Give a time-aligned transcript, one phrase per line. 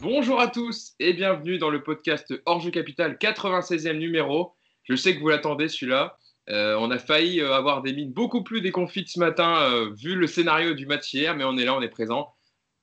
[0.00, 4.52] Bonjour à tous et bienvenue dans le podcast Hors Capital 96e numéro.
[4.82, 6.18] Je sais que vous l'attendez celui-là.
[6.50, 10.16] Euh, on a failli euh, avoir des mines beaucoup plus déconfites ce matin euh, vu
[10.16, 12.34] le scénario du match hier, mais on est là, on est présent.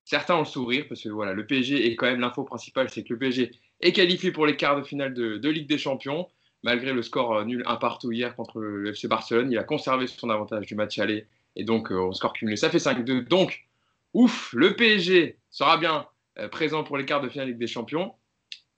[0.05, 3.03] Certains ont le sourire parce que voilà, le PSG est quand même l'info principale, c'est
[3.03, 3.51] que le PSG
[3.81, 6.27] est qualifié pour les quarts de finale de, Ligue des Champions.
[6.63, 10.29] Malgré le score nul un partout hier contre le FC Barcelone, il a conservé son
[10.29, 13.27] avantage du match aller et donc au score cumulé, ça fait 5-2.
[13.27, 13.65] Donc,
[14.13, 16.07] ouf, le PSG sera bien
[16.51, 18.13] présent pour les quarts de finale Ligue des Champions.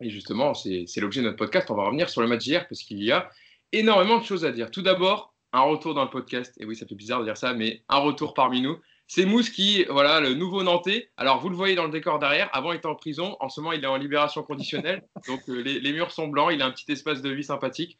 [0.01, 1.69] Et justement, c'est l'objet de notre podcast.
[1.71, 3.29] On va revenir sur le match d'hier parce qu'il y a
[3.71, 4.71] énormément de choses à dire.
[4.71, 6.53] Tout d'abord, un retour dans le podcast.
[6.59, 8.77] Et oui, ça fait bizarre de dire ça, mais un retour parmi nous.
[9.07, 11.09] C'est Mousse qui, voilà, le nouveau Nantais.
[11.17, 12.49] Alors, vous le voyez dans le décor derrière.
[12.53, 13.37] Avant, il était en prison.
[13.39, 15.03] En ce moment, il est en libération conditionnelle.
[15.27, 16.51] Donc, euh, les, murs sont blancs.
[16.51, 17.97] Il a un petit espace de vie sympathique.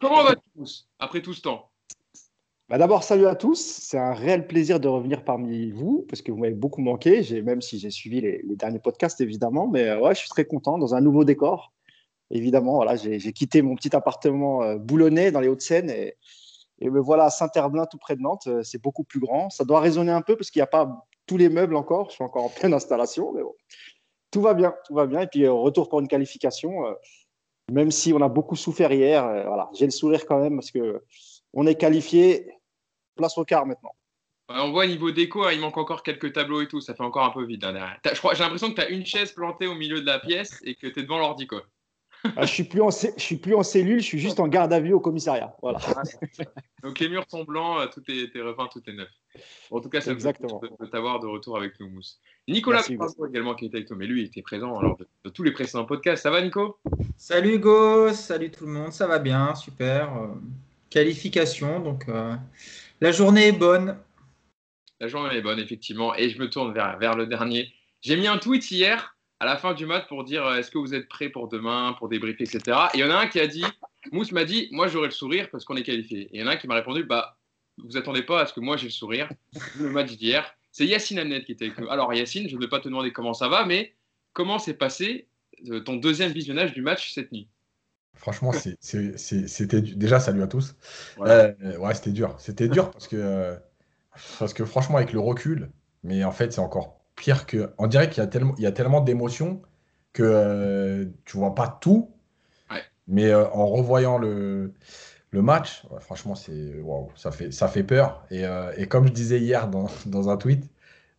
[0.00, 1.70] Comment va-t-il, Mousse, après tout ce temps?
[2.68, 3.60] Bah D'abord, salut à tous.
[3.60, 7.62] C'est un réel plaisir de revenir parmi vous parce que vous m'avez beaucoup manqué, même
[7.62, 9.68] si j'ai suivi les, derniers podcasts, évidemment.
[9.68, 11.72] Mais euh, ouais, je suis très content dans un nouveau décor
[12.30, 16.16] évidemment, voilà, j'ai quitté mon petit appartement euh, boulonnais dans les Hauts-de-Seine et,
[16.80, 18.48] me voilà à Saint-Herblain, tout près de Nantes.
[18.48, 19.48] Euh, c'est beaucoup plus grand.
[19.48, 22.10] Ça doit résonner un peu parce qu'il n'y a pas tous les meubles encore.
[22.10, 23.54] Je suis encore en pleine installation, mais bon.
[24.30, 25.20] Tout va bien, tout va bien.
[25.20, 26.72] Et puis, retour pour une qualification.
[27.72, 31.02] même si on a beaucoup souffert hier, voilà, j'ai le sourire quand même parce que
[31.54, 32.55] on est qualifié.
[33.16, 33.92] Place au quart maintenant.
[34.48, 36.80] On voit niveau déco, hein, il manque encore quelques tableaux et tout.
[36.80, 37.64] Ça fait encore un peu vide.
[37.64, 40.76] Hein, j'ai l'impression que tu as une chaise plantée au milieu de la pièce et
[40.76, 41.46] que tu es devant l'ordi.
[41.48, 41.64] Quoi.
[42.36, 44.72] Ah, je suis plus en je suis plus en cellule, je suis juste en garde
[44.72, 45.54] à vue au commissariat.
[45.62, 45.78] Voilà.
[45.96, 46.02] Ah,
[46.82, 49.08] Donc les murs sont blancs, euh, tout est, repeint, tout est neuf.
[49.70, 50.60] En tout cas, c'est Exactement.
[50.60, 52.20] de, t'avoir de retour avec nous, Mousse.
[52.48, 52.82] Nicolas
[53.28, 55.84] également qui était avec toi, mais lui il était présent lors de, tous les précédents
[55.84, 56.22] podcasts.
[56.22, 56.78] Ça va, Nico?
[57.16, 60.16] Salut Hugo, salut tout le monde, ça va bien, super.
[60.16, 60.28] Euh,
[60.90, 62.34] qualification, donc euh,
[63.00, 63.98] la journée est bonne.
[65.00, 67.72] La journée est bonne, effectivement, et je me tourne vers, le dernier.
[68.00, 70.78] J'ai mis un tweet hier à la fin du match pour dire euh, est-ce que
[70.78, 72.78] vous êtes prêts pour demain, pour débriefer, etc.
[72.94, 73.64] Et il y en a un qui a dit,
[74.12, 76.22] Mousse m'a dit, moi j'aurai le sourire parce qu'on est qualifié.
[76.22, 77.36] Et il y en a un qui m'a répondu, bah
[77.76, 79.28] vous attendez pas à ce que moi j'ai le sourire.
[79.78, 81.90] Le match d'hier, c'est Yacine Amnet qui était avec nous.
[81.90, 83.94] Alors Yacine, je ne vais pas te demander comment ça va, mais
[84.32, 85.28] comment s'est passé
[85.68, 87.48] euh, ton deuxième visionnage du match cette nuit?
[88.16, 90.76] Franchement, c'était déjà salut à tous.
[91.26, 92.34] Euh, ouais, c'était dur.
[92.38, 93.58] C'était dur parce que,
[94.38, 95.72] parce que franchement, avec le recul,
[96.02, 97.72] mais en fait, c'est encore pire que.
[97.78, 99.62] On dirait qu'il y a tellement, il y a tellement d'émotions
[100.12, 102.14] que euh, tu vois pas tout.
[103.08, 104.74] Mais euh, en revoyant le,
[105.30, 106.74] le match, franchement, c'est
[107.16, 108.26] ça fait, ça fait peur.
[108.30, 110.70] Et, euh, et comme je disais hier dans, dans un tweet,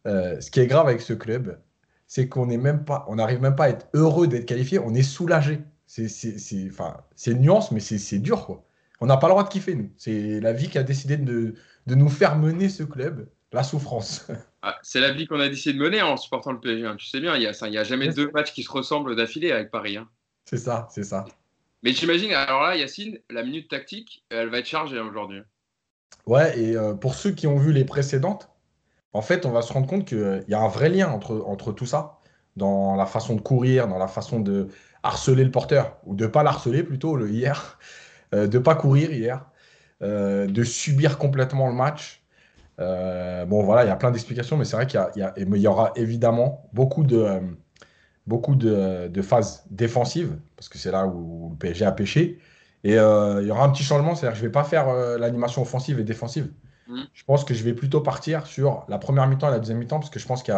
[0.06, 1.60] ce qui est grave avec ce club,
[2.08, 4.94] c'est qu'on n'est même pas, on n'arrive même pas à être heureux d'être qualifié, on
[4.94, 5.62] est soulagé.
[5.88, 8.64] C'est, enfin, une nuance, mais c'est, dur, quoi.
[9.00, 9.92] On n'a pas le droit de kiffer, nous.
[9.96, 11.56] C'est la vie qui a décidé de,
[11.86, 14.28] de nous faire mener ce club, la souffrance.
[14.64, 16.86] Ah, c'est la vie qu'on a décidé de mener en supportant le PSG.
[16.86, 16.96] Hein.
[16.98, 19.72] Tu sais bien, il n'y a, a, jamais deux matchs qui se ressemblent d'affilée avec
[19.72, 19.96] Paris.
[19.96, 20.10] Hein.
[20.44, 21.24] C'est ça, c'est ça.
[21.84, 25.42] Mais j'imagine, alors là, Yacine, la minute tactique, elle va être chargée aujourd'hui.
[26.26, 28.50] Ouais, et euh, pour ceux qui ont vu les précédentes,
[29.14, 31.72] en fait, on va se rendre compte qu'il y a un vrai lien entre, entre
[31.72, 32.20] tout ça,
[32.56, 34.68] dans la façon de courir, dans la façon de
[35.04, 37.80] harceler le porteur, ou de ne pas l'harceler plutôt le, hier,
[38.34, 39.46] euh, de ne pas courir hier,
[40.02, 42.22] de subir complètement le match.
[42.80, 45.68] Euh, bon, voilà, il y a plein d'explications, mais c'est vrai qu'il y, y, y,
[45.68, 47.40] aura évidemment beaucoup de, euh,
[48.28, 52.40] beaucoup de, de, phases défensives, parce que c'est là où le PSG a pêché.
[52.84, 54.94] Et euh, il y aura un petit changement, c'est-à-dire que je ne vais pas faire
[55.18, 56.52] l'animation offensive et défensive.
[56.88, 57.02] Mmh.
[57.14, 60.00] Je pense que je vais plutôt partir sur la première mi-temps et la deuxième mi-temps,
[60.00, 60.54] parce que je pense qu'il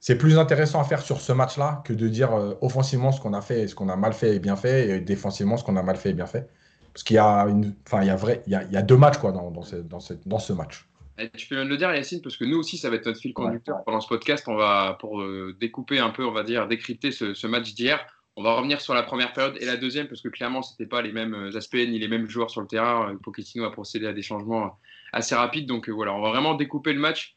[0.00, 3.40] c'est plus intéressant à faire sur ce match-là que de dire offensivement ce qu'on a
[3.40, 5.82] fait et ce qu'on a mal fait et bien fait, et défensivement ce qu'on a
[5.82, 6.48] mal fait et bien fait.
[6.92, 8.76] Parce qu'il y a, une, enfin, il y a, vrai, il y a, il y
[8.76, 10.88] a deux matchs quoi, dans, dans, ce, dans, ce, dans ce match.
[11.18, 13.20] Eh, tu peux même le dire, Yacine, parce que nous aussi, ça va être notre
[13.20, 14.44] fil conducteur pendant ce podcast.
[14.46, 18.04] On va, pour euh, découper un peu, on va dire, décrypter ce, match d'hier,
[18.36, 20.88] on va revenir sur la première période et la deuxième, parce que clairement, ce n'était
[20.88, 23.10] pas les mêmes euh, aspects ni les mêmes joueurs sur le terrain.
[23.12, 24.78] Euh, Pochettino a procédé à des changements
[25.12, 25.66] assez rapides.
[25.66, 27.34] Donc voilà, on va vraiment découper le match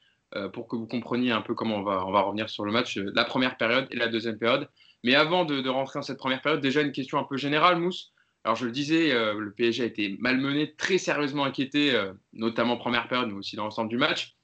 [0.54, 3.58] pour que vous compreniez un peu comment on va, revenir sur le match, la première
[3.58, 4.70] période et la deuxième période.
[5.04, 8.14] Mais avant de, rentrer dans cette première période, déjà une question un peu générale, Mousse.
[8.44, 12.78] Alors je le disais, euh, le PSG a été malmené, très sérieusement inquiété, euh, notamment
[12.78, 14.36] première période, mais aussi dans l'ensemble du match.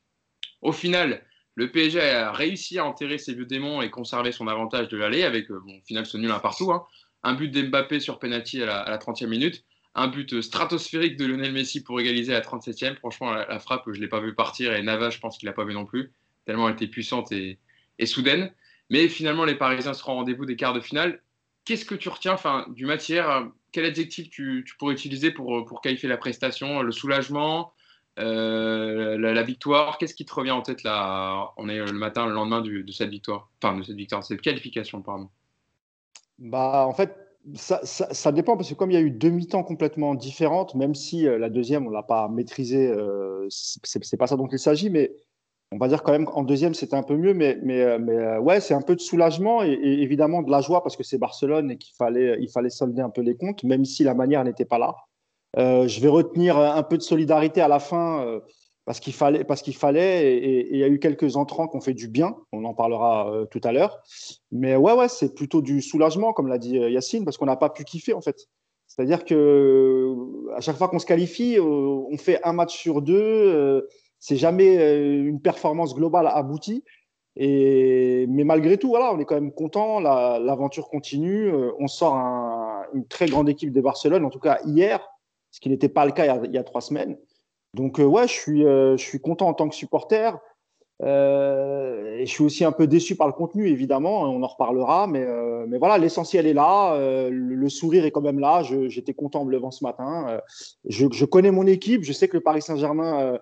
[0.61, 1.23] Au final,
[1.55, 5.23] le PSG a réussi à enterrer ses vieux démons et conserver son avantage de l'aller
[5.23, 6.71] avec, euh, au final, ce nul un partout.
[6.71, 6.85] Hein.
[7.23, 9.63] Un but d'Mbappé sur penalty à la, 30e minute,
[9.97, 12.95] un but stratosphérique de Lionel Messi pour égaliser à la 37e.
[12.97, 15.53] Franchement, la, frappe, je ne l'ai pas vu partir et Navas, je pense qu'il l'a
[15.53, 16.13] pas vu non plus,
[16.45, 17.57] tellement elle était puissante et,
[18.05, 18.53] soudaine.
[18.91, 21.21] Mais finalement, les Parisiens seront au rendez-vous des quarts de finale.
[21.65, 25.81] Qu'est-ce que tu retiens enfin, du match hier quel adjectif tu, pourrais utiliser pour, pour
[25.81, 27.73] qualifier la prestation Le soulagement
[28.19, 29.97] euh, la, victoire?
[29.97, 33.09] Qu'est-ce qui te revient en tête là On est le matin, le lendemain de cette
[33.09, 33.49] victoire?
[33.61, 35.29] Enfin, de cette victoire, cette qualification, pardon.
[36.39, 40.15] Bah, en fait, ça, dépend parce que comme il y a eu deux mi-temps complètement
[40.15, 42.93] différentes, même si la deuxième, on l'a pas maîtrisée,
[43.49, 45.13] ce c'est pas ça dont il s'agit, mais
[45.71, 47.33] on va dire quand même qu'en deuxième, c'était un peu mieux.
[47.33, 50.97] Mais, mais, mais ouais, c'est un peu de soulagement et, évidemment de la joie parce
[50.97, 54.03] que c'est Barcelone et qu'il fallait, il fallait solder un peu les comptes, même si
[54.03, 54.95] la manière n'était pas là.
[55.55, 58.41] je vais retenir un peu de solidarité à la fin
[58.87, 61.81] parce qu'il fallait, parce qu'il fallait, et il y a eu quelques entrants qui ont
[61.81, 62.37] fait du bien.
[62.53, 64.01] On en parlera euh, tout à l'heure.
[64.49, 67.57] Mais ouais, ouais, c'est plutôt du soulagement, comme l'a dit euh, Yacine, parce qu'on n'a
[67.57, 68.47] pas pu kiffer en fait.
[68.87, 70.15] C'est-à-dire que
[70.55, 73.85] à chaque fois qu'on se qualifie, euh, on fait un match sur deux.
[74.19, 74.75] c'est jamais
[75.17, 76.85] une performance globale aboutie.
[77.35, 79.99] Et, mais malgré tout, voilà, on est quand même content.
[79.99, 81.51] L'aventure continue.
[81.77, 82.15] On sort
[82.93, 85.05] une très grande équipe de Barcelone, en tout cas hier,
[85.51, 87.17] ce qui n'était pas le cas il y a trois semaines.
[87.73, 90.39] Donc, euh, ouais, je suis, euh, je suis content en tant que supporter.
[91.03, 95.05] Euh, et je suis aussi un peu déçu par le contenu, évidemment, on en reparlera,
[95.05, 95.23] mais,
[95.67, 96.97] mais voilà, l'essentiel est là,
[97.29, 100.41] le, sourire est quand même là, j'étais content en me levant ce matin,
[100.89, 103.37] je, connais mon équipe, je sais que le Paris Saint-Germain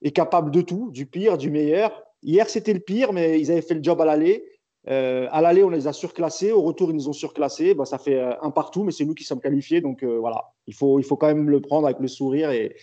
[0.00, 2.02] est capable de tout, du pire, du meilleur.
[2.22, 4.42] Hier, c'était le pire, mais ils avaient fait le job à l'aller.
[4.86, 8.18] à l'aller, on les a surclassés, au retour, ils nous ont surclassés, bah, ça fait
[8.40, 11.26] un partout, mais c'est nous qui sommes qualifiés, donc voilà, il faut, il faut quand
[11.26, 12.74] même le prendre avec le sourire et,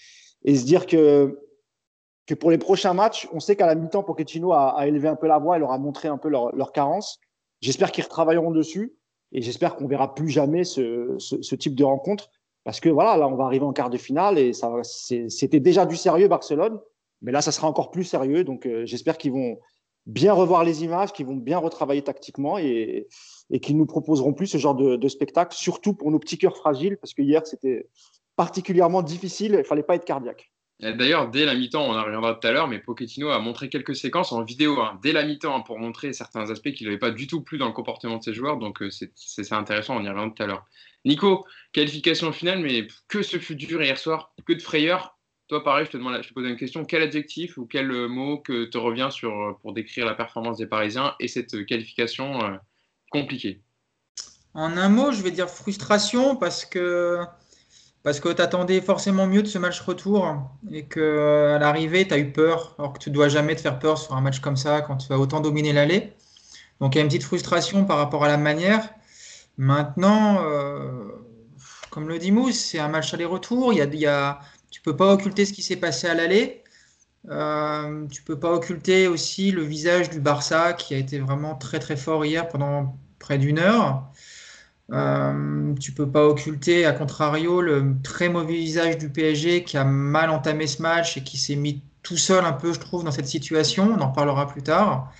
[0.45, 1.39] et se dire que,
[2.25, 5.27] que pour les prochains matchs, on sait qu'à la mi-temps, Pochettino a, élevé un peu
[5.27, 7.19] la voix et leur a montré un peu leur, leur carence.
[7.61, 8.93] J'espère qu'ils retravailleront dessus
[9.31, 12.29] et j'espère qu'on verra plus jamais ce, ce, type de rencontre
[12.63, 15.85] parce que voilà, là, on va arriver en quart de finale et ça, c'était déjà
[15.85, 16.79] du sérieux Barcelone,
[17.21, 18.43] mais là, ça sera encore plus sérieux.
[18.43, 19.57] Donc, euh, j'espère qu'ils vont
[20.05, 23.07] bien revoir les images, qu'ils vont bien retravailler tactiquement et,
[23.49, 26.97] et qu'ils nous proposeront plus ce genre de, spectacle, surtout pour nos petits cœurs fragiles,
[26.97, 27.87] parce que hier, c'était
[28.35, 29.51] particulièrement difficile.
[29.53, 30.53] Il ne fallait pas être cardiaque.
[30.79, 33.95] D'ailleurs, dès la mi-temps, on en reviendra tout à l'heure, mais Pochettino a montré quelques
[33.95, 37.11] séquences en vidéo hein, dès la mi-temps hein, pour montrer certains aspects qu'il n'avait pas
[37.11, 38.57] du tout plu dans le comportement de ses joueurs.
[38.57, 40.65] Donc, euh, c'est intéressant, on y reviendra tout à l'heure.
[41.05, 45.17] Nico, qualification finale, mais que ce fut dur hier soir, que de frayeur.
[45.47, 46.83] Toi, pareil, je te, demande, je te pose une question.
[46.83, 50.57] Quel adjectif ou quel euh, mot que te revient sur, euh, pour décrire la performance
[50.57, 52.59] des Parisiens et cette qualification
[53.09, 53.61] compliquée?
[54.53, 57.21] En un mot, je vais dire frustration parce que
[58.03, 60.35] parce que tu attendais forcément mieux de ce match retour
[60.71, 63.97] et qu'à l'arrivée, tu as eu peur, alors que tu dois jamais te faire peur
[63.97, 66.13] sur un match comme ça quand tu vas autant dominer l'aller.
[66.81, 68.89] Donc il y a une petite frustration par rapport à la manière.
[69.57, 71.11] Maintenant, euh,
[71.91, 73.71] comme le dit Mousse, c'est un match aller-retour.
[73.73, 74.39] Il y a,
[74.69, 76.63] tu peux pas occulter ce qui s'est passé à l'aller.
[77.29, 81.79] Euh, tu peux pas occulter aussi le visage du Barça qui a été vraiment très
[81.79, 84.11] très fort hier pendant près d'une heure.
[84.91, 89.85] Euh, tu peux pas occulter, à contrario, le très mauvais visage du PSG qui a
[89.85, 93.11] mal entamé ce match et qui s'est mis tout seul un peu, je trouve, dans
[93.11, 93.95] cette situation.
[93.97, 95.11] On en reparlera plus tard.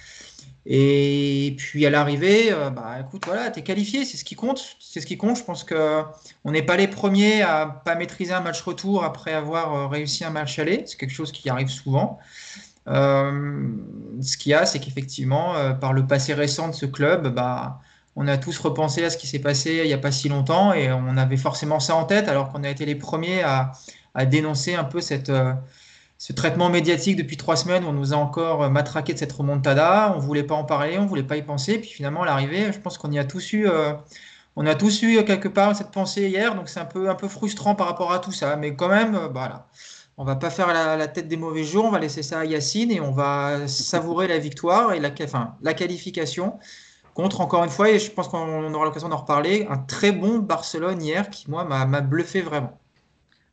[0.65, 4.77] Et puis à l'arrivée, euh, bah écoute, voilà, tu es qualifié, c'est ce qui compte.
[4.79, 5.37] C'est ce qui compte.
[5.37, 9.75] Je pense qu'on n'est pas les premiers à pas maîtriser un match retour après avoir
[9.75, 10.83] euh, réussi un match aller.
[10.85, 12.19] C'est quelque chose qui arrive souvent.
[12.87, 13.71] Euh,
[14.21, 17.81] ce qu'il y a, c'est qu'effectivement, par le passé récent de ce club, bah,
[18.15, 20.73] on a tous repensé à ce qui s'est passé il n'y a pas si longtemps
[20.73, 23.71] et on avait forcément ça en tête alors qu'on a été les premiers à,
[24.27, 24.99] dénoncer un peu
[25.29, 25.53] euh,
[26.19, 30.13] ce traitement médiatique depuis trois semaines où on nous a encore matraqué de cette remontada.
[30.15, 31.79] On ne voulait pas en parler, on ne voulait pas y penser.
[31.79, 33.93] Puis finalement, à l'arrivée, je pense qu'on y a tous eu, euh,
[34.55, 36.53] on a tous eu quelque part cette pensée hier.
[36.53, 38.55] Donc c'est un peu, frustrant par rapport à tout ça.
[38.55, 39.67] Mais quand même, euh, voilà.
[40.17, 42.91] On va pas faire la, tête des mauvais jours, on va laisser ça à Yacine
[42.91, 46.59] et on va savourer la victoire et la qualification
[47.13, 50.39] contre, encore une fois, et je pense qu'on aura l'occasion d'en reparler, un très bon
[50.39, 52.79] Barcelone hier qui, moi, m'a bluffé vraiment.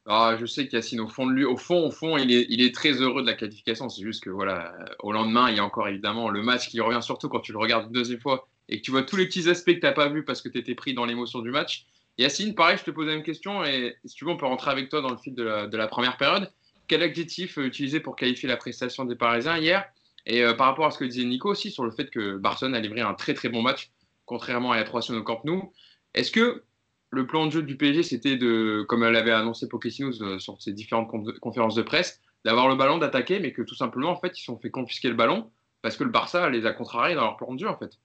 [0.07, 2.93] Ah, je sais qu'Yacine, au fond de lui, au fond, au fond, il est, très
[2.93, 3.88] heureux de la qualification.
[3.88, 7.02] C'est juste que, voilà, au lendemain, il y a encore évidemment le match qui revient,
[7.02, 9.49] surtout quand tu le regardes une deuxième fois et que tu vois tous les petits
[9.49, 11.87] aspects que tu n'as pas vus parce que tu étais pris dans l'émotion du match.
[12.19, 14.71] Yacine, pareil, je te pose la même question et si tu veux, on peut rentrer
[14.71, 16.50] avec toi dans le fil de la, de la première période.
[16.88, 19.85] Quel adjectif euh, utiliser pour qualifier la prestation des Parisiens hier?
[20.30, 22.76] Et euh, par rapport à ce que disait Nico aussi sur le fait que Barcelone
[22.76, 23.90] a livré un très très bon match,
[24.26, 25.72] contrairement à la 3 au Camp Nou,
[26.14, 26.62] est-ce que
[27.10, 30.62] le plan de jeu du PSG, c'était de, comme elle avait annoncé Pochettino euh, sur
[30.62, 31.10] ses différentes
[31.40, 34.44] conférences de presse, d'avoir le ballon, d'attaquer, mais que tout simplement, en fait, ils se
[34.44, 35.50] sont fait confisquer le ballon
[35.82, 37.99] parce que le Barça les a contrariés dans leur plan de jeu, en fait?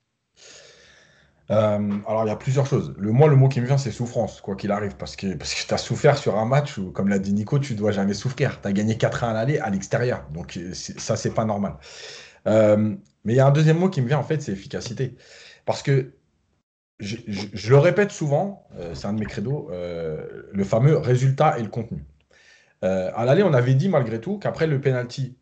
[1.52, 2.94] Euh, alors, il y a plusieurs choses.
[2.98, 4.96] Le, moi, le mot qui me vient, c'est souffrance, quoi qu'il arrive.
[4.98, 7.60] Parce que, parce que tu as souffert sur un match où, comme l'a dit Nico,
[7.60, 8.62] tu dois jamais souffrir.
[8.62, 10.26] Tu as gagné 4-1 à l'aller à l'extérieur.
[10.34, 11.78] Donc, ça, c'est pas normal.
[12.48, 15.16] Euh, mais il y a un deuxième mot qui me vient, en fait, c'est efficacité.
[15.66, 16.14] Parce que,
[17.00, 17.18] je,
[17.70, 22.06] le répète souvent, euh, c'est un de mes credos, le fameux résultat et le contenu.
[22.82, 25.38] à l'aller, on avait dit malgré tout qu'après le penalty,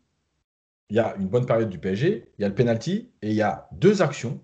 [0.90, 3.34] il y a une bonne période du PSG, il y a le penalty et il
[3.34, 4.40] y a deux actions,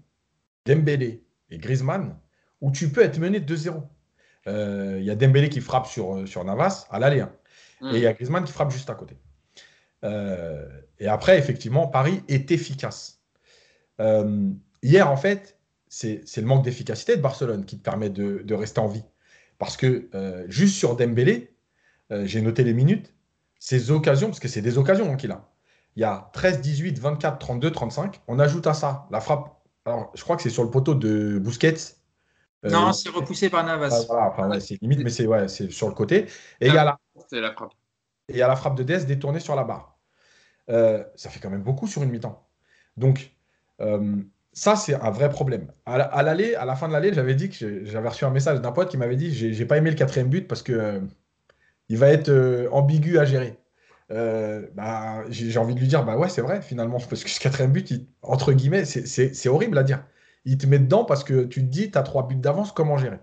[0.66, 2.16] Dembélé et Griezmann,
[2.60, 3.82] où tu peux être mené 2-0.
[4.46, 7.20] Euh, il y a Dembélé qui frappe sur, euh, sur Navas à l'aller.
[7.20, 7.32] Hein.
[7.82, 9.16] Et il y a Griezmann qui frappe juste à côté.
[10.04, 13.20] Euh, et après, effectivement, Paris est efficace.
[14.82, 18.80] hier, en fait, c'est le manque d'efficacité de Barcelone qui te permet de, de rester
[18.80, 19.04] en vie.
[19.58, 20.08] Parce que
[20.48, 21.54] juste sur Dembélé,
[22.10, 23.14] j'ai noté les minutes,
[23.58, 25.50] ces occasions, parce que c'est des occasions hein, qu'il a.
[25.96, 28.20] Il y a 13, 18, 24, 32, 35.
[28.28, 29.59] On ajoute à ça la frappe.
[29.84, 31.74] Alors, je crois que c'est sur le poteau de Busquets
[32.64, 34.06] euh, non, c'est repoussé par Navas.
[34.36, 36.26] voilà, c'est limite, mais c'est ouais, sur le côté.
[36.60, 36.98] Et il y a la,
[37.32, 37.72] la frappe.
[38.28, 39.98] Et il y a la frappe de Dez détournée sur la barre.
[40.68, 42.46] Euh, ça fait quand même beaucoup sur une mi-temps.
[42.96, 43.34] Donc,
[43.80, 44.16] euh,
[44.52, 45.72] ça, c'est un vrai problème.
[45.86, 48.72] À, l'aller, à la fin de l'allée, j'avais dit que j'avais reçu un message d'un
[48.72, 51.00] pote qui m'avait dit j'ai pas aimé le quatrième but parce que
[51.88, 53.58] il va être ambigu à gérer.
[54.10, 57.72] Bah, j'ai envie de lui dire bah ouais, c'est vrai finalement parce que ce quatrième
[57.72, 60.04] but, entre guillemets, c'est horrible à dire
[60.44, 62.96] il te met dedans parce que tu te dis, tu as trois buts d'avance, comment
[62.96, 63.18] gérer?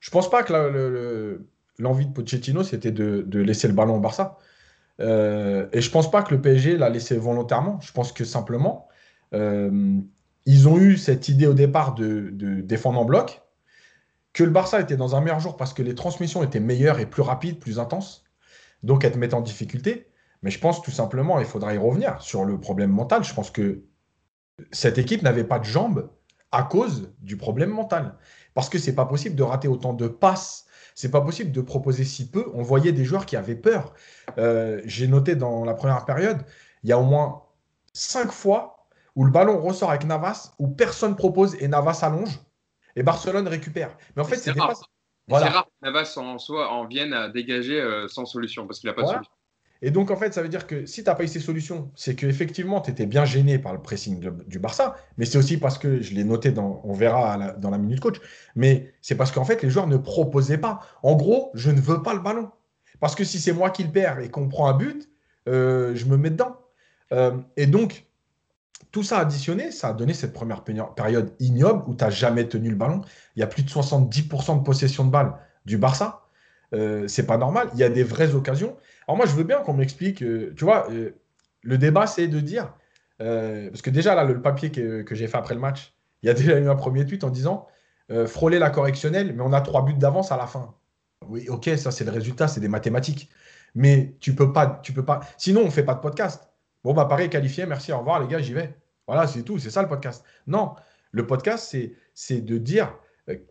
[0.00, 1.40] Je pense pas que
[1.78, 4.38] l'envie de Pochettino, c'était de, laisser le ballon au Barça.
[5.00, 7.80] Euh, et je pense pas que le PSG l'a laissé volontairement.
[7.80, 8.88] Je pense que simplement,
[9.32, 9.98] euh,
[10.44, 12.30] ils ont eu cette idée au départ de,
[12.62, 13.42] défendre en bloc,
[14.32, 17.06] que le Barça était dans un meilleur jour parce que les transmissions étaient meilleures et
[17.06, 18.24] plus rapides, plus intenses,
[18.82, 20.08] donc elles te mettent en difficulté.
[20.42, 23.24] Mais je pense tout simplement, il faudra y revenir sur le problème mental.
[23.24, 23.84] Je pense que
[24.70, 26.10] cette équipe n'avait pas de jambes
[26.50, 28.16] à cause du problème mental.
[28.54, 32.04] Parce que c'est pas possible de rater autant de passes, c'est pas possible de proposer
[32.04, 32.50] si peu.
[32.54, 33.94] On voyait des joueurs qui avaient peur.
[34.38, 36.44] Euh, j'ai noté dans la première période,
[36.82, 37.44] il y a au moins
[37.94, 42.40] cinq fois où le ballon ressort avec Navas, où personne propose et Navas allonge,
[42.96, 43.96] et Barcelone récupère.
[44.16, 44.80] Mais en fait, c'est rare.
[45.28, 45.50] Voilà.
[45.50, 48.94] rare que Navas en, soit, en vienne à dégager euh, sans solution, parce qu'il n'a
[48.94, 49.32] pas de solution.
[49.84, 51.90] Et donc, en fait, ça veut dire que si tu n'as pas eu ces solutions,
[51.96, 55.76] c'est qu'effectivement, tu étais bien gêné par le pressing du Barça, mais c'est aussi parce
[55.76, 58.20] que, je l'ai noté, dans, on verra dans la minute coach,
[58.54, 60.80] mais c'est parce qu'en fait, les joueurs ne proposaient pas.
[61.02, 62.50] En gros, je ne veux pas le ballon.
[63.00, 65.08] Parce que si c'est moi qui le perds et qu'on prend un but,
[65.48, 66.56] euh, je me mets dedans.
[67.10, 68.06] Euh, et donc,
[68.92, 72.70] tout ça additionné, ça a donné cette première période ignoble où tu n'as jamais tenu
[72.70, 73.00] le ballon.
[73.34, 75.34] Il y a plus de 70% de possession de balle
[75.66, 76.22] du Barça.
[76.74, 77.68] Euh, c'est pas normal.
[77.74, 78.76] Il y a des vraies occasions.
[79.16, 80.22] Moi, je veux bien qu'on m'explique.
[80.22, 81.10] Euh, tu vois, euh,
[81.62, 82.72] le débat, c'est de dire,
[83.18, 86.34] parce que déjà là, le, papier que, j'ai fait après le match, il y a
[86.40, 87.66] déjà eu un premier tweet en disant
[88.26, 90.74] frôler la correctionnelle, mais on a trois buts d'avance à la fin.
[91.28, 93.30] Oui, ok, ça c'est le résultat, c'est des mathématiques.
[93.74, 95.20] Mais tu peux pas, tu peux pas.
[95.38, 96.50] Sinon, on fait pas de podcast.
[96.84, 98.74] Bon bah pareil, qualifié, merci, au revoir les gars, j'y vais.
[99.06, 100.24] Voilà, c'est tout, c'est ça le podcast.
[100.46, 100.74] Non,
[101.12, 101.76] le podcast,
[102.14, 102.96] c'est de dire euh,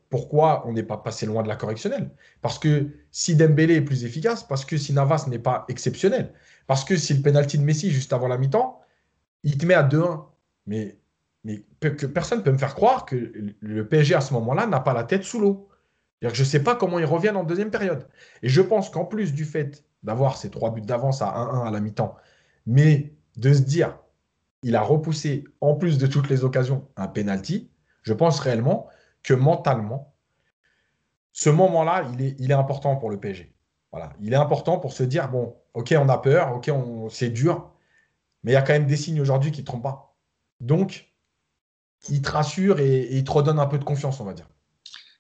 [0.10, 2.12] pourquoi on n'est pas passé loin de la correctionnelle?
[2.42, 6.34] Parce que si Dembélé est plus efficace, parce que si Navas n'est pas exceptionnel,
[6.68, 8.82] parce que si le penalty de Messi juste avant la mi-temps,
[9.44, 10.26] il te met à 2-1.
[10.68, 10.98] Mais,
[11.80, 14.94] que personne ne peut me faire croire que le PSG à ce moment-là n'a pas
[14.94, 15.70] la tête sous l'eau.
[16.22, 18.08] Je ne sais pas comment ils reviennent en deuxième période.
[18.44, 21.72] Et je pense qu'en plus du fait d'avoir ces trois buts d'avance à 1-1 à
[21.72, 22.16] la mi-temps,
[22.68, 23.98] mais de se dire,
[24.62, 27.72] il a repoussé, en plus de toutes les occasions, un penalty,
[28.04, 28.88] je pense réellement
[29.24, 30.16] que mentalement,
[31.32, 32.10] ce moment-là,
[32.40, 33.54] il est, important pour le PSG.
[33.92, 34.14] Voilà.
[34.22, 36.70] Il est important pour se dire, bon, ok, on a peur, ok,
[37.10, 37.72] c'est dur,
[38.44, 40.18] mais il y a quand même des signes aujourd'hui qui ne trompent pas.
[40.60, 41.12] Donc,
[42.10, 44.48] il te rassure et, il te redonne un peu de confiance, on va dire.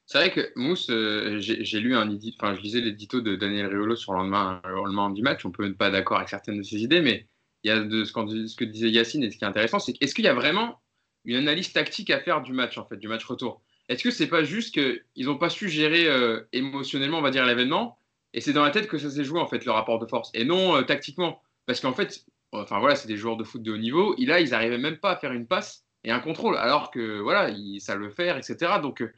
[0.05, 3.96] C'est vrai que Mousse, euh, j'ai lu un enfin, je lisais l'édito de Daniel Riolo
[3.96, 5.46] sur le lendemain, le lendemain du match.
[5.46, 7.27] On peut être pas d'accord avec certaines de ses idées, mais
[7.63, 9.93] il y a de ce, ce que disait Yacine et ce qui est intéressant, c'est
[10.01, 10.81] est-ce qu'il y a vraiment
[11.24, 13.62] une analyse tactique à faire du match, en fait, du match retour?
[13.91, 17.45] Est-ce que c'est pas juste qu'ils n'ont pas su gérer euh, émotionnellement, on va dire,
[17.45, 17.98] l'événement
[18.33, 20.31] et c'est dans la tête que ça s'est joué, en fait, le rapport de force
[20.33, 21.41] et non euh, tactiquement?
[21.65, 24.15] Parce qu'en fait, enfin voilà, c'est des joueurs de foot de haut niveau.
[24.17, 27.19] Et là, ils n'arrivaient même pas à faire une passe et un contrôle, alors que
[27.19, 28.79] voilà, ils savent le faire, etc.
[28.81, 29.12] Donc, euh,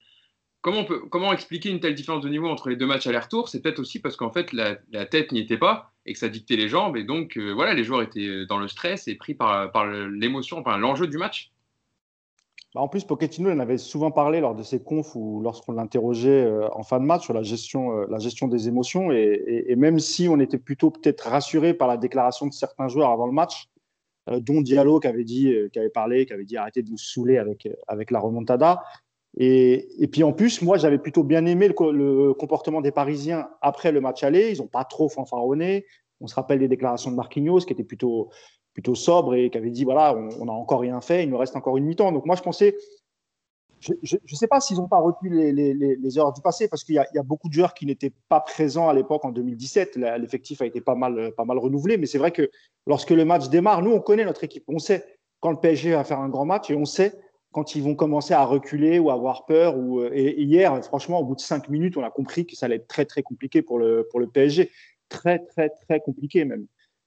[0.62, 3.50] comment, comment expliquer une telle différence de niveau entre les deux matchs aller-retour?
[3.50, 4.76] C'est peut-être aussi parce qu'en fait, la,
[5.06, 6.98] tête n'y était pas et que ça dictait les jambes.
[6.98, 10.80] Et donc, voilà, les joueurs étaient dans le stress et pris par, par l'émotion, enfin
[10.80, 11.53] l'enjeu du match.
[12.74, 16.44] Bah, en plus, Pochettino en avait souvent parlé lors de ses confs ou lorsqu'on l'interrogeait
[16.44, 19.12] euh, en fin de match sur la gestion, euh, la gestion des émotions.
[19.12, 23.28] Et, même si on était plutôt peut-être rassuré par la déclaration de certains joueurs avant
[23.28, 23.68] le match,
[24.30, 27.38] euh, dont Diallo qui avait, dit, avait parlé, qui avait dit arrêtez de nous saouler
[27.38, 28.84] avec, avec la remontada.
[29.38, 33.92] Et, puis en plus, moi, j'avais plutôt bien aimé le, le, comportement des Parisiens après
[33.92, 34.52] le match aller.
[34.52, 35.86] Ils n'ont pas trop fanfaronné.
[36.22, 38.30] On se rappelle des déclarations de Marquinhos qui étaient plutôt,
[38.74, 41.56] plutôt sobre et qui avait dit voilà, on n'a encore rien fait, il nous reste
[41.56, 42.12] encore une mi-temps.
[42.12, 42.76] Donc moi, je pensais,
[43.80, 46.84] je ne sais pas s'ils n'ont pas retenu les, les, les, erreurs du passé parce
[46.84, 49.98] qu'il y, y, a beaucoup de joueurs qui n'étaient pas présents à l'époque en 2017.
[50.20, 52.50] L'effectif a été pas mal, pas mal renouvelé, mais c'est vrai que
[52.88, 54.64] lorsque le match démarre, nous, on connaît notre équipe.
[54.68, 55.06] On sait
[55.40, 57.14] quand le PSG va faire un grand match et on sait
[57.52, 59.78] quand ils vont commencer à reculer ou avoir peur.
[59.78, 62.78] Ou, et, hier, franchement, au bout de cinq minutes, on a compris que ça allait
[62.78, 64.72] être très, très compliqué pour le, pour le PSG.
[65.10, 66.66] Très, très, très compliqué même.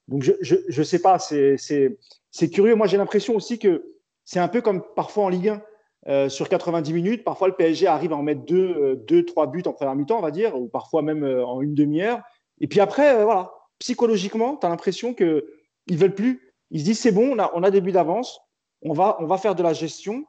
[0.09, 2.75] Donc, je ne sais pas, c'est curieux.
[2.75, 3.95] Moi, j'ai l'impression aussi que
[4.25, 5.63] c'est un peu comme parfois en Ligue 1.
[6.09, 9.49] Euh, sur 90 minutes, parfois le PSG arrive à en mettre deux, euh, deux trois
[9.49, 12.23] buts en première mi-temps, on va dire, ou parfois même en une demi-heure.
[12.61, 15.43] Et puis après, voilà, psychologiquement, tu as l'impression qu'ils
[15.91, 16.55] ne veulent plus.
[16.71, 18.41] Ils se disent c'est bon, on a, on a des buts d'avance,
[18.83, 20.25] on va, on va faire de la gestion.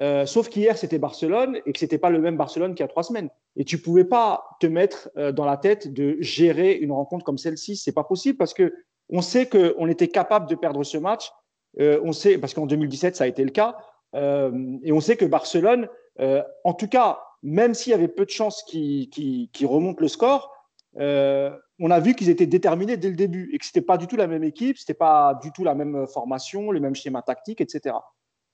[0.00, 2.84] Euh, sauf qu'hier, c'était Barcelone et que ce n'était pas le même Barcelone qu'il y
[2.84, 3.28] a trois semaines.
[3.56, 7.24] Et tu ne pouvais pas te mettre euh, dans la tête de gérer une rencontre
[7.24, 7.76] comme celle-ci.
[7.76, 8.72] Ce n'est pas possible parce que
[9.12, 11.30] on sait qu'on était capable de perdre ce match.
[11.78, 13.76] Euh, on sait, parce qu'en 2017, ça a été le cas.
[14.14, 15.88] et on sait que Barcelone,
[16.18, 19.08] en tout cas, même s'il y avait peu de chances qu'ils
[19.52, 20.52] qu remontent le score,
[20.94, 24.06] on a vu qu'ils étaient déterminés dès le début et que ce n'était pas du
[24.06, 27.22] tout la même équipe, ce n'était pas du tout la même formation, les mêmes schémas
[27.22, 27.94] tactiques, etc.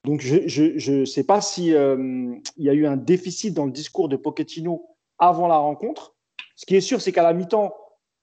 [0.05, 4.09] Donc, je ne sais pas s'il euh, y a eu un déficit dans le discours
[4.09, 4.87] de Pochettino
[5.19, 6.15] avant la rencontre.
[6.57, 7.75] Ce qui est sûr, c'est qu'à la mi-temps,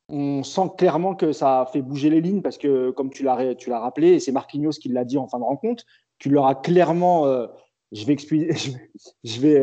[0.10, 3.80] on sent clairement que ça a fait bouger les lignes parce que, comme tu l'as
[3.80, 5.84] rappelé, et c'est Marquinhos qui l'a dit en fin de rencontre,
[6.20, 7.48] tu leur as clairement, euh,
[7.92, 8.16] je vais,
[9.24, 9.60] je vais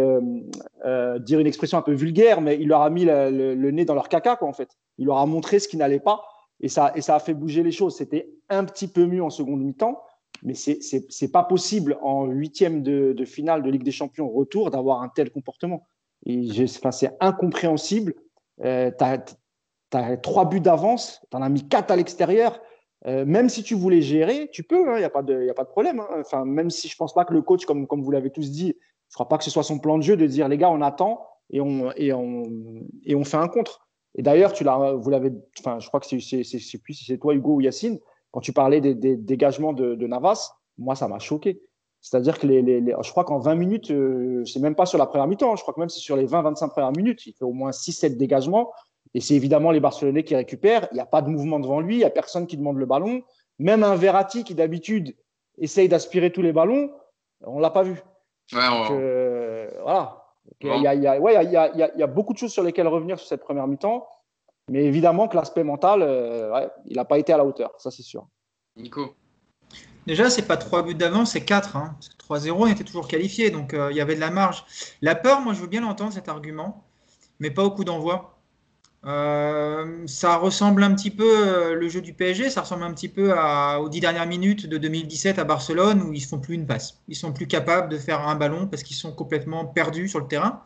[0.84, 3.94] euh, dire une expression un peu vulgaire, mais il leur a mis le, nez dans
[3.94, 4.70] leur caca, quoi, en fait.
[4.98, 6.22] Il leur a montré ce qui n'allait pas
[6.60, 7.96] et ça, et ça a fait bouger les choses.
[7.96, 10.02] C'était un petit peu mieux en seconde mi-temps
[10.42, 15.08] mais c'est pas possible en huitième de, finale de Ligue des Champions retour d'avoir un
[15.08, 15.86] tel comportement.
[16.26, 18.14] C'est incompréhensible.
[18.64, 18.90] Euh,
[19.92, 22.60] tu as, trois buts d'avance, tu en as mis quatre à l'extérieur.
[23.06, 25.68] Euh, même si tu voulais gérer, tu peux, il hein, n'y a, a pas de
[25.68, 26.00] problème.
[26.00, 26.08] Hein.
[26.20, 28.50] Enfin, même si je ne pense pas que le coach, comme, comme vous l'avez tous
[28.50, 28.76] dit,
[29.12, 30.70] je ne crois pas que ce soit son plan de jeu de dire les gars,
[30.70, 32.44] on attend et on, et on,
[33.04, 33.88] et on fait un contre.
[34.14, 37.98] Et d'ailleurs, tu vous l'avez, enfin, je crois que c'est, c'est toi, Hugo ou Yacine,
[38.30, 41.62] quand tu parlais des, dégagements de, Navas, moi, ça m'a choqué.
[42.00, 45.28] C'est-à-dire que les, je crois qu'en 20 minutes, euh, c'est même pas sur la première
[45.28, 45.56] mi-temps, hein.
[45.56, 48.16] je crois que même c'est sur les 20-25 premières minutes, il fait au moins 6-7
[48.16, 48.72] dégagements.
[49.14, 50.88] Et c'est évidemment les Barcelonais qui récupèrent.
[50.92, 52.86] Il n'y a pas de mouvement devant lui, il n'y a personne qui demande le
[52.86, 53.22] ballon.
[53.58, 55.14] Même un Verratti qui d'habitude
[55.58, 56.90] essaye d'aspirer tous les ballons,
[57.42, 58.02] on ne l'a pas vu.
[58.50, 60.18] voilà.
[60.60, 64.06] Il y, a, beaucoup de choses sur lesquelles revenir sur cette première mi-temps.
[64.68, 68.02] Mais évidemment que l'aspect mental, euh, il n'a pas été à la hauteur, ça c'est
[68.02, 68.26] sûr.
[68.76, 69.14] Nico
[70.06, 71.76] Déjà, c'est pas trois buts d'avance, c'est 4.
[71.76, 71.96] Hein.
[72.28, 74.64] 3-0, on était toujours qualifié, donc euh, il y avait de la marge.
[75.00, 76.84] La peur, moi je veux bien l'entendre cet argument,
[77.38, 78.31] mais pas au coup d'envoi.
[79.04, 83.34] Euh, ça ressemble un petit peu, le jeu du PSG, ça ressemble un petit peu
[83.78, 87.00] aux dix dernières minutes de 2017 à Barcelone où ils ne font plus une passe.
[87.08, 90.28] Ils sont plus capables de faire un ballon parce qu'ils sont complètement perdus sur le
[90.28, 90.62] terrain.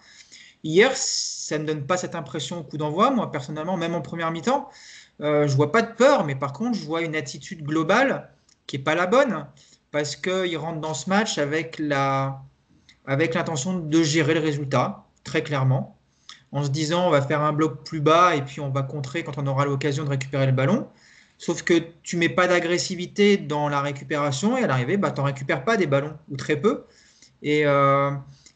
[0.64, 3.10] Hier, ça ne donne pas cette impression au coup d'envoi.
[3.10, 4.68] Moi, personnellement, même en première mi-temps,
[5.20, 8.30] euh, je vois pas de peur, mais par contre, je vois une attitude globale
[8.66, 9.46] qui n'est pas la bonne,
[9.92, 12.42] parce qu'ils rentrent dans ce match avec la
[13.06, 15.95] avec l'intention de gérer le résultat, très clairement,
[16.52, 19.24] en se disant on va faire un bloc plus bas et puis on va contrer
[19.24, 20.88] quand on aura l'occasion de récupérer le ballon.
[21.38, 25.26] Sauf que tu mets pas d'agressivité dans la récupération et à l'arrivée, bah, tu n'en
[25.26, 26.84] récupères pas des ballons, ou très peu.
[27.42, 28.10] Et, euh,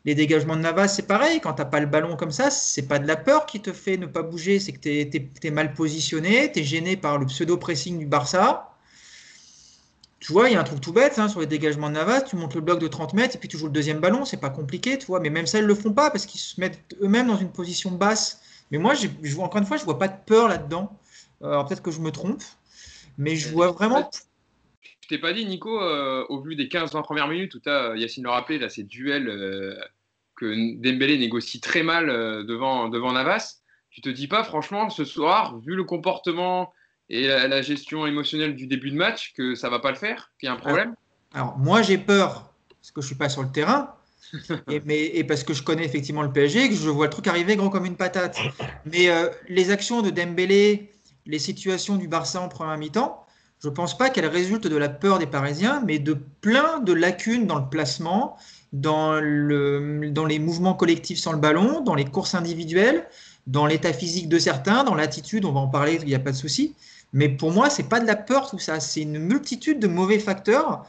[0.04, 1.40] les dégagements de Navas, c'est pareil.
[1.40, 3.72] Quand tu n'as pas le ballon comme ça, c'est pas de la peur qui te
[3.72, 7.26] fait ne pas bouger, c'est que tu es, mal positionné, tu es gêné par le
[7.26, 8.69] pseudo-pressing du Barça.
[10.20, 12.22] Tu vois, il y a un truc tout bête hein, sur les dégagements de Navas.
[12.22, 14.24] Tu montes le bloc de 30 mètres et puis tu joues le deuxième ballon.
[14.24, 15.20] C'est pas compliqué, tu vois.
[15.20, 17.90] Mais même ça, ils le font pas parce qu'ils se mettent eux-mêmes dans une position
[17.90, 18.42] basse.
[18.70, 20.96] Mais moi, je vois, encore une fois, je vois pas de peur là-dedans.
[21.42, 22.42] Euh, alors peut-être que je me trompe,
[23.16, 24.10] mais je vois vraiment
[25.10, 28.22] t'ai pas dit, Nico, euh, au vu des 15-20 premières minutes où tu as, Yacine
[28.22, 29.74] le rappelé, là, ces duels euh,
[30.36, 30.46] que
[30.80, 35.58] Dembélé négocie très mal euh, devant, devant Navas, tu te dis pas, franchement, ce soir,
[35.58, 36.72] vu le comportement
[37.10, 40.46] et la, gestion émotionnelle du début de match, que ça va pas le faire, qu'il
[40.46, 40.94] y a un problème
[41.32, 43.94] alors, moi, j'ai peur parce que je suis pas sur le terrain.
[44.68, 47.56] et, mais, parce que je connais effectivement le PSG, que je vois le truc arriver
[47.56, 48.36] gros comme une patate.
[48.84, 49.08] Mais
[49.48, 50.90] les actions de Dembélé,
[51.26, 53.24] les situations du Barça en première mi-temps,
[53.62, 56.92] je ne pense pas qu'elle résulte de la peur des Parisiens, mais de plein de
[56.92, 58.36] lacunes dans le placement,
[58.72, 63.06] dans, dans les mouvements collectifs sans le ballon, dans les courses individuelles,
[63.46, 66.32] dans l'état physique de certains, dans l'attitude, on va en parler, il n'y a pas
[66.32, 66.74] de souci.
[67.12, 69.88] Mais pour moi, ce n'est pas de la peur tout ça, c'est une multitude de
[69.88, 70.84] mauvais facteurs,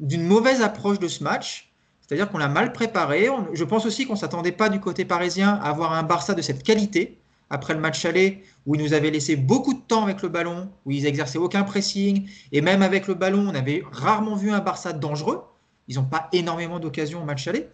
[0.00, 1.72] d'une mauvaise approche de ce match.
[2.00, 3.28] C'est-à-dire qu'on l'a mal préparé.
[3.52, 6.42] Je pense aussi qu'on ne s'attendait pas du côté parisien à avoir un Barça de
[6.42, 7.18] cette qualité
[7.50, 10.70] après le match aller, où ils nous avaient laissé beaucoup de temps avec le ballon,
[10.84, 14.60] où ils exerçaient aucun pressing, et même avec le ballon, on avait rarement vu un
[14.60, 15.44] Barça dangereux.
[15.88, 17.68] Ils n'ont pas énormément d'occasions au match aller.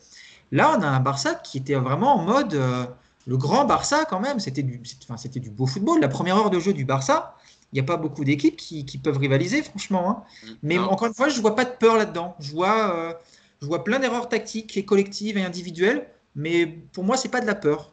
[0.52, 2.86] Là, on a un Barça qui était vraiment en mode euh,
[3.30, 4.40] le grand Barça quand même.
[4.40, 4.82] C'était du,
[5.16, 6.00] c'était du beau football.
[6.00, 7.36] La première heure de jeu du Barça,
[7.72, 10.10] il n'y a pas beaucoup d'équipes qui, peuvent rivaliser, franchement.
[10.10, 10.24] Hein.
[10.42, 10.54] Mm.
[10.64, 12.34] Mais encore une fois, je ne vois pas de peur là-dedans.
[12.40, 13.14] Je vois, euh,
[13.62, 17.46] Je vois plein d'erreurs tactiques et collectives et individuelles, mais pour moi, c'est pas de
[17.46, 17.92] la peur.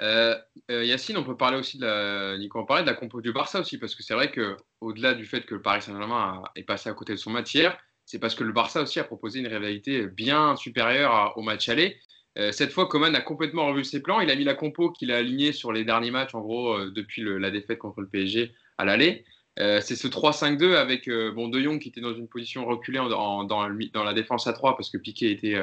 [0.00, 0.36] Euh,
[0.72, 3.32] euh, Yacine, on peut parler aussi de la, Nico, on parlait de la compo du
[3.32, 6.64] Barça aussi, parce que c'est vrai que au-delà du fait que le Paris Saint-Germain est
[6.64, 9.38] passé à côté de son match hier, c'est parce que le Barça aussi a proposé
[9.38, 11.96] une rivalité bien supérieure au match aller.
[12.38, 14.20] Euh, cette fois, Coman a complètement revu ses plans.
[14.20, 17.22] Il a mis la compo qu'il a alignée sur les derniers matchs, en gros, depuis
[17.22, 19.24] la défaite contre le PSG à l'aller.
[19.58, 24.14] c'est ce 3-5-2 avec bon, De Jong qui était dans une position reculée dans, la
[24.14, 25.60] défense à 3 parce que Piqué était,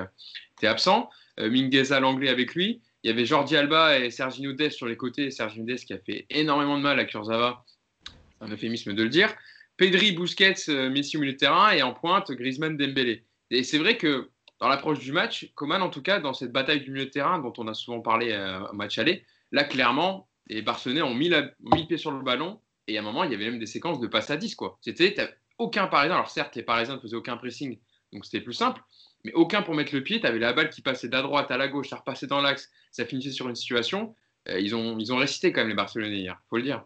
[0.68, 1.10] absent.
[1.40, 2.82] Mingueza l'anglais avec lui.
[3.04, 5.32] Il y avait Jordi Alba et Sergi Nudez sur les côtés.
[5.32, 7.66] Sergi Nudez qui a fait énormément de mal à Kurzawa.
[8.06, 9.34] C'est un euphémisme de le dire.
[9.78, 13.24] Pedri, Busquets, euh, Messi au milieu de terrain et en pointe Griezmann, Dembélé.
[13.50, 16.82] Et c'est vrai que dans l'approche du match, Coman en tout cas dans cette bataille
[16.82, 20.28] du milieu de terrain dont on a souvent parlé euh, au match aller, là clairement
[20.48, 21.54] les Barcelonais ont mis, le
[21.88, 24.08] pied sur le ballon et à un moment il y avait même des séquences de
[24.08, 24.78] passe à 10 quoi.
[24.82, 25.16] C'était
[25.58, 26.16] aucun Parisien.
[26.16, 27.80] Alors certes les Parisiens ne faisaient aucun pressing
[28.14, 28.82] donc c'était plus simple,
[29.24, 30.20] mais aucun pour mettre le pied.
[30.20, 32.70] Tu avais la balle qui passait d'à droite à la gauche, ça repassait dans l'axe,
[32.92, 34.16] ça finissait sur une situation.
[34.48, 36.86] Euh, ils, ont, ils ont récité quand même les Barcelonais hier, faut le dire.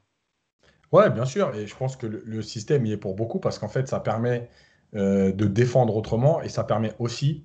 [0.91, 1.53] Ouais, bien sûr.
[1.55, 4.49] Et je pense que le, système y est pour beaucoup parce qu'en fait, ça permet
[4.95, 7.43] euh, de défendre autrement et ça permet aussi.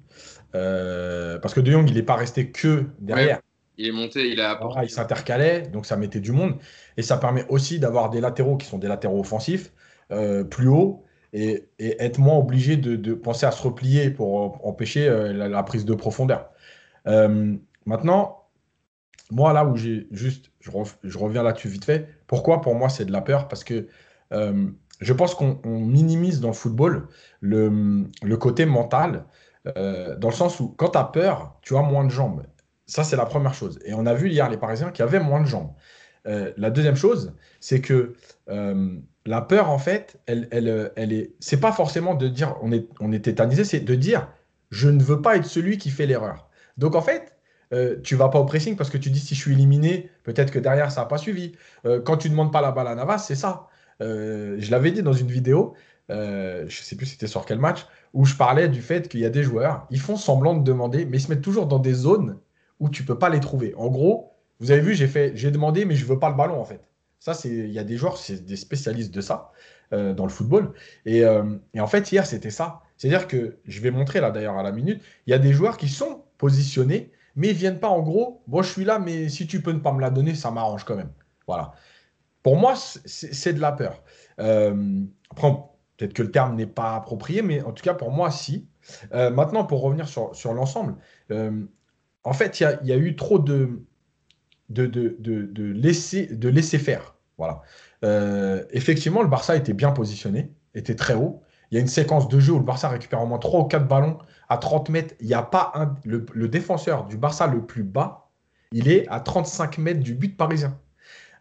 [0.55, 3.41] Euh, parce que De Jong, il n'est pas resté que derrière.
[3.77, 4.59] il est monté, il a.
[4.83, 6.57] il s'intercalait, donc ça mettait du monde.
[6.97, 9.73] Et ça permet aussi d'avoir des latéraux qui sont des latéraux offensifs,
[10.51, 15.63] plus hauts, et, être moins obligé de, penser à se replier pour empêcher euh, la,
[15.63, 16.51] prise de profondeur.
[17.07, 18.49] Euh, maintenant,
[19.31, 23.13] moi, là où j'ai juste, je, reviens là-dessus vite fait, pourquoi pour moi c'est de
[23.13, 23.49] la peur?
[23.49, 23.89] Parce que
[24.33, 27.09] euh, je pense qu'on minimise dans le football
[27.41, 29.25] le, côté mental,
[29.65, 32.43] dans le sens où quand tu as peur, tu as moins de jambes.
[32.87, 33.79] Ça, c'est la première chose.
[33.85, 35.73] Et on a vu hier les Parisiens qui avaient moins de jambes.
[36.25, 38.15] la deuxième chose, c'est que
[39.29, 41.35] la peur, en fait, elle, elle, elle est.
[41.39, 44.29] C'est pas forcément de dire on est, on est tétanisé, c'est de dire
[44.71, 46.49] je ne veux pas être celui qui fait l'erreur.
[46.77, 47.37] Donc en fait,
[47.73, 50.51] euh, tu vas pas au pressing parce que tu dis si je suis éliminé, peut-être
[50.51, 51.53] que derrière ça n'a pas suivi.
[51.85, 53.69] Euh, quand tu demandes pas la balle à Navas, c'est ça.
[54.01, 55.75] Euh, je l'avais dit dans une vidéo,
[56.09, 59.31] je sais plus c'était sur quel match, où je parlais du fait qu'il y a
[59.31, 62.39] des joueurs, ils font semblant de demander, mais ils se mettent toujours dans des zones
[62.81, 63.75] où tu peux pas les trouver.
[63.77, 66.61] En gros, vous avez vu, j'ai fait, j'ai demandé, mais je veux pas le ballon
[66.61, 66.81] en fait.
[67.21, 69.51] Ça, c'est, il y a des joueurs, c'est des spécialistes de ça
[69.93, 70.73] euh, dans le football.
[71.07, 72.83] Euh, et, en fait, hier, c'était ça.
[72.97, 75.77] C'est-à-dire que je vais montrer là d'ailleurs à la minute, il y a des joueurs
[75.77, 78.43] qui sont positionnés, mais ils viennent pas en gros.
[78.47, 80.85] Bon, je suis là, mais si tu peux ne pas me la donner, ça m'arrange
[80.85, 81.11] quand même.
[81.47, 81.73] Voilà.
[82.49, 84.03] Pour moi, c'est de la peur.
[84.41, 85.53] Euh, après,
[85.99, 88.67] peut-être que le terme n'est pas approprié, mais en tout cas pour moi, si.
[89.13, 90.95] maintenant, pour revenir sur, l'ensemble,
[91.31, 93.83] en fait, il y, a eu trop de,
[94.71, 97.17] de, de, de, laisser, de laisser faire.
[97.37, 97.61] Voilà.
[98.03, 101.43] Euh, effectivement, le Barça était bien positionné, était très haut.
[101.71, 103.65] Il y a une séquence de jeu où le Barça récupère au moins 3 ou
[103.65, 105.15] 4 ballons à 30 mètres.
[105.21, 108.31] Il n'y a pas un, le, défenseur du Barça le plus bas,
[108.73, 110.79] il est à 35 mètres du but parisien.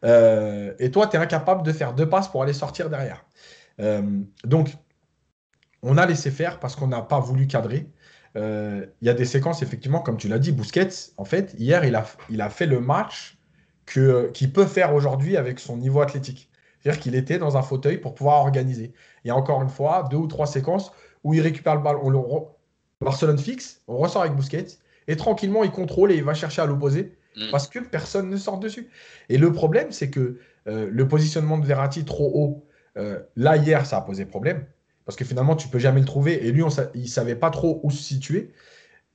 [0.07, 3.25] Euh, et toi, tu es incapable de faire deux passes pour aller sortir derrière.
[3.79, 4.01] Euh,
[4.43, 4.69] donc,
[5.83, 7.89] on a laissé faire parce qu'on n'a pas voulu cadrer.
[8.35, 11.85] Euh, il y a des séquences, effectivement, comme tu l'as dit, Busquets, en fait, hier,
[11.85, 13.37] il a, il a fait le match
[13.85, 16.49] qu'il peut faire aujourd'hui avec son niveau athlétique.
[16.79, 18.93] C'est-à-dire qu'il était dans un fauteuil pour pouvoir organiser.
[19.23, 20.91] Il y a encore une fois deux ou trois séquences
[21.23, 22.49] où il récupère le ballon,
[23.01, 26.65] Barcelone fixe, on ressort avec Busquets, et tranquillement, il contrôle et il va chercher à
[26.65, 27.51] l'opposé mm.
[27.51, 28.89] parce que personne ne sort dessus.
[29.29, 32.65] Et le problème, c'est que euh, le positionnement de Verratti trop haut,
[32.97, 34.65] euh, là, hier, ça a posé problème
[35.05, 36.45] parce que finalement, tu peux jamais le trouver.
[36.45, 38.51] Et lui, il savait pas trop où se situer.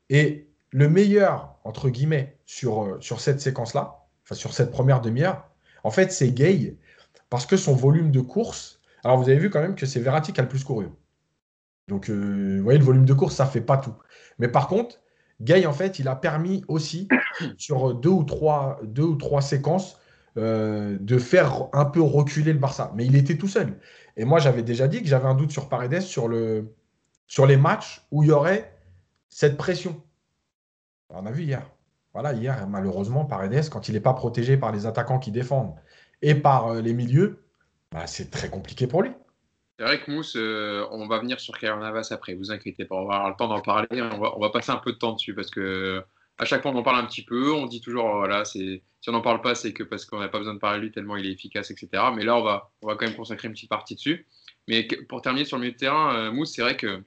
[0.08, 5.50] Et le meilleur, entre guillemets, sur, euh, sur cette séquence-là, enfin sur cette première demi-heure,
[5.84, 6.76] en fait, c'est Gay,
[7.28, 8.80] parce que son volume de course.
[9.04, 10.86] Alors, vous avez vu quand même que c'est Verratti qui a le plus couru.
[11.88, 13.94] Donc, vous voyez, le volume de course, ça fait pas tout.
[14.38, 15.01] Mais par contre,
[15.40, 17.08] Gay, en fait, il a permis aussi,
[17.56, 19.98] sur deux ou trois, deux ou trois séquences,
[20.38, 22.92] euh, de faire un peu reculer le Barça.
[22.94, 23.78] Mais il était tout seul.
[24.16, 26.74] Et moi, j'avais déjà dit que j'avais un doute sur Paredes sur, le,
[27.26, 28.74] sur les matchs où il y aurait
[29.28, 30.00] cette pression.
[31.10, 31.70] On a vu hier.
[32.14, 35.74] Voilà, hier, malheureusement, Paredes, quand il n'est pas protégé par les attaquants qui défendent
[36.22, 37.44] et par euh, les milieux,
[37.90, 39.10] bah, c'est très compliqué pour lui.
[39.82, 42.94] C'est vrai que Mousse, euh, on va venir sur Kylian Navas après, vous inquiétez pas,
[42.94, 45.34] on va avoir le temps d'en parler, on va, passer un peu de temps dessus
[45.34, 46.04] parce que
[46.38, 49.08] à chaque fois on en parle un petit peu, on dit toujours, voilà, c'est si
[49.08, 50.92] on n'en parle pas, c'est que parce qu'on n'a pas besoin de parler de lui
[50.92, 52.00] tellement il est efficace, etc.
[52.14, 54.24] Mais là, on va, on va quand même consacrer une petite partie dessus.
[54.68, 57.02] Mais pour terminer sur le milieu de terrain, euh, Mousse, c'est vrai que,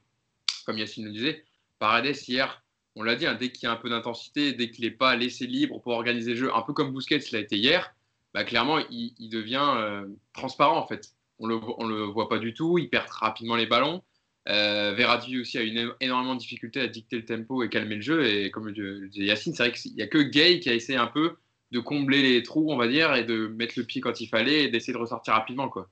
[0.66, 1.46] comme Yacine le disait,
[1.80, 2.62] Paredes, hier,
[2.98, 5.16] on l'a dit, hein, dès qu'il y a un peu d'intensité, dès qu'il n'est pas
[5.16, 7.96] laissé libre pour organiser le jeu, un peu comme Busquets l'a été hier,
[8.34, 11.15] bah, clairement, il, devient euh, transparent en fait.
[11.40, 14.02] On le, le voit pas du tout, il perd rapidement les ballons.
[14.48, 18.02] Euh, Verratti aussi a une énormément de difficulté à dicter le tempo et calmer le
[18.02, 18.26] jeu.
[18.26, 20.98] Et comme le disait Yacine, c'est vrai qu'il n'y a que Gay qui a essayé
[20.98, 21.38] un peu
[21.72, 24.64] de combler les trous, on va dire, et de mettre le pied quand il fallait
[24.64, 25.68] et d'essayer de ressortir rapidement.
[25.68, 25.90] Quoi.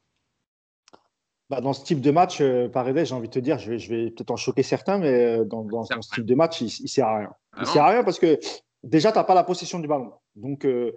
[1.49, 4.12] Bah, dans ce type de match, euh, Paredes, j'ai envie de te dire, je vais,
[4.12, 7.08] peut-être en choquer certains, mais euh, dans, dans, ce type de match, il ne sert
[7.08, 7.29] à rien.
[7.58, 8.39] Il ne ah sert à rien parce que
[8.84, 10.13] déjà, tu n'as pas la possession du ballon.
[10.36, 10.93] Donc, euh,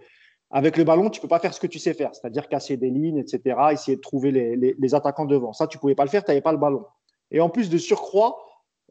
[0.51, 2.91] avec le ballon, tu peux pas faire ce que tu sais faire, c'est-à-dire casser des
[2.91, 5.53] lignes, etc., essayer de trouver les, les, attaquants devant.
[5.53, 6.85] Ça, tu pouvais pas le faire, tu n'avais pas le ballon.
[7.31, 8.39] Et en plus de surcroît,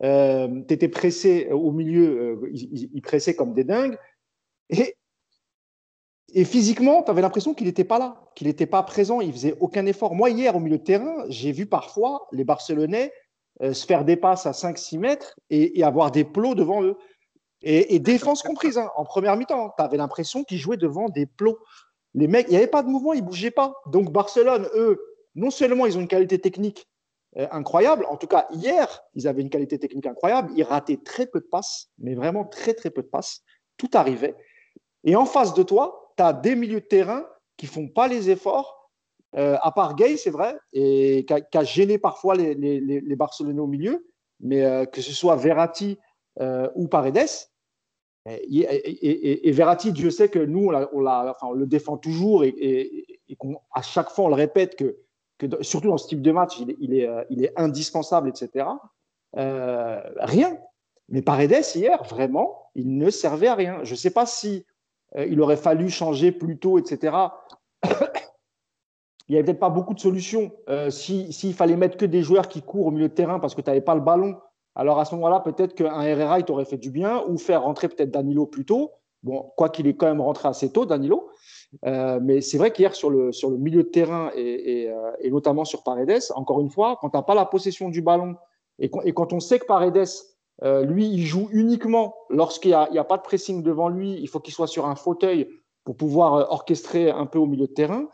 [0.03, 3.97] euh, tu étais pressé au milieu, euh, il, pressait comme des dingues.
[4.69, 4.95] Et,
[6.33, 9.55] et physiquement, tu avais l'impression qu'il n'était pas là, qu'il n'était pas présent, il faisait
[9.61, 10.13] aucun effort.
[10.13, 13.13] Moi, hier, au milieu de terrain, j'ai vu parfois les Barcelonais
[13.61, 16.97] euh, se faire des passes à 5-6 mètres et, avoir des plots devant eux.
[17.67, 21.57] Et, défense comprise, hein, en première mi-temps, tu avais l'impression qu'ils jouaient devant des plots.
[22.13, 23.73] Les mecs, il n'y avait pas de mouvement, ils ne bougeaient pas.
[23.87, 25.01] Donc Barcelone, eux,
[25.33, 26.87] non seulement ils ont une qualité technique
[27.37, 28.05] euh, incroyable.
[28.07, 30.51] En tout cas, hier, ils avaient une qualité technique incroyable.
[30.55, 33.41] Ils rataient très peu de passes, mais vraiment très, très peu de passes.
[33.77, 34.35] Tout arrivait.
[35.03, 37.25] Et en face de toi, tu as des milieux de terrain
[37.57, 38.91] qui font pas les efforts,
[39.37, 43.67] euh, à part Gay, c'est vrai, et qui a, gêné parfois les, les, Barcelonais au
[43.67, 44.07] milieu,
[44.39, 45.97] mais euh, que ce soit Verratti
[46.75, 47.27] ou Paredes.
[48.27, 54.09] Et, et, Verratti, Dieu sait que nous, on, le défend toujours et, et qu'à chaque
[54.09, 54.97] fois, on le répète que
[55.61, 57.23] surtout dans ce type de match, il est, euh,
[57.55, 58.67] indispensable, etc.
[59.37, 60.57] Euh, rien.
[61.09, 63.83] Mais Paredes, hier, vraiment, il ne servait à rien.
[63.83, 64.65] Je ne sais pas si
[65.15, 67.15] euh, il aurait fallu changer plus tôt, etc.
[67.83, 67.89] il
[69.29, 70.51] n'y avait peut-être pas beaucoup de solutions.
[70.89, 73.69] S'il fallait mettre que des joueurs qui courent au milieu de terrain parce que tu
[73.69, 74.37] n'avais pas le ballon,
[74.75, 77.87] alors à ce moment-là, peut-être qu'un Herrera, il t'aurait fait du bien, ou faire rentrer
[77.87, 78.91] peut-être Danilo plus tôt.
[79.23, 81.29] Bon, quoi qu'il est quand même rentré assez tôt, Danilo.
[81.85, 85.65] Euh, mais c'est vrai qu'hier, sur le, sur le milieu de terrain et, euh, notamment
[85.65, 88.35] sur Paredes, encore une fois, quand tu n'as pas la possession du ballon
[88.77, 90.07] et, et, quand on sait que Paredes,
[90.63, 94.27] euh, lui, il joue uniquement lorsqu'il n'y a, a, pas de pressing devant lui, il
[94.27, 95.49] faut qu'il soit sur un fauteuil
[95.85, 98.07] pour pouvoir orchestrer un peu au milieu de terrain.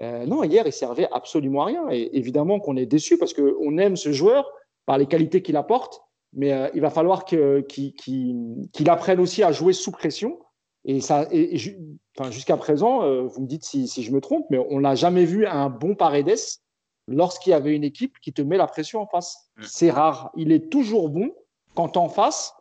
[0.00, 1.90] non, hier, il servait absolument à rien.
[1.90, 4.50] Et évidemment qu'on est déçu parce qu'on aime ce joueur
[4.86, 6.00] par les qualités qu'il apporte,
[6.32, 7.64] mais il va falloir qu'il
[8.86, 10.38] apprenne aussi à jouer sous pression.
[10.84, 11.56] Et, ça, et,
[12.16, 14.94] enfin, jusqu'à présent, euh, vous me dites si, si, je me trompe, mais on n'a
[14.94, 16.38] jamais vu un bon Paredes
[17.08, 19.50] lorsqu'il y avait une équipe qui te met la pression en face.
[19.62, 20.30] C'est rare.
[20.36, 21.32] Il est toujours bon
[21.74, 22.54] quand en face.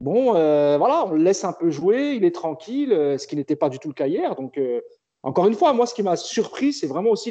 [0.00, 3.36] Bon, euh, voilà, on le laisse un peu jouer, il est tranquille, euh, ce qui
[3.36, 4.34] n'était pas du tout le cas hier.
[4.34, 4.58] Donc,
[5.22, 7.30] encore une fois, moi, ce qui m'a surpris, c'est vraiment aussi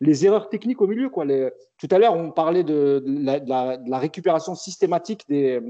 [0.00, 1.10] les, erreurs techniques au milieu.
[1.78, 5.60] Tout à l'heure, on parlait de, la, récupération systématique des,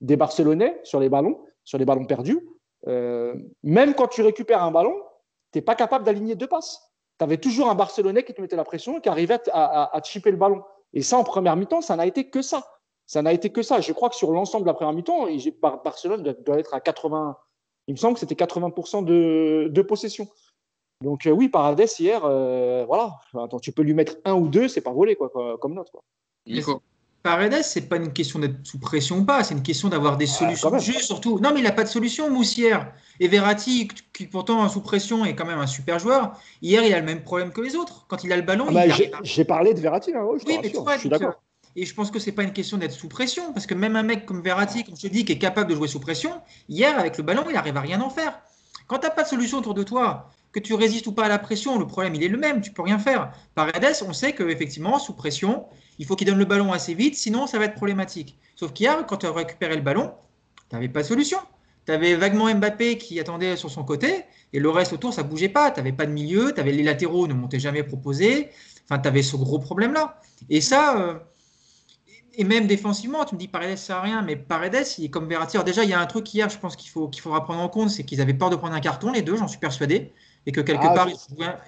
[0.00, 2.40] des Barcelonais sur les ballons, sur les ballons perdus.
[2.86, 4.94] Euh, même quand tu récupères un ballon,
[5.52, 6.80] tu n'es pas capable d'aligner deux passes.
[7.18, 10.02] Tu avais toujours un Barcelonais qui te mettait la pression et qui arrivait à, à,
[10.02, 10.62] chipper le ballon.
[10.92, 12.64] Et ça, en première mi-temps, ça n'a été que ça.
[13.06, 13.80] Ça n'a été que ça.
[13.80, 15.26] Je crois que sur l'ensemble de la première mi-temps,
[15.60, 17.36] Barcelone doit, être à 80.
[17.86, 20.28] Il me semble que c'était 80% de, de, possession.
[21.02, 23.18] Donc euh, oui, Paredes hier, euh, voilà.
[23.34, 25.30] Attends, tu peux lui mettre un ou deux, c'est pas volé quoi,
[25.60, 25.90] comme note.
[25.90, 26.02] Quoi.
[27.22, 30.28] Paredes, c'est pas une question d'être sous pression ou pas, c'est une question d'avoir des
[30.30, 31.38] ah, solutions juste surtout.
[31.40, 32.92] Non, mais il n'a pas de solution, Moussière.
[33.20, 36.32] Et Verratti, qui pourtant sous pression est quand même un super joueur,
[36.62, 38.06] hier il a le même problème que les autres.
[38.08, 40.72] Quand il a le ballon, ah bah, J'ai parlé de Verratti, là, je, oui, mais
[40.72, 41.42] je suis d'accord.
[41.76, 44.02] Et je pense que c'est pas une question d'être sous pression, parce que même un
[44.02, 46.32] mec comme Verratti, comme je te dis, qui est capable de jouer sous pression,
[46.68, 48.40] hier avec le ballon, il arrive à rien en faire.
[48.88, 51.28] Quand tu n'as pas de solution autour de toi, que tu résistes ou pas à
[51.28, 53.32] la pression, le problème il est le même, tu peux rien faire.
[53.54, 55.66] Paredes, on sait qu'effectivement, sous pression,
[55.98, 58.38] il faut qu'il donne le ballon assez vite, sinon ça va être problématique.
[58.56, 60.14] Sauf qu'hier, quand tu as récupéré le ballon,
[60.68, 61.38] tu n'avais pas de solution.
[61.86, 65.48] Tu avais vaguement Mbappé qui attendait sur son côté, et le reste autour, ça bougeait
[65.48, 65.70] pas.
[65.70, 68.50] Tu n'avais pas de milieu, tu les latéraux ne montaient jamais proposés.
[68.84, 70.20] Enfin, tu avais ce gros problème-là.
[70.50, 71.18] Et ça, euh,
[72.34, 75.10] et même défensivement, tu me dis Paredes, ça sert à rien, mais Paredes, il est
[75.10, 75.56] comme Verratti.
[75.56, 77.60] Alors déjà, il y a un truc hier, je pense qu'il faut, qu'il faudra prendre
[77.60, 80.12] en compte, c'est qu'ils avaient peur de prendre un carton, les deux, j'en suis persuadé,
[80.48, 81.08] et que quelque ah, part,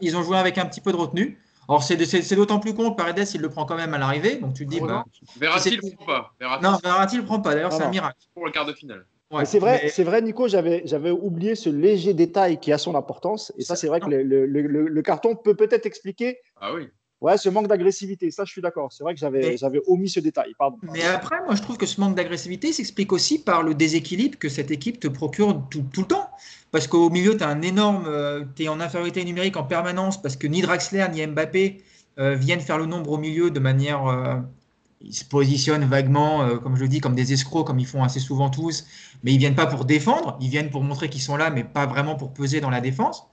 [0.00, 1.38] ils ont joué avec un petit peu de retenue.
[1.68, 4.36] Alors, c'est d'autant plus con que Paredes, il le prend quand même à l'arrivée.
[4.36, 4.80] Donc, tu te dis.
[4.80, 5.04] Bah,
[5.36, 6.60] Verratti ne le prend pas.
[6.62, 7.54] non, Verratti ne le prend pas.
[7.54, 8.16] D'ailleurs, c'est un miracle.
[8.32, 9.04] Pour le quart de finale.
[9.44, 13.52] c'est vrai, c'est vrai, Nico, j'avais oublié ce léger détail qui a son importance.
[13.58, 16.88] Et ça, c'est vrai que le, le, le, carton peut peut-être expliquer ah oui.
[17.20, 18.90] Ouais, ce manque d'agressivité, ça je suis d'accord.
[18.94, 20.54] C'est vrai que j'avais, omis ce détail.
[20.58, 20.78] Pardon.
[20.90, 24.48] Mais après, moi je trouve que ce manque d'agressivité s'explique aussi par le déséquilibre que
[24.48, 26.30] cette équipe te procure tout, tout le temps.
[26.72, 28.04] Parce qu'au milieu, tu as un énorme.
[28.06, 31.83] Euh, tu es en infériorité numérique en permanence parce que ni Draxler ni Mbappé
[32.18, 34.06] euh, viennent faire le nombre au milieu de manière.
[34.06, 34.37] Euh,
[35.02, 38.20] ils se positionnent vaguement, comme je le dis, comme des escrocs, comme ils font assez
[38.20, 38.85] souvent tous.
[39.24, 41.87] Mais ils viennent pas pour défendre, ils viennent pour montrer qu'ils sont là, mais pas
[41.87, 43.24] vraiment pour peser dans la défense.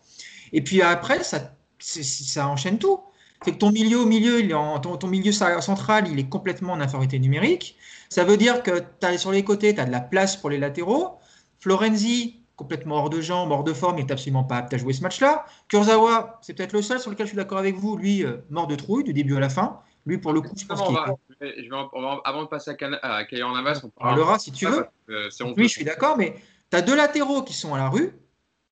[0.54, 3.02] Et puis après, ça, ça enchaîne tout.
[3.44, 6.72] fait que ton milieu au milieu, il est ton, ton, milieu central, il est complètement
[6.72, 7.76] en infériorité numérique.
[8.08, 10.58] Ça veut dire que as, sur les côtés, tu as de la place pour les
[10.58, 11.20] latéraux.
[11.60, 14.92] Florenzi, complètement hors de jambes, hors de forme, il n'est absolument pas apte à jouer
[14.92, 15.46] ce match-là.
[15.70, 17.96] Kurzawa, c'est peut-être le seul sur lequel je suis d'accord avec vous.
[17.96, 19.80] Lui, euh, mort de trouille du début à la fin.
[20.06, 21.70] Lui, pour le coup, je pense qu'il est...
[22.26, 24.88] Avant de passer à, Kayan Navas, on parlera si tu veux.
[25.08, 26.36] oui, je suis d'accord, mais
[26.72, 28.14] tu as deux latéraux qui sont à la rue.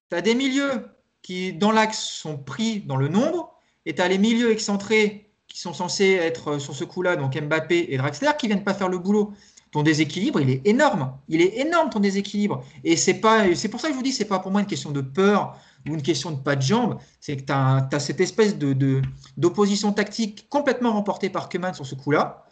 [0.09, 0.87] Tu as des milieux
[1.21, 3.53] qui, dans l'axe, sont pris dans le nombre.
[3.85, 7.93] Et tu as les milieux excentrés qui sont censés être sur ce coup-là, donc Mbappé
[7.93, 9.33] et Draxler, qui viennent pas faire le boulot.
[9.75, 11.11] Ton déséquilibre, il est énorme.
[11.27, 12.63] Il est énorme, ton déséquilibre.
[12.85, 14.67] Et c'est pas, c'est pour ça que je vous dis, c'est pas pour moi une
[14.67, 16.97] question de peur ou une question de pas de jambes.
[17.19, 19.01] C'est que tu as, cette espèce de,
[19.35, 22.45] d'opposition tactique complètement remportée par Keman sur ce coup-là.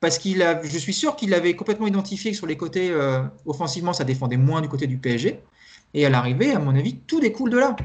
[0.00, 3.22] Parce qu'il a, je suis sûr qu'il avait complètement identifié que sur les côtés, euh,
[3.46, 5.38] offensivement, ça défendait moins du côté du PSG.
[5.94, 7.76] Et à l'arrivée, à mon avis, tout découle de là.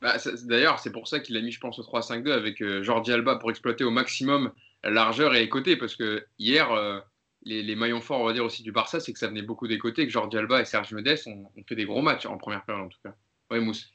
[0.00, 3.12] Bah, d'ailleurs, c'est pour ça qu'il a mis, je pense, au 3-5-2 avec euh, Jordi
[3.12, 4.50] Alba pour exploiter au maximum
[4.82, 5.76] la largeur et les côtés.
[5.76, 6.98] Parce que hier, euh,
[7.44, 9.78] les, maillons forts, on va dire aussi du Barça, c'est que ça venait beaucoup des
[9.78, 12.86] côtés, que Jordi Alba et Serge Medès ont, fait des gros matchs en première période
[12.86, 13.14] en tout cas.
[13.50, 13.90] Oui, Mousse.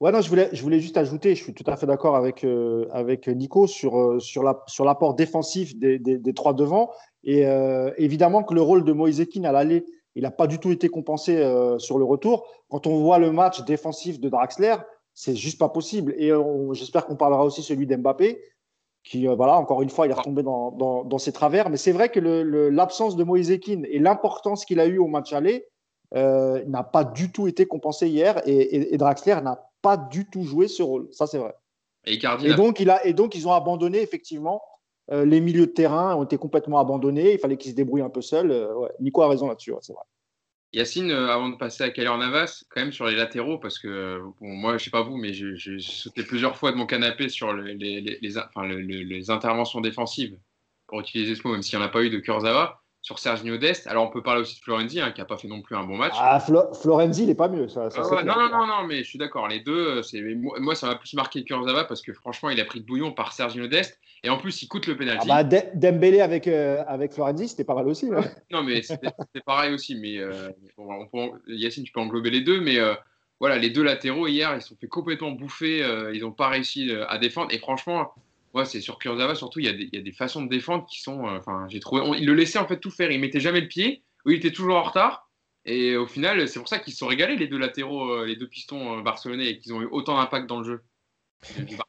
[0.00, 2.42] Ouais, non, je voulais, je voulais juste ajouter, je suis tout à fait d'accord avec,
[2.42, 6.90] euh, avec Nico sur, sur, la, sur l'apport défensif des, des, trois devants.
[7.22, 7.42] Et
[7.98, 10.88] évidemment que le rôle de Moïse Ekin à l'aller, il n'a pas du tout été
[10.88, 11.36] compensé
[11.76, 12.48] sur le retour.
[12.70, 14.76] Quand on voit le match défensif de Draxler,
[15.12, 16.14] c'est juste pas possible.
[16.16, 16.32] Et
[16.72, 18.40] j'espère qu'on parlera aussi celui d'Mbappé,
[19.04, 21.70] qui, euh, voilà, encore une fois, il est retombé dans, dans, ses travers.
[21.70, 25.32] Mais c'est vrai que l'absence de Moïse Ekin et l'importance qu'il a eu au match
[25.32, 25.66] aller
[26.14, 28.42] euh, n'a pas du tout été compensé hier.
[28.46, 31.08] Et, Draxler n'a pas du tout joué ce rôle.
[31.12, 31.54] Ça, c'est vrai.
[32.06, 32.18] Et,
[32.54, 34.62] donc, il a, et donc, ils ont abandonné, effectivement,
[35.10, 37.32] euh, les milieux de terrain ont été complètement abandonnés.
[37.32, 38.68] Il fallait qu'ils se débrouillent un peu seuls.
[39.00, 40.02] Nico a raison là-dessus, c'est vrai.
[40.72, 44.20] Yacine, euh, avant de passer à Kaler Navas, quand même sur les latéraux, parce que
[44.40, 47.74] moi, je sais pas vous, mais j'ai sauté plusieurs fois de mon canapé sur les,
[47.74, 50.38] les, interventions défensives,
[50.86, 53.56] pour utiliser ce mot, même s'il n'y en a pas eu de Kurzawa sur Sergio
[53.56, 53.86] Dest.
[53.86, 55.84] Alors, on peut parler aussi de Florenzi, hein, qui n'a pas fait non plus un
[55.84, 56.14] bon match.
[56.18, 57.68] Ah, Florenzi, il n'est pas mieux.
[57.68, 59.48] Ça, ah non, non, non, non, mais je suis d'accord.
[59.48, 60.02] Les deux,
[60.60, 63.32] moi, ça m'a plus marqué Kurzawa parce que franchement, il a pris de bouillon par
[63.32, 63.98] Sergio Dest.
[64.22, 65.28] Et en plus, il coûte le penalty.
[65.30, 68.10] Ah bah, Dembélé avec, euh, avec Florenzi, c'était pas mal aussi.
[68.50, 69.94] non, mais c'était pareil aussi.
[69.94, 70.50] Mais euh,
[71.46, 72.60] Yacine, tu peux englober les deux.
[72.60, 72.94] Mais euh,
[73.38, 75.78] voilà, les deux latéraux, hier, ils se sont fait complètement bouffer.
[76.12, 77.48] ils n'ont pas réussi à défendre.
[77.50, 78.12] Et franchement,
[78.52, 80.48] Ouais, c'est sur Kurzawa, surtout, il y, a des, il y, a des, façons de
[80.48, 81.26] défendre qui sont.
[81.26, 82.02] Euh, enfin, j'ai trouvé.
[82.18, 83.10] il le laissait en fait tout faire.
[83.10, 85.30] Il mettait jamais le pied, ou il était toujours en retard.
[85.64, 88.34] Et au final, c'est pour ça qu'ils se sont régalés, les deux latéraux, euh, les
[88.34, 90.84] deux pistons euh, barcelonais, et qu'ils ont eu autant d'impact dans le jeu.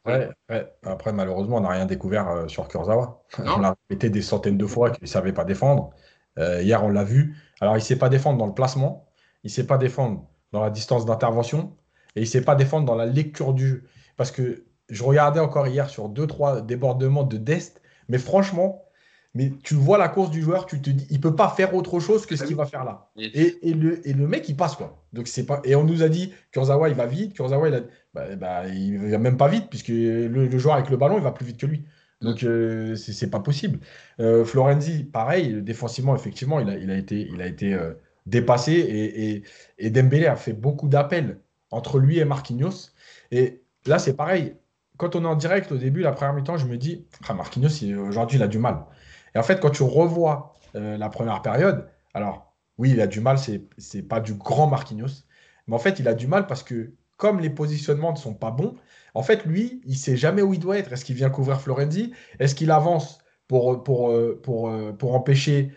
[0.06, 0.71] Ouais, ouais.
[0.84, 3.24] Après, malheureusement, on n'a rien découvert sur Kurzawa.
[3.39, 5.89] on l'a répété des centaines de fois qu'il ne savait pas défendre.
[6.38, 7.36] hier, on l'a vu.
[7.60, 9.10] Alors, il ne sait pas défendre dans le placement,
[9.43, 11.76] il ne sait pas défendre dans la distance d'intervention,
[12.15, 13.84] et il ne sait pas défendre dans la lecture du jeu.
[14.15, 18.84] Parce que je regardais encore hier sur deux, trois débordements de Dest, mais franchement,
[19.34, 22.01] mais tu vois la course du joueur, tu te dis, il peut pas faire autre
[22.01, 23.10] chose que ce qu'il va faire là.
[23.15, 25.01] Et, le, et, le, mec, il passe quoi.
[25.13, 25.62] Donc c'est pas.
[25.63, 27.34] Et on nous a dit, Kurzawa, il va vite.
[27.34, 27.82] Kurzawa, il a,
[28.13, 31.32] bah, bah, il va même pas vite puisque le, joueur avec le ballon, il va
[31.32, 31.86] plus vite que lui.
[32.19, 33.80] Donc euh, c'est pas possible.
[34.19, 37.93] Euh, Florenzi, pareil, défensivement, effectivement, il a, il a été, il a été euh,
[38.25, 39.43] dépassé et, et,
[39.77, 41.39] et Dembélé a fait beaucoup d'appels
[41.71, 42.91] entre lui et Marquinhos.
[43.32, 44.56] Et là, c'est pareil
[45.01, 47.69] quand on est en direct au début, la première mi-temps, je me dis, ah, Marquinhos,
[48.07, 48.85] aujourd'hui, il a du mal.
[49.33, 53.19] Et en fait, quand tu revois euh, la première période, alors oui, il a du
[53.19, 55.25] mal, c'est pas du grand Marquinhos,
[55.65, 58.51] mais en fait, il a du mal parce que comme les positionnements ne sont pas
[58.51, 58.75] bons,
[59.15, 60.93] en fait, lui, il sait jamais où il doit être.
[60.93, 62.13] Est-ce qu'il vient couvrir Florenzi?
[62.37, 65.71] Est-ce qu'il avance pour, pour, euh, pour, euh, pour empêcher,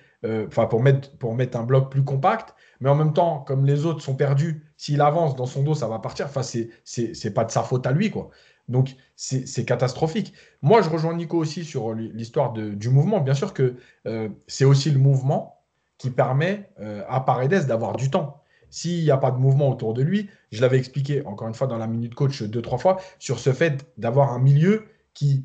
[0.50, 2.54] pour, mettre, pour mettre un bloc plus compact?
[2.80, 5.88] Mais en même temps, comme les autres sont perdus, s'il avance dans son dos, ça
[5.88, 6.26] va partir.
[6.26, 8.28] Enfin, c'est pas de sa faute à lui, quoi.
[8.68, 10.32] Donc, c'est catastrophique.
[10.62, 13.20] Moi, je rejoins Nico aussi sur l'histoire du mouvement.
[13.20, 15.62] Bien sûr que euh, c'est aussi le mouvement
[15.98, 18.42] qui permet euh, à Paredes d'avoir du temps.
[18.70, 21.66] S'il n'y a pas de mouvement autour de lui, je l'avais expliqué encore une fois
[21.66, 25.44] dans la minute coach deux, trois fois, sur ce fait d'avoir un milieu qui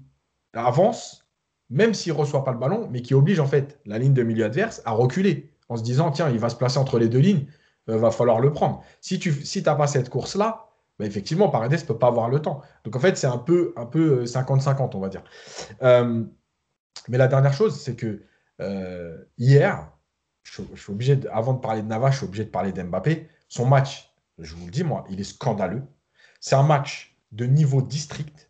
[0.54, 1.28] avance,
[1.70, 4.24] même s'il ne reçoit pas le ballon, mais qui oblige en fait la ligne de
[4.24, 7.20] milieu adverse à reculer en se disant, tiens, il va se placer entre les deux
[7.20, 7.46] lignes,
[7.90, 8.84] euh, va falloir le prendre.
[9.02, 10.69] Si tu si n'as pas cette course-là,
[11.06, 12.62] effectivement, Paredes ne peut pas avoir le temps.
[12.84, 15.24] Donc en fait, c'est un peu 50-50, euh, on va dire.
[15.82, 16.24] Euh,
[17.08, 18.24] mais la dernière chose, c'est que
[18.62, 19.92] euh, hier,
[20.44, 23.30] je, suis obligé avant de parler de Navas, je suis obligé de parler d'Mbappé.
[23.48, 25.84] Son match, je vous le dis, moi, il est scandaleux.
[26.40, 28.50] C'est un match de niveau district.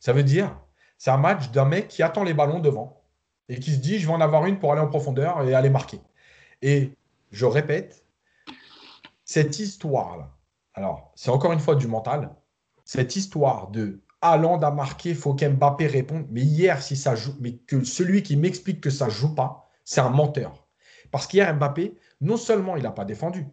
[0.00, 0.58] Ça veut dire,
[0.98, 3.02] c'est un match d'un mec qui attend les ballons devant
[3.48, 5.70] et qui se dit, je vais en avoir une pour aller en profondeur et aller
[5.70, 6.00] marquer.
[6.62, 6.96] Et
[7.30, 8.04] je répète,
[9.24, 10.35] cette histoire-là,
[10.76, 12.36] alors, c'est encore une fois du mental.
[12.84, 16.26] Cette histoire de Haaland a marqué, faut qu'Mbappé réponde.
[16.30, 20.02] Mais hier, si ça joue, mais que celui qui m'explique que ça joue pas, c'est
[20.02, 20.68] un menteur.
[21.10, 23.46] Parce qu'hier, Mbappé, non seulement il n'a pas défendu,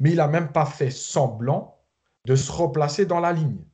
[0.00, 1.78] mais il n'a même pas fait semblant
[2.24, 3.64] de se replacer dans la ligne.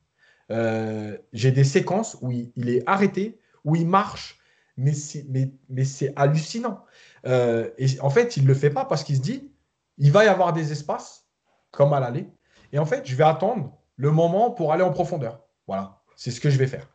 [0.51, 4.37] Euh, j'ai des séquences où il, est arrêté, où il marche,
[4.77, 6.83] mais c'est hallucinant.
[7.25, 9.51] Euh, et en fait, il ne le fait pas parce qu'il se dit,
[9.97, 11.25] il va y avoir des espaces,
[11.71, 12.27] comme à l'aller.
[12.71, 15.41] Et en fait, je vais attendre le moment pour aller en profondeur.
[15.67, 16.87] Voilà, c'est ce que je vais faire.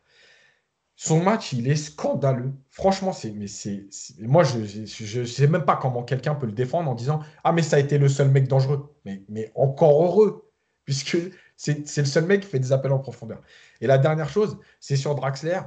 [0.99, 2.53] Son match, il est scandaleux.
[2.71, 3.85] Franchement, c'est, mais c'est,
[4.19, 7.61] moi, je ne sais même pas comment quelqu'un peut le défendre en disant Ah, mais
[7.61, 8.95] ça a été le seul mec dangereux.
[9.05, 10.51] Mais, mais encore heureux,
[10.85, 11.17] puisque
[11.55, 13.41] c'est, le seul mec qui fait des appels en profondeur.
[13.79, 15.59] Et la dernière chose, c'est sur Draxler.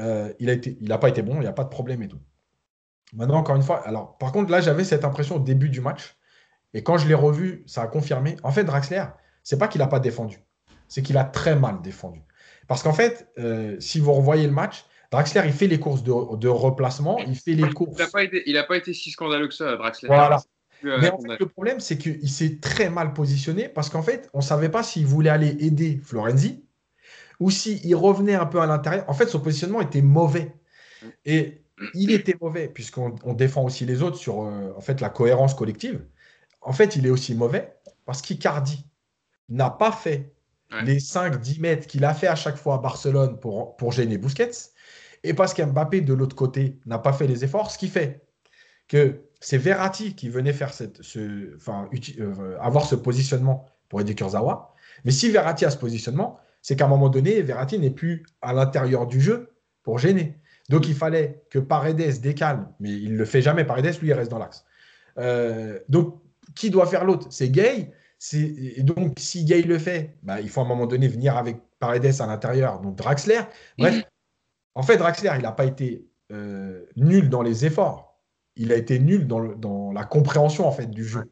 [0.00, 2.20] Euh, il n'a pas été bon, il n'y a pas de problème et tout.
[3.12, 6.16] Maintenant, encore une fois, alors par contre, là, j'avais cette impression au début du match.
[6.74, 8.36] Et quand je l'ai revu, ça a confirmé.
[8.42, 9.04] En fait, Draxler,
[9.46, 10.40] c'est pas qu'il n'a pas défendu,
[10.88, 12.20] c'est qu'il a très mal défendu.
[12.66, 16.48] Parce qu'en fait, euh, si vous revoyez le match, Draxler, il fait les courses de,
[16.48, 17.96] replacement, il fait les courses.
[17.96, 20.08] Il n'a pas, été si scandaleux que ça, Draxler.
[20.08, 20.42] Voilà.
[20.82, 24.38] Mais en fait, le problème, c'est qu'il s'est très mal positionné parce qu'en fait, on
[24.38, 26.64] ne savait pas s'il voulait aller aider Florenzi
[27.38, 29.04] ou s'il revenait un peu à l'intérieur.
[29.08, 30.56] En fait, son positionnement était mauvais.
[31.24, 31.62] Et
[31.94, 36.04] il était mauvais puisqu'on défend aussi les autres sur euh, en fait, la cohérence collective.
[36.62, 37.72] En fait, il est aussi mauvais
[38.06, 38.84] parce qu'Icardi
[39.48, 40.32] n'a pas fait
[40.84, 44.50] les 5-10 mètres qu'il a fait à chaque fois à Barcelone pour, pour gêner Busquets,
[45.22, 48.26] et parce qu'Mbappé, de l'autre côté, n'a pas fait les efforts, ce qui fait
[48.88, 51.88] que c'est Verratti qui venait faire cette, ce, enfin,
[52.18, 54.74] euh, avoir ce positionnement pour aider Kurzawa.
[55.04, 58.52] Mais si Verratti a ce positionnement, c'est qu'à un moment donné, Verratti n'est plus à
[58.52, 60.38] l'intérieur du jeu pour gêner.
[60.68, 63.64] Donc il fallait que Paredes décale, mais il ne le fait jamais.
[63.64, 64.64] Paredes, lui, il reste dans l'axe.
[65.18, 66.20] Euh, donc
[66.54, 67.28] qui doit faire l'autre?
[67.30, 67.92] C'est Gay
[68.32, 71.58] et donc, si Gay le fait, bah, il faut à un moment donné venir avec
[71.78, 73.40] Paredes à l'intérieur, donc Draxler.
[73.78, 74.04] Bref,
[74.74, 78.20] en fait, Draxler, il n'a pas été euh, nul dans les efforts.
[78.56, 81.24] Il a été nul dans, dans, la compréhension en fait du jeu.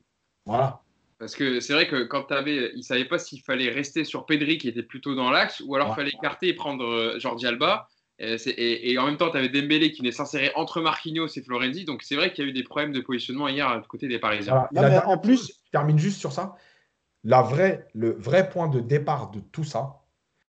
[0.44, 0.82] Voilà.
[1.18, 4.26] Parce que c'est vrai que quand tu avais, il savait pas s'il fallait rester sur
[4.26, 7.46] Pedri qui était plutôt dans l'axe ou alors il fallait écarter et prendre euh, Jordi
[7.46, 7.88] Alba.
[8.18, 11.84] Et, en même temps, tu avais Dembélé qui venait s'insérer entre Marquinhos et Florenzi.
[11.84, 14.18] Donc c'est vrai qu'il y a eu des problèmes de positionnement hier du côté des
[14.18, 14.68] Parisiens.
[15.06, 16.56] en plus, je termine juste sur ça
[17.24, 20.04] le vrai point de départ de tout ça,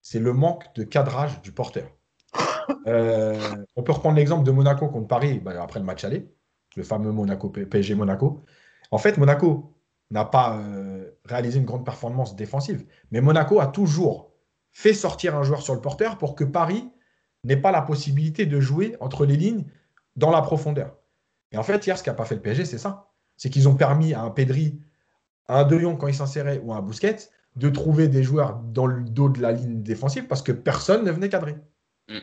[0.02, 1.90] c'est le manque de cadrage du porteur.
[2.86, 6.30] Euh, on peut reprendre l'exemple de Monaco contre Paris bah, après le match aller,
[6.76, 8.44] le fameux Monaco PSG Monaco.
[8.92, 9.74] En fait, Monaco
[10.12, 14.32] n'a pas euh, réalisé une grande performance défensive, mais Monaco a toujours
[14.72, 16.90] fait sortir un joueur sur le porteur pour que Paris
[17.44, 19.66] n'ait pas la possibilité de jouer entre les lignes
[20.16, 20.96] dans la profondeur.
[21.52, 23.12] Et en fait, hier, ce qu'a pas fait le PSG, c'est ça.
[23.38, 24.82] C'est qu'ils ont permis à un Pedri
[25.48, 29.04] un De Jong quand il s'insérait ou un Busquets de trouver des joueurs dans le
[29.04, 31.56] dos de la ligne défensive parce que personne ne venait cadrer.
[32.08, 32.18] Mm.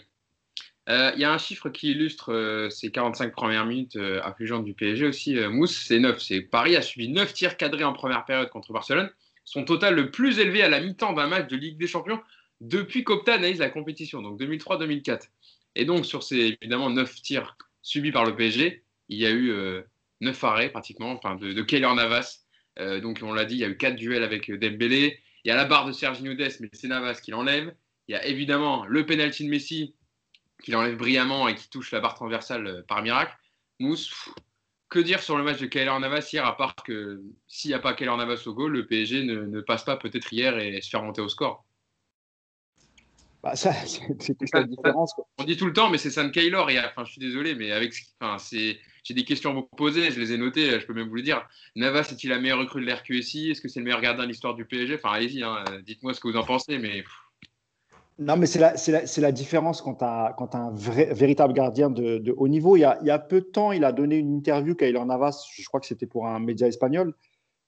[0.90, 4.64] Euh, il y a un chiffre qui illustre euh, ces 45 premières minutes euh, affligeantes
[4.64, 6.20] du PSG aussi, Mousse, c'est 9.
[6.20, 9.10] C'est Paris a subi 9 tirs cadrés en première période contre Barcelone,
[9.44, 12.20] son total le plus élevé à la mi-temps d'un match de Ligue des Champions
[12.60, 15.22] depuis qu'Opta analyse la compétition, donc 2003-2004.
[15.74, 19.52] Et donc sur ces évidemment 9 tirs subis par le PSG, il y a eu
[20.20, 22.43] 9 arrêts pratiquement, enfin de, de Navas,
[22.78, 25.20] euh, donc, on l'a dit, il y a eu quatre duels avec euh, Dembélé.
[25.44, 27.74] Il y a la barre de Sergio Dest, mais c'est Navas qui l'enlève.
[28.08, 29.94] Il y a évidemment le penalty de Messi
[30.62, 33.36] qui l'enlève brillamment et qui touche la barre transversale euh, par miracle.
[33.80, 34.30] Mousse,
[34.88, 37.78] que dire sur le match de Keylor Navas hier, à part que s'il n'y a
[37.78, 41.02] pas Keylor Navas au goal, le PSG ne, passe pas peut-être hier et se faire
[41.02, 41.64] monter au score
[43.42, 45.12] bah, ça, c'est la différence.
[45.36, 46.70] On dit tout le temps, mais c'est Sam Keylor.
[46.86, 50.18] enfin, je suis désolé, mais avec, enfin, c'est j'ai des questions à vous poser, je
[50.18, 51.46] les ai notées, je peux même vous le dire.
[51.76, 54.54] Navas est-il la meilleure recrue de l'RQSI Est-ce que c'est le meilleur gardien de l'histoire
[54.54, 57.04] du PSG Enfin, allez-y, hein, dites-moi ce que vous en pensez, mais.
[58.18, 58.60] Non, mais c'est
[59.20, 62.76] la, différence quand tu as, un véritable gardien de, haut niveau.
[62.76, 65.80] Il y, a, peu de temps, il a donné une interview Kaylor Navas, je crois
[65.80, 67.12] que c'était pour un média espagnol,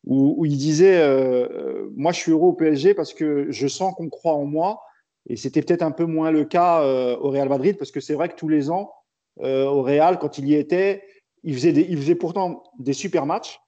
[0.04, 3.66] où, où il disait euh, euh, Moi, je suis heureux au PSG parce que je
[3.66, 4.82] sens qu'on croit en moi.
[5.28, 8.14] Et c'était peut-être un peu moins le cas euh, au Real Madrid, parce que c'est
[8.14, 8.92] vrai que tous les ans,
[9.38, 11.02] au Real, quand il y était,
[11.46, 13.60] il faisait, pourtant des super matchs,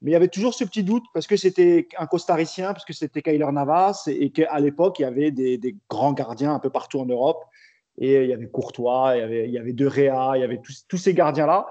[0.00, 2.94] mais il y avait toujours ce petit doute parce que c'était un costaricien, parce que
[2.94, 7.00] c'était Kyler Navas et, qu'à l'époque, il y avait des, grands gardiens un peu partout
[7.00, 7.44] en Europe.
[8.00, 10.44] Et il y avait Courtois, il y avait, il y avait De Réa, il y
[10.44, 11.66] avait tous, ces gardiens-là.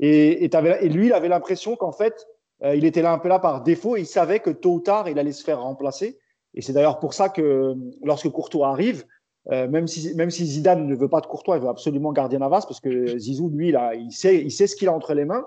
[0.00, 2.26] Et, et, lui, il avait l'impression qu'en fait,
[2.62, 4.80] euh, il était là un peu là par défaut et il savait que tôt ou
[4.80, 6.18] tard, il allait se faire remplacer.
[6.54, 9.04] Et c'est d'ailleurs pour ça que lorsque Courtois arrive,
[9.52, 12.38] euh, même, si, même si Zidane ne veut pas de Courtois, il veut absolument garder
[12.38, 15.24] Navas parce que Zizou, lui, là, il, sait, il sait ce qu'il a entre les
[15.24, 15.44] mains.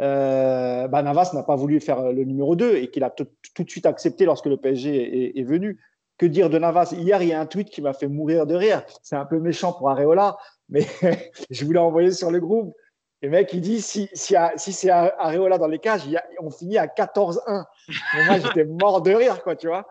[0.00, 3.26] Euh, bah, Navas n'a pas voulu faire le numéro 2 et qu'il a tout
[3.58, 5.80] de suite accepté lorsque le PSG est, venu.
[6.16, 6.94] que dire de Navas?
[6.96, 8.84] Hier, il y a un tweet qui m'a fait mourir de rire.
[9.02, 10.36] C'est un peu méchant pour Areola,
[10.68, 10.86] mais
[11.50, 12.74] je voulais envoyer sur le groupe.
[13.22, 16.08] Et mec, il dit si, si, si c'est Areola dans les cages,
[16.40, 17.64] on finit à 14-1.
[18.26, 19.86] moi, j'étais mort de rire, quoi, tu vois.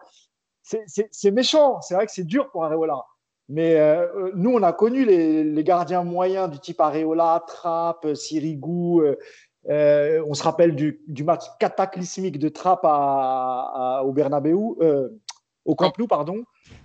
[0.64, 1.82] C'est méchant.
[1.82, 3.04] C'est vrai que c'est dur pour Areola.
[3.50, 9.02] Mais euh, nous, on a connu les, gardiens moyens du type Areola, Trapp, Sirigu.
[9.02, 9.16] Euh,
[9.70, 14.54] euh, on se rappelle du, match cataclysmique de Trapp à, au Bernabeu,
[15.66, 16.44] au Camp Nou, pardon,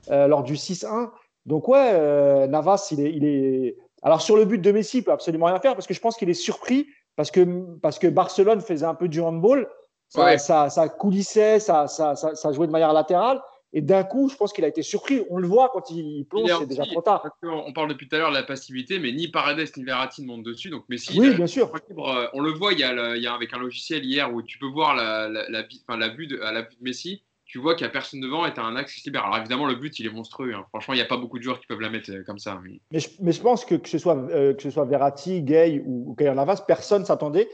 [0.08, 1.10] lors du 6-1.
[1.44, 3.76] Donc ouais, Navas, il est, il est.
[4.02, 6.16] Alors sur le but de Messi, il peut absolument rien faire parce que je pense
[6.16, 6.86] qu'il est surpris
[7.16, 7.42] parce que
[7.80, 9.68] parce que Barcelone faisait un peu du handball,
[10.08, 13.40] ça, ça, ça coulissait, ça, ça, ça jouait de manière latérale.
[13.76, 15.22] Et d'un coup, je pense qu'il a été surpris.
[15.30, 17.28] On le voit quand il plonge, c'est déjà trop tard.
[17.42, 20.28] On parle depuis tout à l'heure de la passivité, mais ni Paredes ni Verratti ne
[20.28, 20.70] montent dessus.
[20.70, 21.72] Donc Messi, oui, bien sûr.
[21.98, 24.42] Euh, on le voit, il y, a il y, a avec un logiciel hier où
[24.42, 27.24] tu peux voir la, la, la, enfin, la vue de, à la vue de Messi.
[27.46, 29.24] Tu vois qu'il n'y a personne devant et tu as un axe qui se libère.
[29.24, 30.54] Alors évidemment, le but, il est monstrueux.
[30.54, 30.64] Hein.
[30.68, 32.60] Franchement, il n'y a pas beaucoup de joueurs qui peuvent la mettre euh, comme ça.
[32.62, 35.42] Mais, mais, je, mais je, pense que que ce soit, euh, que ce soit Verratti,
[35.42, 37.48] Gay ou, ou Kayan Navas, personne s'attendait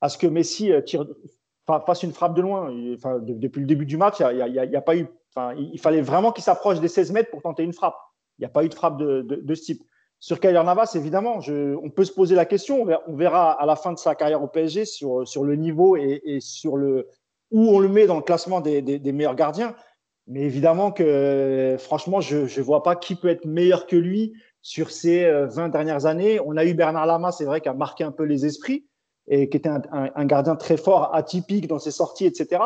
[0.00, 1.06] à ce que Messi tire,
[1.86, 2.74] fasse une frappe de loin.
[2.94, 5.06] Enfin, depuis le début du match, il n'y a, a, a, pas eu
[5.36, 7.96] il, fallait vraiment qu'il s'approche des 16 mètres pour tenter une frappe.
[8.38, 9.82] Il n'y a pas eu de frappe de, ce type.
[10.18, 12.86] Sur Kyler Navas, évidemment, on peut se poser la question.
[13.06, 16.38] On verra, à la fin de sa carrière au PSG sur, sur le niveau et,
[16.40, 17.08] sur le,
[17.50, 19.74] où on le met dans le classement des, meilleurs gardiens.
[20.26, 24.90] Mais évidemment que, franchement, je ne vois pas qui peut être meilleur que lui sur
[24.90, 26.38] ces 20 euh, dernières années.
[26.44, 28.86] On a eu Bernard Lama, c'est vrai, qui a marqué un peu les esprits
[29.26, 32.62] et qui était un gardien très fort, atypique dans ses sorties, etc.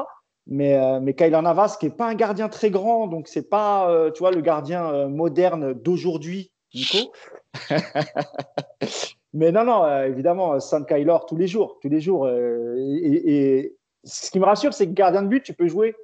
[0.46, 3.90] Mais, euh, mais Kyler Navas, qui n'est pas un gardien très grand, donc c'est pas,
[3.90, 7.12] euh, tu vois, le gardien euh, moderne d'aujourd'hui, Nico.
[9.32, 12.28] mais non, non, évidemment, San Kyler tous les jours, tous les jours.
[12.28, 13.76] Et,
[14.06, 15.96] ce qui me rassure, c'est que gardien de but, tu peux jouer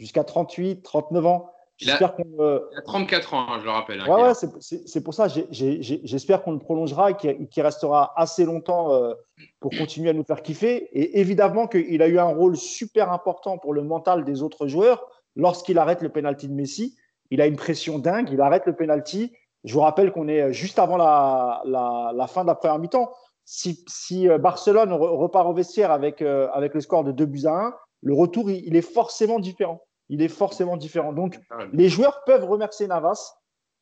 [0.00, 1.50] jusqu'à 38, 39 ans.
[1.78, 4.00] Il a, il a, 34 ans, hein, je le rappelle.
[4.00, 5.28] Hein, ouais, ouais c'est pour ça.
[5.50, 9.12] J'espère qu'on le prolongera et qu'il restera assez longtemps euh,
[9.60, 10.88] pour continuer à nous faire kiffer.
[10.98, 15.06] Et évidemment qu'il a eu un rôle super important pour le mental des autres joueurs
[15.34, 16.96] lorsqu'il arrête le penalty de Messi.
[17.30, 19.32] Il a une pression dingue, il arrête le penalty.
[19.64, 23.12] Je vous rappelle qu'on est juste avant la, la, la, fin de la première mi-temps.
[23.44, 27.46] Si, si, euh, Barcelone repart au vestiaire avec, euh, avec le score de 2 buts
[27.46, 31.12] à 1, le retour, il, il est forcément différent il est forcément différent.
[31.12, 31.38] Donc,
[31.72, 33.36] les joueurs peuvent remercier Navas,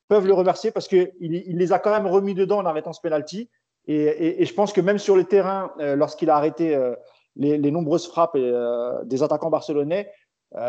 [0.09, 3.01] peuvent le remercier parce qu'il il les a quand même remis dedans en arrêtant ce
[3.01, 3.51] penalty.
[3.87, 6.95] Et, je pense que même sur le terrain, euh, lorsqu'il a arrêté euh,
[7.37, 10.11] les, nombreuses frappes euh, des attaquants barcelonais,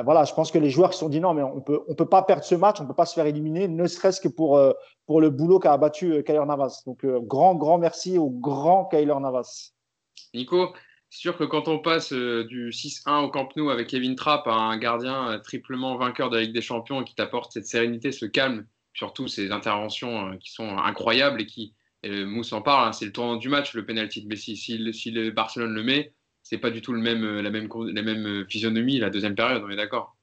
[0.03, 2.07] voilà, je pense que les joueurs se sont dit non, mais on peut, on peut
[2.07, 4.59] pas perdre ce match, on peut pas se faire éliminer, ne serait-ce que pour,
[5.05, 6.81] pour le boulot qu'a abattu Kyler Navas.
[6.87, 9.73] Donc, grand, grand merci au grand Kyler Navas.
[10.33, 10.73] Nico,
[11.09, 14.47] c'est sûr que quand on passe euh, du 6-1 au Camp Nou avec Kevin Trapp
[14.47, 17.67] à un gardien euh, triplement vainqueur de la Ligue des Champions et qui t'apporte cette
[17.67, 21.73] sérénité, ce calme, surtout ces interventions euh, qui sont incroyables et qui,
[22.07, 24.55] Mousse en parle, hein, c'est le tournant du match, le penalty de Messi.
[24.55, 29.63] Si, le Barcelone le met, c'est pas du tout la même physionomie la deuxième période,
[29.65, 30.15] on est d'accord?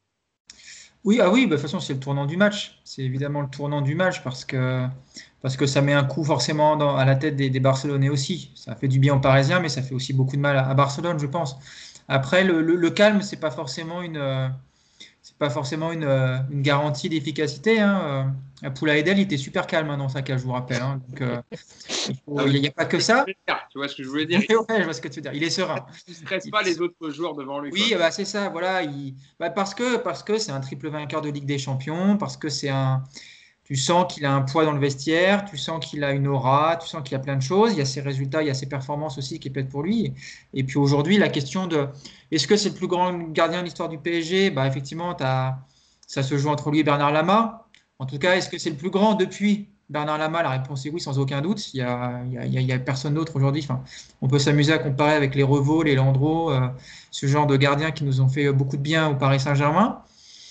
[1.05, 2.81] Oui, ah oui, bah, de toute façon, c'est le tournant du match.
[2.85, 4.87] C'est évidemment le tournant du match parce que,
[5.43, 8.53] parce que ça met un coup forcément dans, à la tête des, des, Barcelonais aussi.
[8.55, 11.19] Ça fait du bien aux Parisiens, mais ça fait aussi beaucoup de mal à, Barcelone,
[11.19, 11.57] je pense.
[12.09, 14.53] Après, le, le, le calme, c'est pas forcément une,
[15.23, 17.79] c'est pas forcément une, euh, une garantie d'efficacité.
[17.79, 18.35] Hein.
[18.65, 20.83] Euh, Poula Edel, il était super calme hein, dans sa cage, je vous rappelle.
[20.83, 21.01] Hein.
[21.09, 21.41] Donc, euh,
[22.49, 23.25] il n'y a pas que ça.
[23.71, 25.33] Tu vois ce que je voulais dire ouais, je vois ce que tu veux dire.
[25.33, 25.87] Il est serein.
[26.09, 27.71] Il ne stresse pas les autres joueurs devant lui.
[27.73, 28.49] Oui, bah, c'est ça.
[28.49, 28.83] Voilà.
[28.83, 29.15] Il...
[29.39, 32.49] Bah, parce que parce que c'est un triple vainqueur de Ligue des Champions, parce que
[32.49, 33.05] c'est un
[33.65, 36.77] tu sens qu'il a un poids dans le vestiaire, tu sens qu'il a une aura,
[36.77, 37.73] tu sens qu'il y a plein de choses.
[37.73, 40.13] Il y a ses résultats, il y a ses performances aussi qui être pour lui.
[40.53, 41.89] Et puis aujourd'hui, la question de
[42.33, 45.59] est-ce que c'est le plus grand gardien de l'histoire du PSG bah, Effectivement, as,
[46.07, 47.69] ça se joue entre lui et Bernard Lama.
[48.01, 50.43] En tout cas, est-ce que c'est le plus grand depuis Bernard Lama?
[50.43, 51.73] La réponse est oui, sans aucun doute.
[51.73, 53.63] Il n'y a, personne d'autre aujourd'hui.
[53.63, 53.85] Enfin,
[54.23, 56.67] on peut s'amuser à comparer avec les Revaux, les Landreau, euh,
[57.13, 60.03] ce genre de gardiens qui nous ont fait beaucoup de bien au Paris Saint-Germain.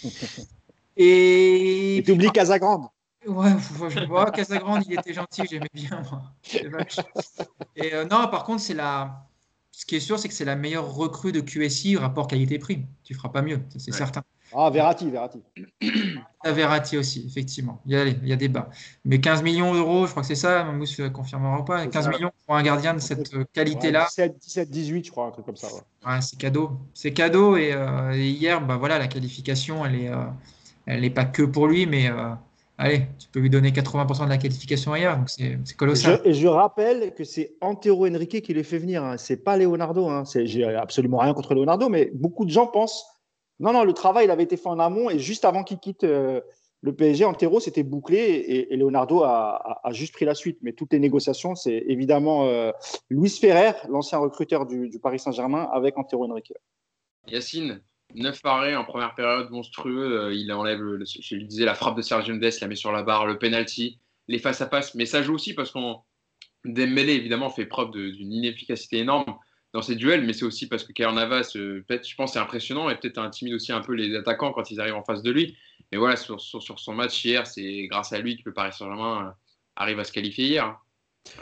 [0.98, 2.88] Et tu oublies Casagrande.
[3.28, 3.52] Ouais,
[3.90, 6.24] je vois, Casagrande, il était gentil, j'aimais bien, moi.
[7.76, 9.28] Et euh, non, par contre, c'est la.
[9.72, 12.86] Ce qui est sûr, c'est que c'est la meilleure recrue de QSI rapport qualité-prix.
[13.04, 14.24] Tu feras pas mieux, c'est certain.
[14.54, 15.42] Ah, Verratti, Verratti.
[16.44, 17.84] Ah, Verratti aussi, effectivement.
[17.86, 18.72] Il y a, il y a débat.
[19.06, 21.86] Mais 15 millions d'euros, je crois que c'est ça, Mousse confirmera pas?
[21.86, 24.08] 15 millions pour un gardien de cette qualité-là?
[24.18, 25.68] 17, 18, je crois, un truc comme ça.
[26.04, 26.72] Ouais, c'est cadeau.
[26.96, 27.58] C'est cadeau.
[27.58, 30.26] Et, euh, hier, bah, voilà, la qualification, elle n'est euh,
[30.88, 32.10] elle est pas que pour lui, mais
[32.82, 36.22] allez, tu peux lui donner 80% de la qualification ailleurs, donc c'est colossal.
[36.26, 39.18] et je rappelle que c'est Antero Henrique qui les fait venir, hein.
[39.18, 40.08] c'est pas Leonardo.
[40.10, 40.24] Hein.
[40.26, 43.06] J'ai absolument rien contre Leonardo, mais beaucoup de gens pensent
[43.62, 46.04] non, non, le travail il avait été fait en amont et juste avant qu'il quitte,
[46.04, 46.42] euh,
[46.82, 50.58] le PSG, Antero, c'était bouclé et, Leonardo a, juste pris la suite.
[50.64, 52.72] Mais toutes les négociations, c'est évidemment euh,
[53.12, 56.54] Luis Ferrer, l'ancien recruteur du, Paris Saint-Germain, avec Antero Henrique.
[57.28, 57.82] Yacine,
[58.16, 60.26] 9 arrêts en première période, monstrueux.
[60.26, 63.04] Euh, il enlève, je lui disais, la frappe de Sergio Mendes, la met sur la
[63.04, 64.96] barre, le penalty, les face-à-face.
[64.96, 66.02] Mais ça joue aussi parce qu'on
[66.64, 69.36] Dembélé, évidemment, fait preuve d'une inefficacité énorme
[69.74, 72.40] dans ses duels, mais c'est aussi parce que Kair Navas, euh, peut-être, je pense, c'est
[72.40, 75.32] impressionnant et peut-être intimide aussi un peu les attaquants quand ils arrivent en face de
[75.32, 75.58] lui.
[75.92, 79.32] Mais voilà, sur, son match hier, c'est grâce à lui que le Paris Saint-Germain euh,
[79.76, 80.78] arrive à se qualifier hier.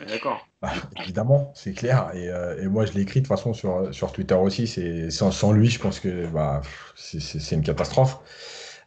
[0.08, 0.48] D'accord.
[0.62, 0.72] Bah,
[1.02, 2.12] évidemment, c'est clair.
[2.14, 4.68] Euh, et, moi, je l'ai écrit de toute façon sur, sur Twitter aussi.
[5.12, 6.62] Sans, lui, je pense que bah,
[6.96, 8.20] c'est une catastrophe.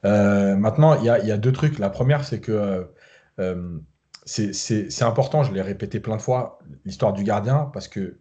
[0.03, 1.79] maintenant, il y a, deux trucs.
[1.79, 2.89] La première, c'est que
[4.27, 8.19] c'est important, je l'ai répété plein de fois, l'histoire du gardien, parce que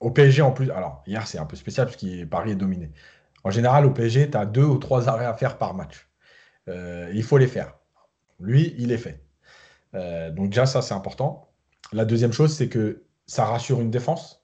[0.00, 2.92] au PSG en plus, alors hier c'est un peu spécial parce que Paris est dominé.
[3.44, 6.08] En général, au PSG, tu as deux ou trois arrêts à faire par match.
[6.68, 7.74] Euh, il faut les faire.
[8.38, 9.24] Lui, il les fait.
[9.94, 11.52] Euh, donc déjà, ça, c'est important.
[11.92, 14.40] La deuxième chose, c'est que ça rassure une défense.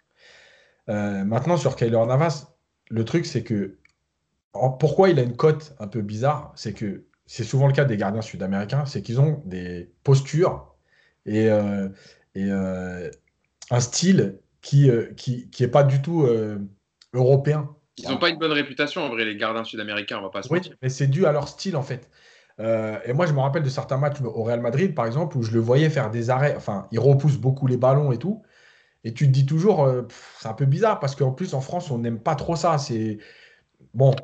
[0.89, 2.55] Euh, maintenant, sur Kyler Navas,
[2.91, 3.79] le truc, c'est que
[4.53, 7.97] pourquoi il a une cote un peu bizarre, c'est que c'est souvent le cas des
[7.97, 10.75] gardiens sud-américains, c'est qu'ils ont des postures
[11.27, 11.49] et,
[12.35, 16.59] et un style qui n'est euh, qui, pas du tout euh,
[17.13, 17.75] européen.
[17.97, 20.53] Ils n'ont pas une bonne réputation en vrai, les gardiens sud-américains, on va pas se
[20.53, 22.09] Oui, mais c'est dû à leur style en fait.
[22.61, 25.43] Euh, et moi, je me rappelle de certains matchs au Real Madrid, par exemple, où
[25.43, 26.55] je le voyais faire des arrêts.
[26.57, 28.43] Enfin, il repousse beaucoup les ballons et tout.
[29.05, 29.89] Et tu te dis toujours,
[30.41, 32.79] c'est un peu bizarre parce qu'en plus, en France, on n'aime pas trop ça.
[32.79, 33.19] C'est
[33.95, 34.15] bon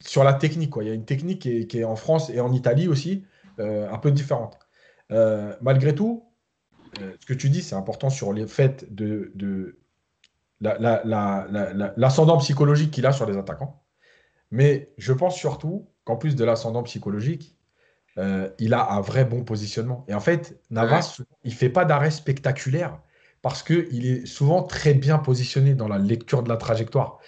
[0.00, 0.70] sur la technique.
[0.70, 0.84] Quoi.
[0.84, 3.24] Il y a une technique qui est, en France et en Italie aussi,
[3.58, 4.56] un peu différente.
[5.60, 6.24] malgré tout,
[7.00, 9.78] euh, ce que tu dis, c'est important sur le fait de, de
[11.96, 13.82] l'ascendant psychologique qu'il a sur les attaquants.
[14.50, 17.56] Mais je pense surtout qu'en plus de l'ascendant psychologique,
[18.18, 20.04] euh, il a un vrai bon positionnement.
[20.08, 23.00] Et en fait, Navas, il ne fait pas d'arrêt spectaculaire
[23.42, 27.18] parce qu'il est souvent très bien positionné dans la lecture de la trajectoire.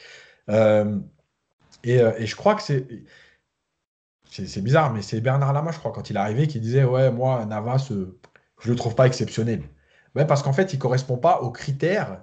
[0.49, 0.99] Euh,
[1.85, 2.87] et, et, je crois que c'est.
[4.29, 7.11] C'est bizarre, mais c'est Bernard Lama, je crois, quand il est arrivé, qui disait Ouais,
[7.11, 9.63] moi, Navas, je ne le trouve pas exceptionnel.
[10.29, 12.23] parce qu'en fait, il ne correspond pas aux critères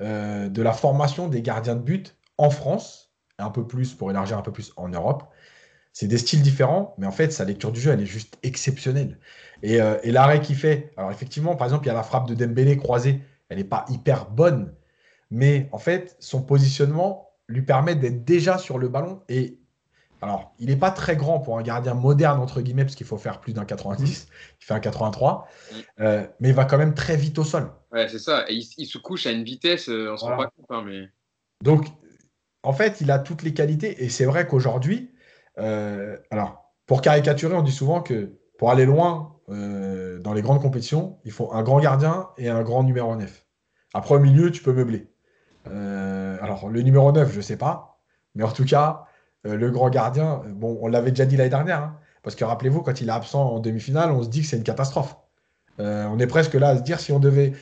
[0.00, 4.38] euh, de la formation des gardiens de but en France, un peu plus pour élargir
[4.38, 5.24] un peu plus en Europe.
[5.92, 9.18] C'est des styles différents, mais en fait, sa lecture du jeu, elle est juste exceptionnelle.
[9.62, 12.34] Et, euh, l'arrêt qu'il fait, alors effectivement, par exemple, il y a la frappe de
[12.34, 14.72] Dembélé croisée, elle n'est pas hyper bonne,
[15.30, 19.60] mais en fait, son positionnement lui permet d'être déjà sur le ballon et
[20.22, 23.16] alors, il n'est pas très grand pour un gardien moderne, entre guillemets, parce qu'il faut
[23.16, 24.28] faire plus d'un 90.
[24.60, 25.48] Il fait un 83.
[25.48, 25.76] Mm.
[26.00, 27.70] Euh, mais il va quand même très vite au sol.
[27.90, 28.44] Ouais, c'est ça.
[28.50, 30.66] Et il, se couche à une vitesse, euh, on se rend pas compte.
[30.68, 31.08] Hein, mais...
[31.62, 31.86] Donc,
[32.62, 34.04] en fait, il a toutes les qualités.
[34.04, 35.10] Et c'est vrai qu'aujourd'hui,
[35.58, 41.18] euh, alors, pour caricaturer, on dit souvent que pour aller loin dans les grandes compétitions,
[41.24, 43.46] il faut un grand gardien et un grand numéro 9.
[43.94, 45.08] Après, au milieu, tu peux meubler.
[45.64, 47.90] alors, le numéro 9, je ne sais pas.
[48.36, 49.06] Mais en tout cas,
[49.46, 53.00] euh, le grand gardien, on l'avait déjà dit l'année dernière, hein, parce que rappelez-vous, quand
[53.00, 55.16] il est absent en demi-finale, on se dit que c'est une catastrophe.
[55.78, 57.52] Euh, on est presque là à se dire si on devait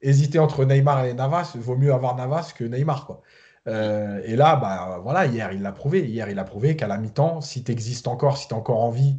[0.00, 3.06] hésiter entre Neymar et Navas, il vaut mieux avoir Navas que Neymar.
[3.06, 3.20] Quoi.
[3.66, 6.06] Euh, et là, bah, voilà, hier, il l'a prouvé.
[6.06, 8.82] Hier, il a prouvé qu'à la mi-temps, si tu existes encore, si tu es encore
[8.82, 9.18] en vie,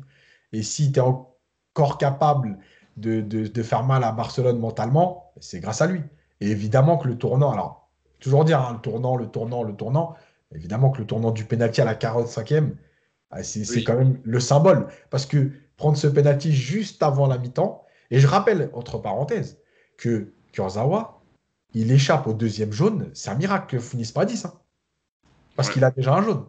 [0.53, 2.57] et si tu es encore capable
[2.97, 6.01] de, faire mal à Barcelone mentalement, c'est grâce à lui.
[6.41, 10.15] Et évidemment que le tournant, alors, toujours dire, hein, le tournant, le tournant, le tournant,
[10.55, 12.71] Évidemment que le tournant du penalty à la 45e,
[13.31, 14.87] ah, c'est quand même le symbole.
[15.11, 19.59] Parce que prendre ce penalty juste avant la mi-temps, et je rappelle, entre parenthèses,
[19.97, 21.18] que Kurzawa,
[21.73, 24.45] il échappe au deuxième jaune, c'est un miracle qu'il ne finisse pas à 10.
[24.45, 24.53] Hein.
[25.55, 26.45] parce qu'il a déjà un jaune.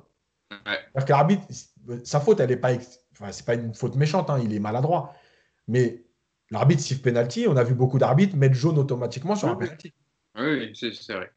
[0.93, 1.43] Parce que l'arbitre,
[2.05, 2.73] sa faute, elle n'est pas,
[3.13, 5.15] enfin, c'est pas une faute méchante, hein, il est maladroit.
[5.69, 6.05] Mais
[6.51, 9.93] l'arbitre siffle penalty, on a vu beaucoup d'arbitres mettre jaune automatiquement sur un penalty.
[10.39, 11.31] Oui, c'est vrai.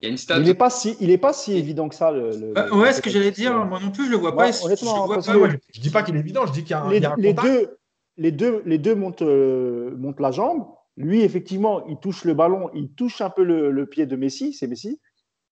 [0.00, 2.10] Il n'est pas, si, il est pas si évident que ça.
[2.10, 4.50] Le, bah, ouais, ce que j'allais dire, moi non plus, je le vois pas.
[4.64, 7.00] Honnêtement, je, ne dis pas qu'il est évident, je dis qu'il y a un, les,
[7.16, 7.78] les deux,
[8.16, 10.66] les deux, les deux montent, euh, montent, la jambe.
[10.96, 14.66] Lui, effectivement, il touche le ballon, il touche un peu le, pied de Messi, c'est
[14.66, 15.00] Messi.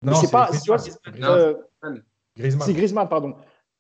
[0.03, 0.51] Non, c'est pas.
[1.23, 1.55] Euh,
[2.37, 2.67] Griezmann.
[2.67, 3.35] C'est Griezmann, pardon.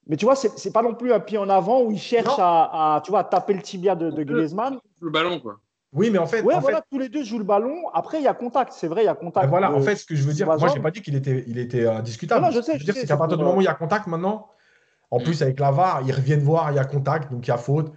[0.07, 3.01] Mais tu vois, c'est pas non plus un pied en avant où il cherche à,
[3.05, 4.79] tu vois, taper le tibia de, de Griezmann.
[5.01, 5.61] Le ballon, quoi.
[5.93, 6.41] Oui, mais en fait.
[6.43, 7.89] Ouais, voilà, tous les deux jouent le ballon.
[7.93, 8.73] Après, il y a contact.
[8.73, 9.49] C'est vrai, il y a contact.
[9.49, 11.45] voilà, en fait, ce que je veux dire, moi, je n'ai pas dit qu'il était,
[11.47, 12.45] il était euh, discutable.
[12.45, 12.75] Non, je sais.
[12.75, 14.49] Je veux dire, c'est qu'à partir du moment où il y a contact maintenant,
[15.11, 15.23] en mm.
[15.23, 17.59] plus, avec la VAR, ils reviennent voir, il y a contact, donc il y a
[17.59, 17.93] faute.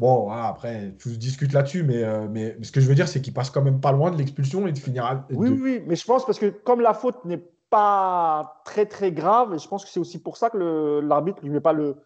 [0.00, 3.06] Bon, voilà, après, tout se discute là-dessus, mais, euh, mais ce que je veux dire,
[3.06, 5.24] c'est qu'il passe quand même pas loin de l'expulsion et de finir.
[5.30, 9.52] Oui, oui, mais je pense parce que comme la faute n'est pas très, très grave,
[9.54, 11.96] et je pense que c'est aussi pour ça que l'arbitre ne lui met pas le,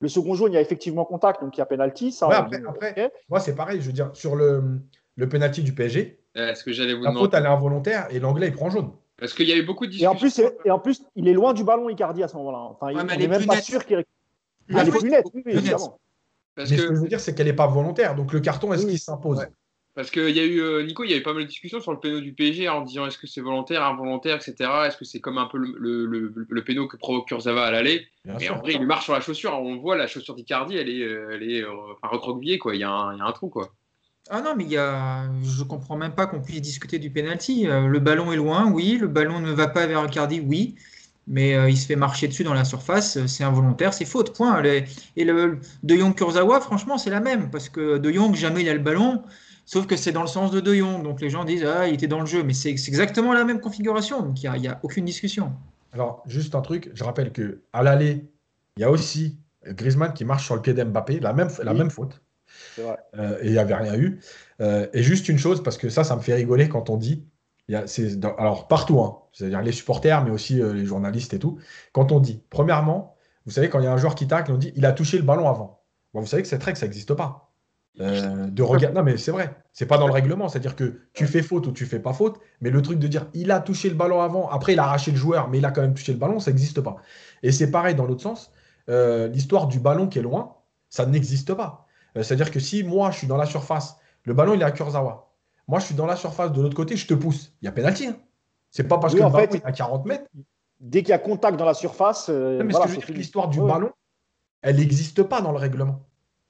[0.00, 2.10] Le second jaune, il y a effectivement contact, donc il y a penalty.
[2.10, 3.82] Ça, après, moi, c'est pareil.
[3.82, 4.80] Je veux dire, sur le,
[5.16, 8.48] le penalty du PSG, ce que j'allais vous la faute, elle est involontaire et l'anglais,
[8.48, 8.92] il prend jaune.
[9.18, 10.10] Parce qu'il y a eu beaucoup de discussions.
[10.10, 12.58] Et en plus, et en plus il est loin du ballon, Icardi, à ce moment-là.
[12.58, 14.04] Enfin, il n'est même pas sûr qu'il.
[14.74, 15.98] Ah, les plus net, oui, évidemment.
[16.54, 16.76] Parce que...
[16.76, 18.14] ce que je veux dire, c'est qu'elle n'est pas volontaire.
[18.14, 19.46] Donc le carton, est-ce qu'il s'impose
[19.94, 21.92] Parce qu'il y a eu, euh, Nico, il y avait pas mal de discussions sur
[21.92, 24.70] le péno du PSG en disant est-ce que c'est volontaire, involontaire, etc.
[24.86, 28.06] Est-ce que c'est comme un peu le, le, le, péno que provoque Kurzawa à l'aller?
[28.40, 29.54] Et en vrai, il lui marche sur la chaussure.
[29.54, 31.70] On voit la chaussure d'Icardi, elle est, euh, elle est euh,
[32.02, 32.74] recroquevillée, quoi.
[32.74, 33.72] Il y, a un, il y a un trou, quoi.
[34.30, 35.28] Ah non, mais il y a...
[35.42, 37.64] je comprends même pas qu'on puisse discuter du penalty.
[37.64, 38.96] Le ballon est loin, oui.
[39.00, 40.76] Le ballon ne va pas vers Icardi, oui
[41.26, 44.34] mais euh, il se fait marcher dessus dans la surface, euh, c'est involontaire, c'est faute,
[44.34, 44.62] point.
[44.62, 48.68] et le De Jong Kurzawa, franchement, c'est la même, parce que De Jong, jamais il
[48.68, 49.22] a le ballon,
[49.64, 51.94] sauf que c'est dans le sens de De Jong, donc les gens disent, ah, il
[51.94, 55.04] était dans le jeu, mais c'est exactement la même configuration, donc il n'y a, aucune
[55.04, 55.52] discussion.
[55.92, 58.24] Alors, juste un truc, je rappelle que à l'aller,
[58.76, 61.90] il y a aussi Griezmann qui marche sur le pied d'Mbappé, la même, la même
[61.90, 62.20] faute.
[62.78, 64.20] Euh, et il n'y avait rien eu.
[64.60, 67.24] et juste une chose, parce que ça, ça me fait rigoler quand on dit
[68.38, 71.58] alors partout, hein, c'est-à-dire les supporters, mais aussi euh, les journalistes et tout.
[71.92, 73.14] Quand on dit, premièrement,
[73.46, 75.16] vous savez, quand il y a un joueur qui tacle, on dit il a touché
[75.16, 75.82] le ballon avant.
[76.14, 77.52] Bon, vous savez que cette règle, ça n'existe pas.
[78.00, 78.92] Euh, de regard...
[78.92, 80.48] Non, mais c'est vrai, c'est pas dans le règlement.
[80.48, 83.26] C'est-à-dire que tu fais faute ou tu fais pas faute, mais le truc de dire
[83.34, 85.70] il a touché le ballon avant, après il a arraché le joueur, mais il a
[85.70, 86.96] quand même touché le ballon, ça n'existe pas.
[87.42, 88.50] Et c'est pareil dans l'autre sens.
[88.88, 90.56] Euh, l'histoire du ballon qui est loin,
[90.88, 91.86] ça n'existe pas.
[92.16, 95.31] c'est-à-dire que si moi je suis dans la surface, le ballon il est à Kurzawa,
[95.68, 97.52] moi, je suis dans la surface de l'autre côté, je te pousse.
[97.62, 98.06] Il y a pénalty.
[98.06, 98.16] Hein.
[98.70, 100.24] C'est pas parce que le ballon est à 40 mètres.
[100.80, 102.28] Dès qu'il y a contact dans la surface.
[102.28, 103.90] Euh, mais ce que je veux dire, l'histoire du ballon,
[104.62, 106.00] elle n'existe pas dans le règlement.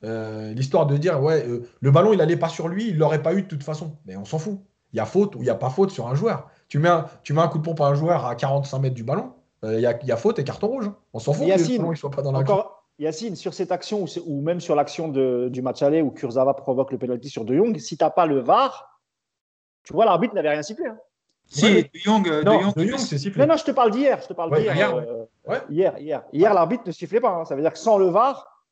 [0.04, 2.98] Euh, l'histoire de dire, ouais, euh, le ballon, il n'allait pas sur lui, il ne
[2.98, 3.96] l'aurait pas eu de toute façon.
[4.06, 4.58] Mais on s'en fout.
[4.92, 6.48] Il y a faute ou il n'y a pas faute sur un joueur.
[6.68, 8.94] Tu mets un, tu mets un coup de pompe à un joueur à 45 mètres
[8.94, 9.32] du ballon,
[9.64, 10.90] il y, a, faute et carton rouge.
[11.12, 14.60] On s'en fout Yacine, que soit pas dans encore, Yacine, sur cette action ou, même
[14.60, 18.04] sur l'action du match aller où Kurzawa provoque le penalty sur De Jong, si tu
[18.04, 18.91] n'as pas le VAR,
[19.84, 20.86] tu vois, l'arbitre n'avait rien sifflé.
[20.86, 20.98] Hein.
[21.46, 23.42] Si, de Jong, non, de c'est sifflé.
[23.42, 24.20] Non, non, je te parle d'hier.
[24.22, 24.74] Je te parle d'hier.
[24.74, 27.30] Hier, euh, hier, hier, hier l'arbitre ne sifflait pas.
[27.30, 27.44] Hein.
[27.44, 28.64] Ça veut dire que sans le VAR,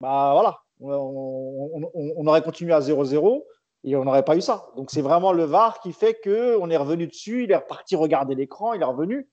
[0.00, 3.42] bah voilà, on, aurait continué à 0-0
[3.84, 4.66] et on n'aurait pas eu ça.
[4.76, 8.34] Donc c'est vraiment le VAR qui fait qu'on est revenu dessus, il est reparti regarder
[8.34, 9.28] l'écran, il est revenu.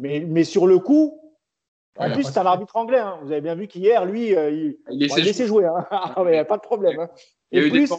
[0.00, 1.20] Mais, mais sur le coup,
[1.98, 2.98] en plus, c'est un arbitre anglais.
[2.98, 3.18] Hein.
[3.22, 5.66] Vous avez bien vu qu'hier, lui, euh, il, il, laissait jouer.
[5.66, 5.86] Hein.
[5.90, 7.08] Ah, il n'y a pas de problème.
[7.50, 7.96] Il y a eu plus, des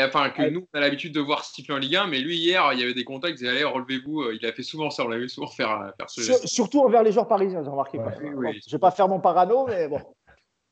[0.00, 2.72] enfin, que nous, on a l'habitude de voir siffler en Ligue 1, mais lui, hier,
[2.72, 4.22] il y avait des contacts, il disait Allez, relevez-vous.
[4.22, 6.80] Euh, il a fait souvent ça, on l'a vu souvent faire, euh, faire ce Surtout
[6.80, 7.98] envers les joueurs parisiens, j'ai remarqué.
[8.20, 10.00] je ne vais pas faire mon parano, mais bon.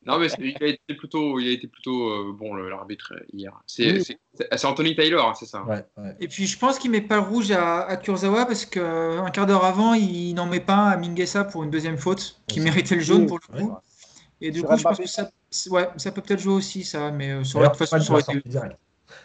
[0.03, 3.61] Non, mais il a été plutôt, il a été plutôt euh, bon, l'arbitre hier.
[3.67, 5.63] C'est Anthony Taylor, hein, c'est ça.
[6.19, 9.45] Et puis, je pense qu'il ne met pas le rouge à, Kurzawa parce qu'un quart
[9.45, 13.01] d'heure avant, il n'en met pas à Mingessa pour une deuxième faute qui méritait le
[13.01, 13.75] jaune pour le coup.
[14.43, 15.29] Et du coup, je pense que ça,
[15.69, 18.41] ouais, ça peut peut-être jouer aussi, ça, mais sur l'autre façon, ça aurait été.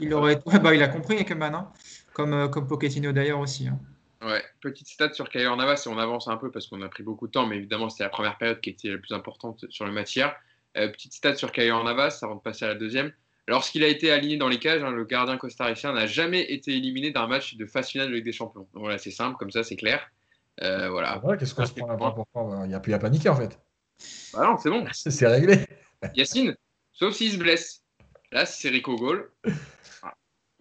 [0.01, 0.41] Il, aurait...
[0.63, 1.71] bah, il a compris avec hein,
[2.13, 3.69] comme, euh, comme Pochettino d'ailleurs aussi.
[3.69, 3.79] Hein.
[4.23, 7.03] Ouais, petite stat sur Kayor Navas, et on avance un peu parce qu'on a pris
[7.03, 9.85] beaucoup de temps, mais évidemment, c'était la première période qui était la plus importante sur
[9.85, 10.35] le matière.
[10.77, 13.13] Euh, petite stat sur Kayor Navas, avant de passer à la deuxième.
[13.49, 17.13] Lorsqu'il a été aligné dans les cages, hein, le gardien costaricien n'a jamais été éliminé
[17.13, 18.67] d'un match de phase finale de Ligue des Champions.
[18.75, 20.11] Donc voilà, c'est simple, comme ça, c'est clair.
[20.63, 21.21] Euh, voilà.
[21.39, 23.59] Qu'est-ce qu'on se prend Il n'y a plus à paniquer en fait.
[24.33, 24.87] Bah non, c'est bon.
[24.93, 25.65] c'est réglé.
[26.15, 26.57] Yacine,
[26.93, 27.83] sauf s'il se blesse.
[28.33, 29.31] Là, c'est Rico Gaulle.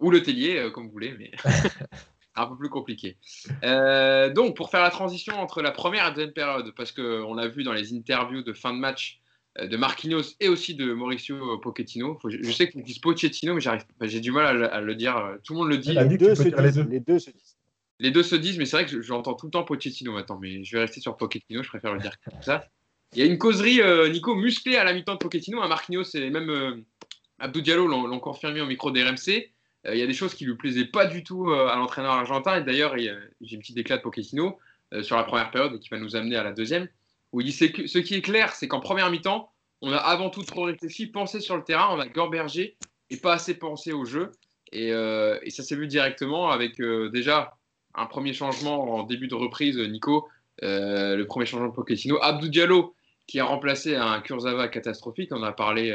[0.00, 1.30] Ou le Tellier, euh, comme vous voulez, mais
[2.34, 3.16] un peu plus compliqué.
[3.64, 7.34] Euh, donc, pour faire la transition entre la première et la deuxième période, parce qu'on
[7.34, 9.20] l'a vu dans les interviews de fin de match
[9.58, 12.18] euh, de Marquinhos et aussi de Mauricio Pochettino.
[12.28, 15.38] je, sais qu'ils disent Pochettino, mais j'ai du mal à, le dire.
[15.44, 15.94] Tout le monde le dit.
[15.94, 17.56] Les deux, se disent, les, deux, se disent.
[17.98, 20.62] Les deux se disent, mais c'est vrai que j'entends tout le temps Pochettino maintenant, mais
[20.62, 22.66] je vais rester sur Pochettino, je préfère le dire comme ça.
[23.14, 23.80] Il y a une causerie,
[24.10, 25.62] Nico, musclée à la mi-temps de Pochettino.
[25.62, 26.84] À Marquinhos et même
[27.38, 29.55] Abdou Diallo l'ont confirmé au micro des RMC.
[29.86, 32.12] Euh, il y a des choses qui lui plaisaient pas du tout euh, à l'entraîneur
[32.12, 32.58] argentin.
[32.58, 34.58] Et d'ailleurs, j'ai une petite éclat de Pochettino
[34.92, 36.88] euh, sur la première période et qui va nous amener à la deuxième,
[37.32, 39.50] où ce qui est clair, c'est qu'en première mi-temps,
[39.82, 42.76] on a avant tout trop réfléchi, pensé sur le terrain, on a gorbergé
[43.10, 44.32] et pas assez pensé au jeu.
[44.72, 44.90] Et,
[45.50, 46.80] ça s'est vu directement avec
[47.12, 47.56] déjà
[47.94, 50.28] un premier changement en début de reprise, Nico,
[50.62, 52.18] le premier changement de Pochettino.
[52.22, 52.94] Abdou Diallo,
[53.26, 55.92] qui a remplacé un Kurzawa catastrophique, on a parlé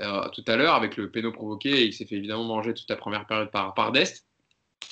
[0.00, 1.84] euh, tout à l'heure avec le péno provoqué.
[1.86, 4.26] il s'est fait évidemment manger toute la première période par, Dest.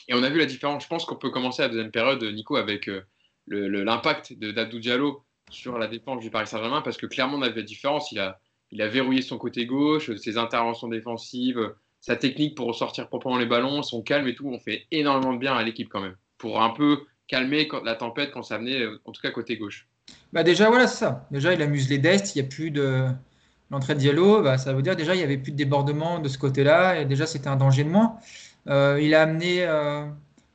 [0.08, 0.82] Et on a vu la différence.
[0.84, 3.02] Je pense qu'on peut commencer la deuxième période, Nico, avec euh,
[3.48, 7.56] l'impact d'Abdou Diallo sur la défense du Paris Saint-Germain, parce que clairement, on a vu
[7.56, 8.12] la différence.
[8.12, 8.38] Il a,
[8.70, 13.46] il a verrouillé son côté gauche, ses interventions défensives, sa technique pour ressortir proprement les
[13.46, 14.48] ballons, son calme et tout.
[14.48, 18.32] On fait énormément de bien à l'équipe quand même, pour un peu calmer la tempête
[18.32, 19.88] quand ça venait, euh, en tout cas côté gauche.
[20.32, 21.26] Bah déjà, voilà, c'est ça.
[21.30, 23.06] Déjà, il amuse les Dest, il n'y a plus de
[23.70, 26.28] l'entrée de Diallo, bah, ça veut dire déjà il n'y avait plus de débordement de
[26.28, 28.16] ce côté-là et déjà c'était un danger de moins.
[28.66, 29.66] il, a amené,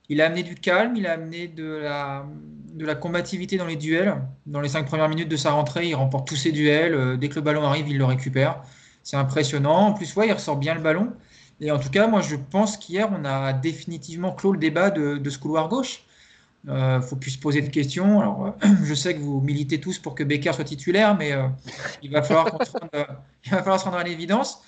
[0.10, 2.26] il a amené du calme, il a amené de la,
[2.74, 4.22] de la combativité dans les duels.
[4.46, 7.18] Dans les cinq premières minutes de sa rentrée, il remporte tous ses duels.
[7.18, 8.62] Dès que le ballon arrive, il le récupère.
[9.04, 9.88] C'est impressionnant.
[9.88, 11.14] En plus, ouais, il ressort bien le ballon.
[11.62, 15.30] Et en tout cas, moi, je pense qu'hier, on a définitivement clos le débat de,
[15.30, 16.04] ce couloir gauche.
[16.68, 18.20] Il euh, faut plus se poser de questions.
[18.20, 21.48] Alors, je sais que vous militez tous pour que Becker soit titulaire, mais euh,
[22.02, 22.48] il, va falloir
[23.46, 24.62] il va falloir se rendre à l'évidence.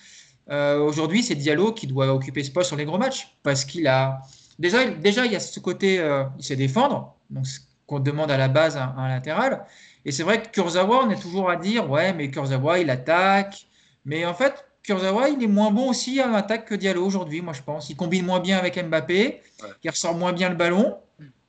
[0.49, 3.87] Euh, aujourd'hui, c'est Diallo qui doit occuper ce poste sur les gros matchs parce qu'il
[3.87, 4.21] a
[4.59, 5.95] déjà, déjà il y a ce côté,
[6.37, 9.65] il sait défendre, donc ce qu'on demande à la base à un latéral.
[10.05, 13.67] Et c'est vrai que Kurzawa, on est toujours à dire, ouais, mais Kurzawa, il attaque.
[14.05, 17.53] Mais en fait, Kurzawa, il est moins bon aussi à l'attaque que Diallo aujourd'hui, moi
[17.53, 17.89] je pense.
[17.89, 19.41] Il combine moins bien avec Mbappé,
[19.83, 20.95] il ressort moins bien le ballon,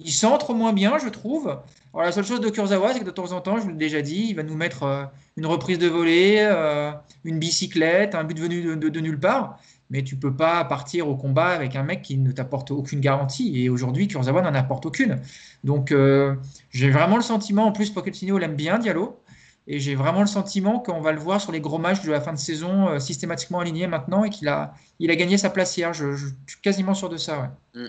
[0.00, 1.58] il centre moins bien, je trouve.
[1.92, 3.74] Alors, la seule chose de Kurzawa, c'est que de temps en temps, je vous l'ai
[3.74, 5.04] déjà dit, il va nous mettre euh,
[5.36, 6.92] une reprise de volée, euh,
[7.24, 9.58] une bicyclette, un but venu de, nulle part.
[9.90, 13.60] Mais tu peux pas partir au combat avec un mec qui ne t'apporte aucune garantie.
[13.60, 15.20] Et aujourd'hui, Kurzawa n'en apporte aucune.
[15.64, 16.36] Donc, euh,
[16.70, 19.20] j'ai vraiment le sentiment, en plus, Pochettino l'aime bien, Diallo.
[19.66, 22.20] Et j'ai vraiment le sentiment qu'on va le voir sur les gros matchs de la
[22.20, 25.92] fin de saison systématiquement aligné maintenant et qu'il a, gagné sa place hier.
[25.92, 27.52] Je, suis quasiment sûr de ça.
[27.74, 27.88] Ouais.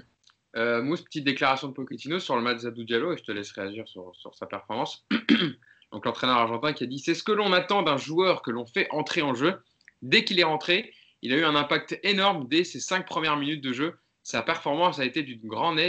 [0.56, 3.88] Euh, Mousse, petite déclaration de Pochettino sur le match Diallo et je te laisse réagir
[3.88, 5.06] sur, sa performance.
[5.92, 8.66] Donc l'entraîneur argentin qui a dit C'est ce que l'on attend d'un joueur que l'on
[8.66, 9.56] fait entrer en jeu.
[10.02, 13.64] Dès qu'il est rentré, il a eu un impact énorme dès ses cinq premières minutes
[13.64, 14.00] de jeu.
[14.24, 15.80] Sa performance a été d'une grande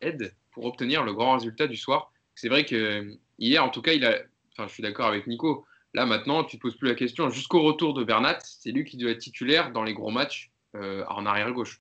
[0.00, 2.10] aide, pour obtenir le grand résultat du soir.
[2.34, 5.66] C'est vrai que hier, en tout cas, je suis d'accord avec Nico.
[5.94, 7.30] Là, maintenant, tu ne poses plus la question.
[7.30, 11.04] Jusqu'au retour de Bernat, c'est lui qui doit être titulaire dans les gros matchs euh,
[11.08, 11.80] en arrière-gauche.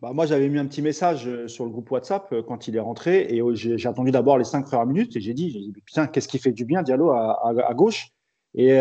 [0.00, 2.76] Bah, moi, j'avais mis un petit message euh, sur le groupe WhatsApp euh, quand il
[2.76, 6.28] est rentré et j'ai attendu d'abord les cinq premières minutes et j'ai dit, putain, qu'est-ce
[6.28, 8.08] qui fait du bien Diallo à, gauche?
[8.56, 8.78] Et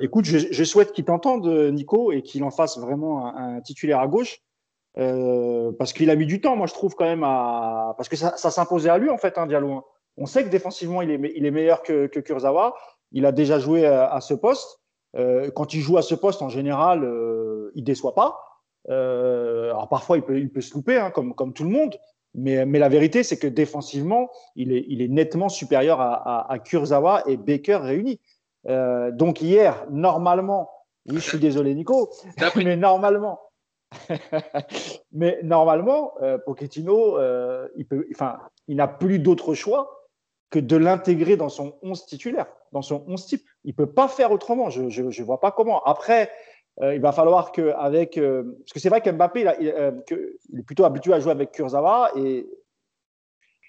[0.00, 4.38] écoute, je, souhaite qu'il t'entende, Nico, et qu'il en fasse vraiment un, titulaire à gauche.
[4.94, 8.36] parce qu'il a mis du temps, moi je trouve quand même à parce que ça,
[8.36, 9.72] s'imposait à lui en fait, hein, Diallo.
[9.72, 9.84] Hein.
[10.18, 12.74] On sait que défensivement, il est, il est meilleur que, que, Kurzawa.
[13.12, 14.80] Il a déjà joué à, ce poste.
[15.16, 18.38] Euh, quand il joue à ce poste, en général, euh, il déçoit pas.
[18.88, 21.96] Euh, alors parfois, il peut, il peut se louper, hein, comme, comme tout le monde.
[22.34, 26.58] Mais, mais la vérité, c'est que défensivement, il est, il est nettement supérieur à, à,
[26.58, 28.20] Kurzawa et Baker réunis.
[28.68, 30.70] Euh, donc hier, normalement,
[31.08, 32.10] oui, je suis désolé, Nico,
[32.56, 33.40] mais normalement,
[35.12, 40.06] mais normalement, euh, Pochettino, euh, il peut, enfin, il n'a plus d'autre choix
[40.50, 43.44] que de l'intégrer dans son 11 titulaire, dans son 11 type.
[43.64, 44.70] Il peut pas faire autrement.
[44.70, 45.82] Je ne vois pas comment.
[45.84, 46.30] Après,
[46.82, 48.18] euh, il va falloir qu'avec.
[48.18, 49.92] Euh, parce que c'est vrai qu'Mbappé, il, euh,
[50.50, 52.12] il, est plutôt habitué à jouer avec Kurzawa.
[52.16, 52.48] Et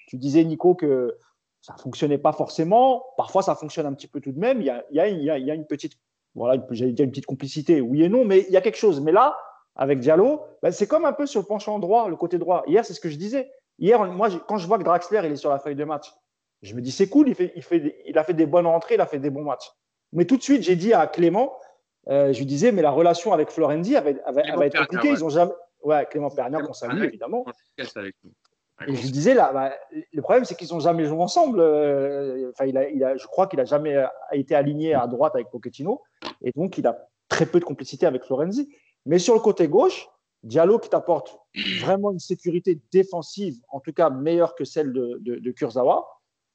[0.07, 1.17] tu disais, Nico, que
[1.61, 3.03] ça ne fonctionnait pas forcément.
[3.17, 4.61] Parfois, ça fonctionne un petit peu tout de même.
[4.61, 5.93] Il y a, il y a, il y a une petite.
[6.35, 9.01] Voilà, j'allais dire une petite complicité, oui et non, mais il y a quelque chose.
[9.01, 9.35] Mais là,
[9.75, 12.63] avec Diallo, ben, c'est comme un peu sur le penchant droit, le côté droit.
[12.67, 13.51] Hier, c'est ce que je disais.
[13.79, 16.13] Hier, moi, quand je vois que Draxler, il est sur la feuille de match,
[16.61, 18.95] je me dis, c'est cool, il, fait, il, fait, il a fait des bonnes rentrées,
[18.95, 19.71] il a fait des bons matchs.
[20.11, 21.53] Mais tout de suite, j'ai dit à Clément,
[22.09, 25.09] je lui disais, mais la relation avec Florenzi va, être compliquée.
[25.09, 25.53] Ils ont jamais.
[25.81, 27.45] Ouais, Clément Pernier, qu'on salue évidemment.
[28.87, 29.73] Et je lui disais, là, bah,
[30.13, 31.59] le problème, c'est qu'ils n'ont jamais joué ensemble.
[31.59, 35.05] Euh, enfin, il a, il a, je crois qu'il n'a jamais euh, été aligné à
[35.07, 36.01] droite avec Pochettino.
[36.41, 38.69] Et donc, il a très peu de complicité avec Florenzi.
[39.05, 40.07] Mais sur le côté gauche,
[40.43, 41.37] Diallo qui t'apporte
[41.81, 46.07] vraiment une sécurité défensive, en tout cas meilleure que celle de, de, Kurzawa.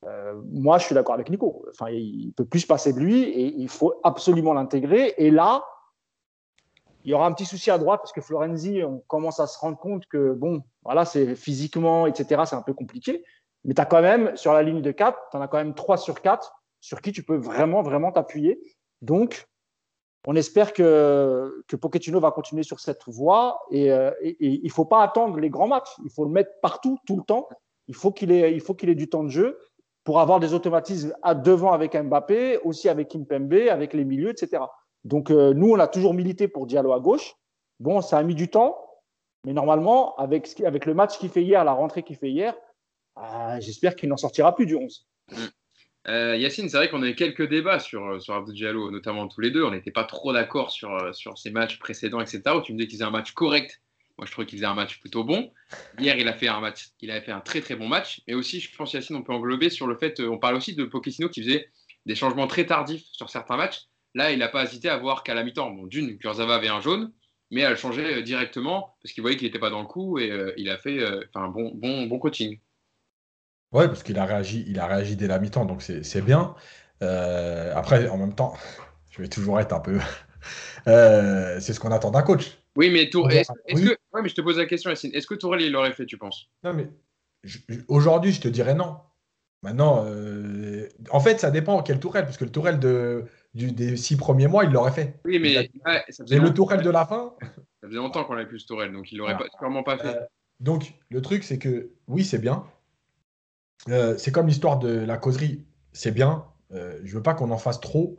[0.06, 1.64] Euh, moi, je suis d'accord avec Nico.
[1.70, 5.14] Enfin, il peut plus se passer de lui et il faut absolument l'intégrer.
[5.18, 5.64] Et là,
[7.04, 9.58] il y aura un petit souci à droite parce que Florenzi, on commence à se
[9.58, 13.24] rendre compte que, bon, voilà, c'est physiquement, etc., c'est un peu compliqué.
[13.64, 15.74] Mais tu as quand même, sur la ligne de 4, tu en as quand même
[15.74, 18.60] 3 sur 4 sur qui tu peux vraiment, vraiment t'appuyer.
[19.00, 19.46] Donc,
[20.26, 24.84] on espère que, que Pochettino va continuer sur cette voie et, euh, il ne faut
[24.84, 25.90] pas attendre les grands matchs.
[26.04, 27.48] Il faut le mettre partout, tout le temps.
[27.88, 29.58] Il faut qu'il ait, il faut qu'il ait du temps de jeu
[30.04, 34.62] pour avoir des automatismes à devant avec Mbappé, aussi avec Kimpembe, avec les milieux, etc.
[35.04, 37.34] Donc euh, nous, on a toujours milité pour Diallo à gauche.
[37.80, 38.78] Bon, ça a mis du temps,
[39.44, 42.54] mais normalement, avec, le match qu'il fait hier, la rentrée qu'il fait hier,
[43.16, 45.06] ah, j'espère qu'il n'en sortira plus du 11.
[46.06, 49.26] Euh, Yacine, c'est vrai qu'on a eu quelques débats sur, euh, sur Abdou Diallo, notamment
[49.26, 49.64] tous les deux.
[49.64, 52.42] On n'était pas trop d'accord sur, euh, sur ses matchs précédents, etc.
[52.56, 53.80] Où tu me disais qu'il faisait un match correct.
[54.18, 55.52] Moi, je trouvais qu'il faisait un match plutôt bon.
[55.98, 58.22] Hier, il a fait un match, il a fait un très très bon match.
[58.28, 60.84] Mais aussi, je pense, Yacine, on peut englober sur le fait, on parle aussi de
[60.84, 61.68] Pochettino qui faisait
[62.06, 63.86] des changements très tardifs sur certains matchs.
[64.14, 66.80] Là, il n'a pas hésité à voir qu'à la mi-temps, bon, d'une, Kurzawa avait un
[66.80, 67.12] jaune,
[67.50, 70.30] mais à le changer directement parce qu'il voyait qu'il n'était pas dans le coup et
[70.56, 71.00] il a fait
[71.34, 72.60] un bon, bon, bon coaching.
[73.72, 76.54] Ouais, parce qu'il a réagi, il a réagi dès la mi-temps, donc c'est bien.
[77.02, 78.54] Euh, après, en même temps,
[79.16, 79.98] Je vais toujours être un peu.
[80.86, 82.58] Euh, c'est ce qu'on attend d'un coach.
[82.76, 83.88] Oui, mais est-ce que...
[84.12, 85.10] ouais, mais je te pose la question, Yacine.
[85.14, 86.48] Est-ce que Tourelle, il l'aurait fait, tu penses?
[86.62, 86.88] Non, mais
[87.88, 88.98] aujourd'hui, je te dirais non.
[89.62, 93.24] Maintenant, euh, en fait, ça dépend quel Tourelle, parce que le Tourelle de...
[93.54, 93.72] du...
[93.72, 95.20] des six premiers mois, il l'aurait fait.
[95.24, 95.52] Oui, mais.
[95.52, 97.34] Et le Tourelle de la fin.
[97.80, 100.16] Ça faisait longtemps qu'on avait plus ce Tourelle, donc il l'aurait pas, sûrement pas fait.
[100.16, 100.20] Euh,
[100.60, 102.64] donc, le truc, c'est que oui, c'est bien.
[103.86, 105.64] c'est comme l'histoire de la causerie.
[105.92, 106.46] C'est bien.
[106.70, 108.16] je veux pas qu'on en fasse trop.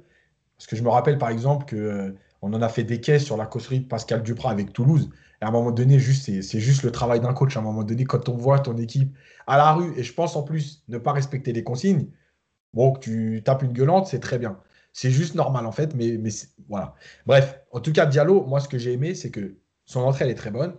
[0.58, 2.12] Parce que je me rappelle par exemple que euh,
[2.46, 5.10] on en a fait des caisses sur la causerie de Pascal Duprat avec Toulouse.
[5.42, 7.58] Et à un moment donné, juste, c'est juste le travail d'un coach.
[7.58, 9.18] À un moment donné, quand on voit ton équipe
[9.48, 12.08] à la rue, et je pense en plus ne pas respecter les consignes,
[12.72, 14.60] bon, que tu tapes une gueulante, c'est très bien.
[14.94, 16.20] C'est juste normal en fait, mais,
[16.70, 16.94] voilà.
[17.26, 20.32] Bref, en tout cas, Diallo, moi ce que j'ai aimé, c'est que son entrée, elle
[20.32, 20.76] est très bonne.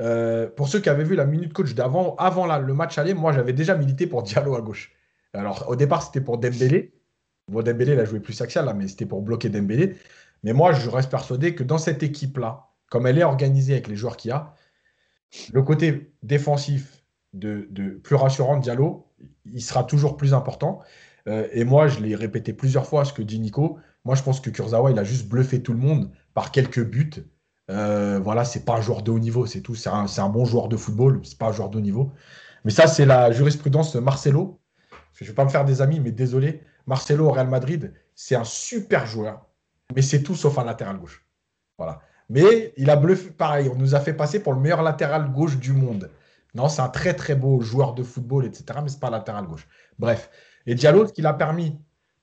[0.00, 3.32] Euh, pour ceux qui avaient vu la minute coach d'avant, avant le match aller, moi
[3.32, 4.92] j'avais déjà milité pour Diallo à gauche.
[5.32, 6.92] Alors au départ, c'était pour Dembélé.
[7.48, 9.96] Bon, Dembélé, il a joué plus axial, là, mais c'était pour bloquer Dembélé.
[10.44, 13.96] Mais moi, je reste persuadé que dans cette équipe-là, comme elle est organisée avec les
[13.96, 14.54] joueurs qu'il y a,
[15.52, 17.68] le côté défensif de,
[18.04, 19.08] plus rassurant de Diallo,
[19.46, 20.80] il sera toujours plus important.
[21.26, 23.78] Euh, et moi, je l'ai répété plusieurs fois ce que dit Nico.
[24.04, 27.24] Moi, je pense que Kurzawa, il a juste bluffé tout le monde par quelques buts.
[27.70, 29.74] Euh, voilà, c'est pas un joueur de haut niveau, c'est tout.
[29.74, 32.12] C'est un, bon joueur de football, c'est pas un joueur de haut niveau.
[32.64, 34.60] Mais ça, c'est la jurisprudence Marcelo.
[35.14, 36.60] Je ne vais pas me faire des amis, mais désolé.
[36.86, 39.46] Marcelo au Real Madrid, c'est un super joueur,
[39.94, 41.26] mais c'est tout sauf un latéral gauche.
[41.78, 42.00] Voilà.
[42.30, 45.58] Mais il a bluffé, pareil, on nous a fait passer pour le meilleur latéral gauche
[45.58, 46.10] du monde.
[46.54, 49.46] Non, c'est un très très beau joueur de football, etc., mais ce n'est pas latéral
[49.46, 49.66] gauche.
[49.98, 50.30] Bref.
[50.66, 51.78] Et Diallo, ce qu'il a permis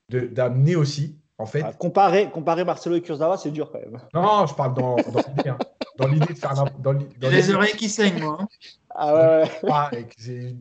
[0.09, 1.63] d'amener aussi, en fait.
[1.65, 3.99] Ah, comparer, comparer Marcelo et Kurzawa, c'est dur quand même.
[4.13, 5.49] Non, je parle dans, l'idée.
[5.49, 5.57] Hein.
[5.97, 6.53] Dans l'idée de faire.
[6.79, 6.93] Dans,
[7.29, 8.37] les oreilles qui saignent, moi.
[8.39, 8.47] Hein.
[8.89, 9.51] Ah ouais.
[9.69, 9.91] Ah,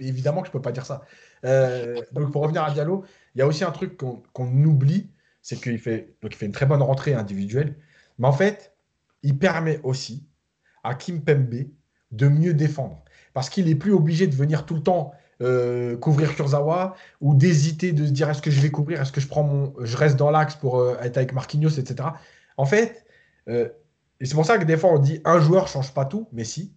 [0.00, 1.02] évidemment que je ne peux pas dire ça.
[1.44, 5.10] Euh, donc pour revenir à Diallo, il y a aussi un truc qu'on oublie,
[5.42, 7.76] c'est qu'il fait, donc il fait une très bonne rentrée individuelle,
[8.18, 8.74] mais en fait,
[9.22, 10.26] il permet aussi
[10.84, 11.66] à Kim Pembe
[12.12, 13.02] de mieux défendre.
[13.32, 15.12] Parce qu'il n'est plus obligé de venir tout le temps
[15.42, 19.20] euh, couvrir Kurzawa ou d'hésiter de se dire est-ce que je vais couvrir, est-ce que
[19.20, 22.10] je prends mon, je reste dans l'axe pour euh, être avec Marquinhos, etc.
[22.56, 23.06] En fait,
[23.48, 23.68] euh,
[24.20, 26.44] et c'est pour ça que des fois on dit un joueur change pas tout, mais
[26.44, 26.74] si,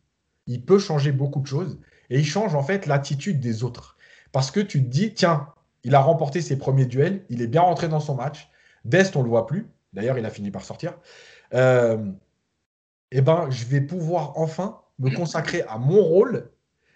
[0.48, 3.98] il peut changer beaucoup de choses et il change en fait l'attitude des autres.
[4.32, 5.48] Parce que tu te dis, tiens,
[5.84, 8.50] il a remporté ses premiers duels, il est bien rentré dans son match.
[8.86, 9.68] Dest, on ne le voit plus.
[9.94, 10.94] D'ailleurs, il a fini par sortir.
[11.54, 11.98] Euh,
[13.12, 16.50] eh ben, je vais pouvoir enfin me consacrer à mon rôle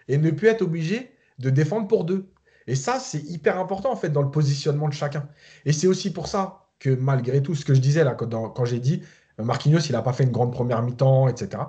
[0.08, 2.28] et ne plus être obligé de défendre pour deux.
[2.66, 5.28] Et ça, c'est hyper important en fait dans le positionnement de chacun.
[5.64, 8.80] Et c'est aussi pour ça que malgré tout ce que je disais là quand, j'ai
[8.80, 9.02] dit
[9.38, 11.62] Marquinhos, il n'a pas fait une grande première mi-temps, etc.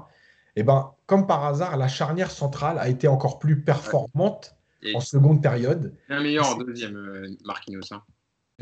[0.55, 4.55] Eh ben, comme par hasard, la charnière centrale a été encore plus performante
[4.93, 5.95] en seconde période.
[6.09, 7.81] Bien meilleur en deuxième, euh, Marquinhos.
[7.91, 8.01] Hein.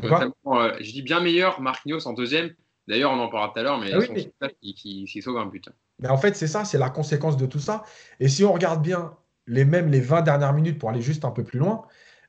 [0.04, 2.50] Euh, je dis bien meilleur Marquinhos en deuxième.
[2.86, 5.68] D'ailleurs, on en parlera tout à l'heure, mais ah qui, qui, sauve un but.
[5.98, 7.84] Mais en fait, c'est ça, c'est la conséquence de tout ça.
[8.18, 9.14] Et si on regarde bien
[9.46, 11.82] les mêmes les 20 dernières minutes pour aller juste un peu plus loin,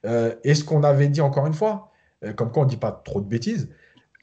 [0.06, 1.92] euh, et ce qu'on avait dit encore une fois,
[2.36, 3.70] comme quoi on ne dit pas trop de bêtises,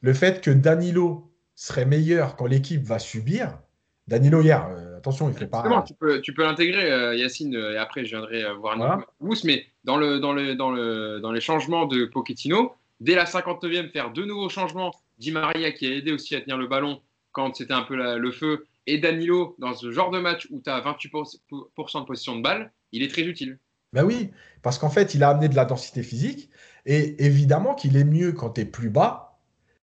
[0.03, 3.59] le fait que Danilo serait meilleur quand l'équipe va subir,
[4.07, 5.85] Danilo hier, euh, attention, il ne fait pas.
[5.87, 9.01] tu peux, tu peux l'intégrer, euh, Yacine, euh, et après je viendrai voir voilà.
[9.45, 13.91] mais dans, le, dans, le, dans, le, dans les changements de Pochettino, dès la 59e,
[13.91, 17.01] faire deux nouveaux changements, Di Maria qui a aidé aussi à tenir le ballon
[17.33, 20.71] quand c'était un peu le feu, et Danilo, dans ce genre de match où tu
[20.71, 23.59] as 28% de position de balle, il est très utile.
[23.93, 24.31] Ben oui,
[24.63, 26.51] parce qu'en fait, il a amené de la densité physique,
[26.87, 29.39] et évidemment qu'il est mieux quand tu es plus bas,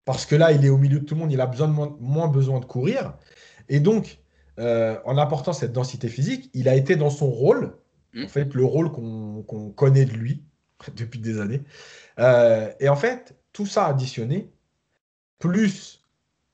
[0.04, 1.72] parce que là, il est au milieu de tout le monde, il a besoin de
[1.72, 3.14] moins besoin de courir.
[3.68, 4.18] Et donc,
[4.58, 7.76] euh, en apportant cette densité physique, il a été dans son rôle,
[8.14, 8.24] mmh.
[8.24, 10.42] en fait, le rôle qu'on connaît de lui
[10.96, 11.62] depuis des années.
[12.18, 14.50] Euh, et en fait, tout ça additionné,
[15.38, 16.04] plus,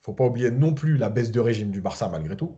[0.01, 2.57] faut pas oublier non plus la baisse de régime du Barça malgré tout,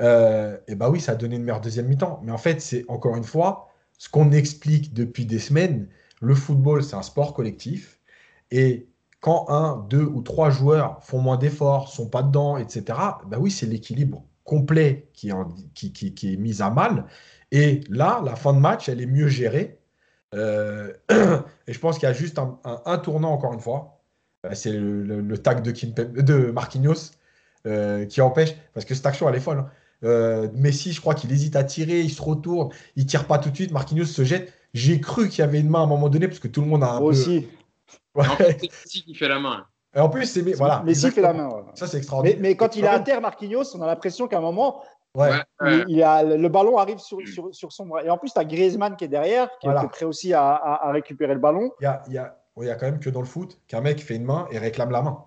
[0.00, 2.20] euh, et bah oui, ça a donné une meilleure deuxième mi-temps.
[2.24, 5.88] Mais en fait, c'est encore une fois ce qu'on explique depuis des semaines.
[6.20, 8.00] Le football, c'est un sport collectif.
[8.50, 8.88] Et
[9.20, 13.50] quand un, deux ou trois joueurs font moins d'efforts, sont pas dedans, etc., ben oui,
[13.50, 17.06] c'est l'équilibre complet qui, est, mis à mal.
[17.50, 19.77] Et là, la fin de match, elle est mieux gérée.
[20.34, 20.92] Euh,
[21.66, 24.00] et je pense qu'il y a juste un, tournant, encore une fois.
[24.46, 27.12] Euh, c'est le, tag de, de Marquinhos
[27.66, 29.64] euh, qui empêche, parce que cette action, elle est folle.
[30.02, 30.50] Hein.
[30.54, 33.54] Messi, je crois qu'il hésite à tirer, il se retourne, il tire pas tout de
[33.54, 34.52] suite, Marquinhos se jette.
[34.74, 36.68] J'ai cru qu'il y avait une main à un moment donné, parce que tout le
[36.68, 37.48] monde a un Moi aussi.
[38.14, 39.66] C'est Messi qui fait la main.
[39.96, 41.48] Et en plus, c'est voilà, Messi fait la main.
[41.74, 42.38] Ça, c'est extraordinaire.
[42.40, 44.82] Mais, quand il est à terre, Marquinhos, on a l'impression qu'à un moment,
[45.88, 47.18] Il, a, le ballon arrive sur,
[47.52, 48.04] sur, son bras.
[48.04, 51.34] Et en plus, tu as Griezmann qui est derrière, qui est prêt aussi à, récupérer
[51.34, 51.72] le ballon.
[51.80, 53.60] Il y a, il y, a, il y a quand même que dans le foot
[53.66, 55.24] qu'un mec fait une main et réclame la main.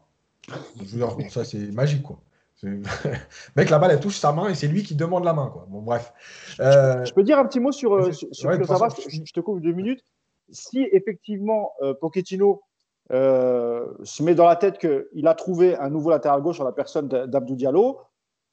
[1.29, 2.19] ça c'est magique quoi.
[3.55, 5.49] Mec, la balle, elle touche sa main et c'est lui qui demande la main.
[5.51, 5.65] Quoi.
[5.67, 6.13] Bon, bref.
[6.59, 10.03] Euh, je peux dire un petit mot sur, euh, sur, je, te coupe deux minutes.
[10.51, 12.61] Si effectivement euh, Pochettino
[13.09, 17.07] se met dans la tête qu'il a trouvé un nouveau latéral gauche sur la personne
[17.07, 17.99] d'Abdou Diallo,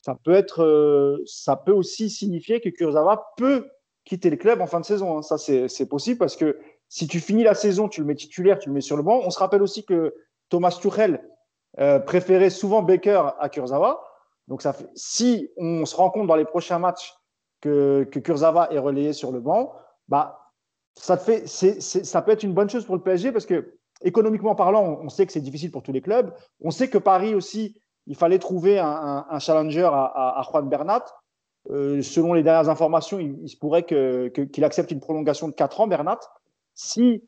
[0.08, 3.68] ça peut, être, ça peut aussi signifier que Kurzawa peut
[4.06, 5.18] quitter le club en fin de saison.
[5.18, 5.22] Hein.
[5.22, 8.70] Ça, c'est possible parce que si tu finis la saison, tu le mets titulaire, tu
[8.70, 9.20] le mets sur le banc.
[9.22, 10.14] On se rappelle aussi que
[10.48, 11.22] Thomas Tuchel
[11.78, 14.02] euh, préférait souvent Baker à Kurzawa.
[14.46, 17.14] Donc, si on se rend compte dans les prochains matchs
[17.60, 19.74] que, que Kurzawa est relayé sur le banc,
[20.08, 20.40] bah,
[20.94, 25.00] ça, fait, ça peut être une bonne chose pour le PSG parce que, économiquement parlant,
[25.02, 26.32] on sait que c'est difficile pour tous les clubs.
[26.62, 27.78] On sait que Paris aussi,
[28.08, 31.04] il fallait trouver un, challenger à, Juan Bernat.
[31.70, 35.86] Euh, selon les dernières informations, il, se pourrait qu'il accepte une prolongation de 4 ans,
[35.86, 36.20] Bernat.
[36.74, 37.22] Si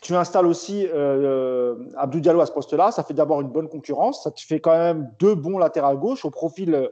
[0.00, 4.24] tu installes aussi euh, Abdou Diallo à ce poste-là, ça fait d'abord une bonne concurrence,
[4.24, 6.88] ça te fait quand même deux bons latérales gauche au profil euh,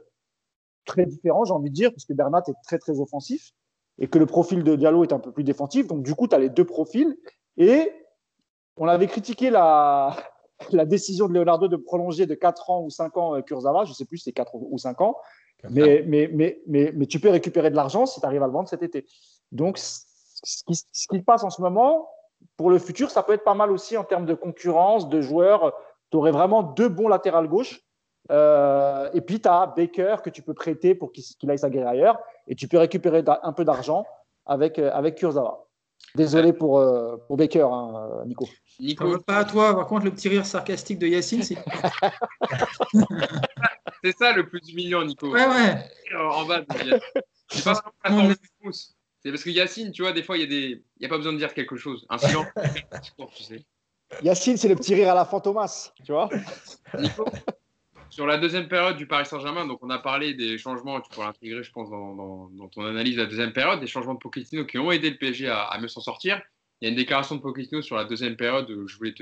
[0.85, 3.51] très différent, j'ai envie de dire, parce que Bernat est très très offensif
[3.99, 5.87] et que le profil de Diallo est un peu plus défensif.
[5.87, 7.17] Donc du coup, tu as les deux profils.
[7.57, 7.91] Et
[8.77, 10.15] on avait critiqué la,
[10.71, 13.91] la décision de Leonardo de prolonger de 4 ans ou 5 ans euh, Kurzawa, je
[13.91, 15.17] ne sais plus si c'est 4 ou 5 ans,
[15.69, 18.53] mais, mais, mais, mais, mais tu peux récupérer de l'argent si tu arrives à le
[18.53, 19.05] vendre cet été.
[19.51, 22.07] Donc ce qui, ce qui passe en ce moment,
[22.57, 25.73] pour le futur, ça peut être pas mal aussi en termes de concurrence, de joueurs.
[26.11, 27.81] Tu aurais vraiment deux bons latérales gauche.
[28.31, 32.19] Euh, et puis, tu as Baker que tu peux prêter pour qu'il aille s'aguerrir ailleurs.
[32.47, 34.05] Et tu peux récupérer un peu d'argent
[34.45, 35.64] avec, euh, avec Kurzawa.
[36.15, 38.47] Désolé pour, euh, pour Baker, hein, Nico.
[38.79, 39.19] Nico.
[39.19, 39.75] Pas à toi?
[39.75, 41.55] Par contre, le petit rire sarcastique de Yacine, c'est.
[44.03, 45.29] c'est ça le plus humiliant, Nico.
[45.29, 45.85] Ouais, ouais.
[46.15, 46.61] En bas,
[47.51, 47.81] je pas
[49.25, 51.39] c'est parce que Yacine, tu vois, des fois, il n'y a, a pas besoin de
[51.39, 52.05] dire quelque chose.
[52.09, 52.45] Un silence,
[53.35, 53.65] tu sais.
[54.21, 56.29] Yacine, c'est le petit rire à la fantomas, tu vois.
[56.99, 57.25] Nico,
[58.09, 61.27] sur la deuxième période du Paris Saint-Germain, donc on a parlé des changements, tu pourras
[61.27, 64.77] l'intégrer, je pense, dans, ton analyse de la deuxième période, des changements de Pochettino qui
[64.77, 66.41] ont aidé le PSG à, mieux s'en sortir.
[66.81, 69.13] Il y a une déclaration de Pochettino sur la deuxième période que je voulais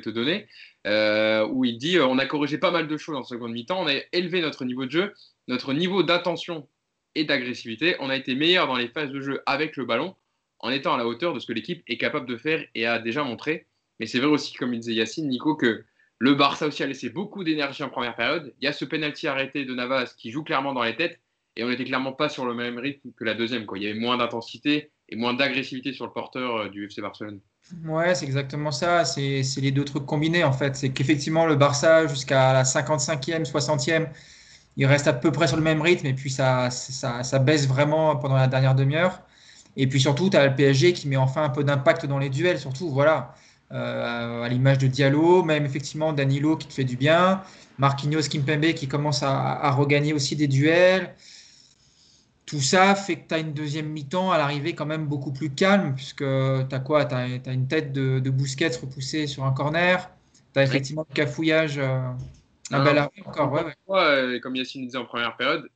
[0.00, 0.46] te, donner,
[0.86, 3.82] euh, où il dit euh, on a corrigé pas mal de choses en seconde mi-temps,
[3.82, 5.14] on a élevé notre niveau de jeu,
[5.46, 6.68] notre niveau d'attention
[7.14, 7.96] et d'agressivité.
[8.00, 10.14] On a été meilleur dans les phases de jeu avec le ballon,
[10.60, 12.98] en étant à la hauteur de ce que l'équipe est capable de faire et a
[12.98, 13.66] déjà montré.
[14.00, 15.84] Mais c'est vrai aussi, comme il disait Yacine, Nico, que
[16.18, 18.52] le Barça aussi a laissé beaucoup d'énergie en première période.
[18.60, 21.20] Il y a ce penalty arrêté de Navas qui joue clairement dans les têtes
[21.56, 23.66] et on n'était clairement pas sur le même rythme que la deuxième.
[23.76, 27.40] Il y avait moins d'intensité et moins d'agressivité sur le porteur euh, du FC Barcelone.
[27.84, 29.04] Ouais, c'est exactement ça.
[29.04, 30.76] C'est les deux trucs combinés en fait.
[30.76, 34.08] C'est qu'effectivement, le Barça, jusqu'à la 55e, 60e,
[34.76, 38.16] il reste à peu près sur le même rythme et puis ça, ça, baisse vraiment
[38.16, 39.22] pendant la dernière demi-heure.
[39.76, 42.30] Et puis surtout, tu as le PSG qui met enfin un peu d'impact dans les
[42.30, 43.34] duels, surtout, voilà,
[43.72, 47.42] euh, à l'image de Diallo, même effectivement Danilo qui te fait du bien,
[47.78, 51.14] Marquinhos, Kimpembe qui commence à, regagner aussi des duels.
[52.46, 55.50] Tout ça fait que tu as une deuxième mi-temps à l'arrivée quand même beaucoup plus
[55.50, 57.04] calme, puisque tu as quoi?
[57.04, 60.10] Tu as, une tête de, de Bousquet repoussée sur un corner,
[60.54, 61.76] tu as effectivement le cafouillage.
[61.78, 62.00] Euh,
[62.70, 65.68] ah bah encore, ouais, euh, comme Yacine disait en première période,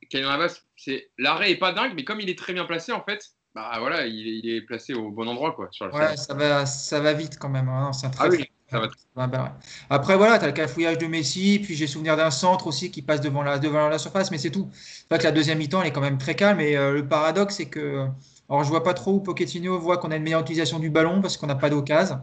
[0.75, 3.71] c'est l'arrêt est pas dingue, mais comme il est très bien placé, en fait, bah
[3.79, 5.67] voilà, il est, placé au bon endroit, quoi.
[5.69, 7.69] Sur ouais, ça va, ça va vite quand même.
[7.69, 7.93] Hein.
[7.93, 9.27] C'est très, ah oui, ça va.
[9.27, 9.57] Bah
[9.91, 13.03] Après, voilà, tu as le cafouillage de Messi, puis j'ai souvenir d'un centre aussi qui
[13.03, 14.71] passe devant la, devant la surface, mais c'est tout.
[15.11, 17.57] En fait, la deuxième mi-temps, elle est quand même très calme, et euh, le paradoxe,
[17.57, 18.07] c'est que.
[18.49, 21.21] Alors, je vois pas trop où Pochettino voit qu'on a une meilleure utilisation du ballon
[21.21, 22.21] parce qu'on n'a pas d'occasion.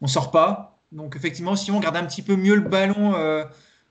[0.00, 0.78] On sort pas.
[0.92, 3.14] Donc, effectivement, si on garde un petit peu mieux le ballon.
[3.14, 3.44] Euh,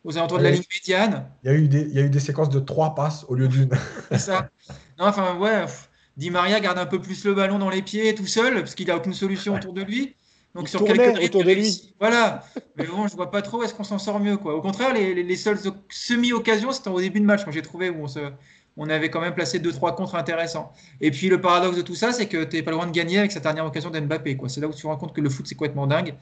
[0.05, 1.29] aux alentours de la ligne médiane.
[1.43, 3.35] Il y, a eu des, il y a eu des séquences de trois passes au
[3.35, 3.69] lieu d'une.
[4.09, 4.47] C'est ça.
[4.97, 5.65] Non, enfin, ouais,
[6.19, 8.87] Di Maria garde un peu plus le ballon dans les pieds tout seul, parce qu'il
[8.87, 10.15] n'a aucune solution autour de lui.
[10.53, 11.93] Donc sur quelques autour de lui.
[11.97, 12.43] Voilà.
[12.75, 14.35] Mais bon, je vois pas trop est-ce qu'on s'en sort mieux.
[14.35, 14.53] Quoi.
[14.53, 15.59] Au contraire, les, les, seules
[15.89, 18.19] semi-occasions, c'était au début de match, quand j'ai trouvé où on, se,
[18.75, 20.73] on avait quand même placé 2-3 contre intéressants.
[20.99, 23.19] Et puis le paradoxe de tout ça, c'est que tu n'es pas loin de gagner
[23.19, 24.37] avec cette dernière occasion d'Mbappé.
[24.49, 26.15] C'est là où tu te rends compte que le foot, c'est complètement dingue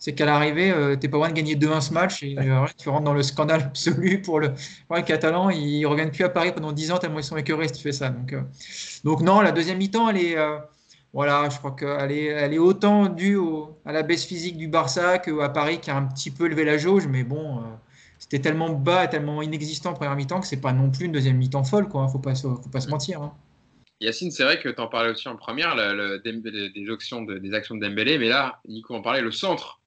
[0.00, 2.64] c'est qu'à l'arrivée, euh, tu n'es pas loin de gagner 2-1 ce match et euh,
[2.78, 4.52] tu rentres dans le scandale absolu pour le,
[4.88, 5.50] ouais, Catalan.
[5.50, 7.82] Ils ne reviennent plus à Paris pendant 10 ans tellement ils sont écœurés si tu
[7.82, 8.08] fais ça.
[8.08, 8.40] Donc, euh,
[9.04, 10.36] donc non, la deuxième mi-temps, elle est,
[11.12, 13.38] voilà, je crois qu'elle est, elle est autant due
[13.84, 16.78] à la baisse physique du Barça qu'à Paris qui a un petit peu levé la
[16.78, 17.06] jauge.
[17.06, 17.62] Mais bon,
[18.18, 21.12] c'était tellement bas et tellement inexistant en première mi-temps que c'est pas non plus une
[21.12, 21.88] deuxième mi-temps folle.
[21.92, 23.20] Il ne faut pas, faut pas se mentir.
[23.20, 23.34] Hein.
[24.00, 27.74] Yacine, c'est vrai que tu en parlais aussi en première, des, actions de, des actions
[27.74, 29.79] de Dembélé, mais là, Nico en parlait, le centre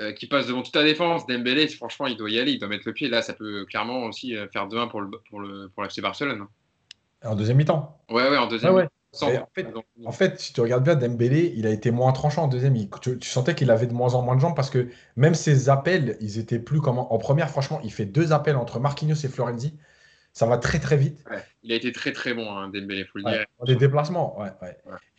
[0.00, 1.26] euh, qui passe devant toute la défense.
[1.26, 3.08] Dembélé, franchement, il doit y aller, il doit mettre le pied.
[3.08, 6.46] Là, ça peut clairement aussi euh, faire 2-1 pour le, pour le pour FC Barcelone.
[7.24, 8.74] En deuxième mi-temps Ouais, ouais, en deuxième.
[8.74, 8.88] Ouais,
[10.06, 12.74] en, fait, si tu regardes bien, Dembélé, il a été moins tranchant en deuxième.
[13.00, 16.16] tu, sentais qu'il avait de moins en moins de jambes parce que même ses appels,
[16.20, 17.50] ils étaient plus comme en, première.
[17.50, 19.76] Franchement, il fait deux appels entre Marquinhos et Florenzi.
[20.32, 21.24] Ça va très très vite.
[21.64, 23.44] il a été très très bon, hein, Dembélé, faut le dire.
[23.66, 24.50] Des déplacements, ouais.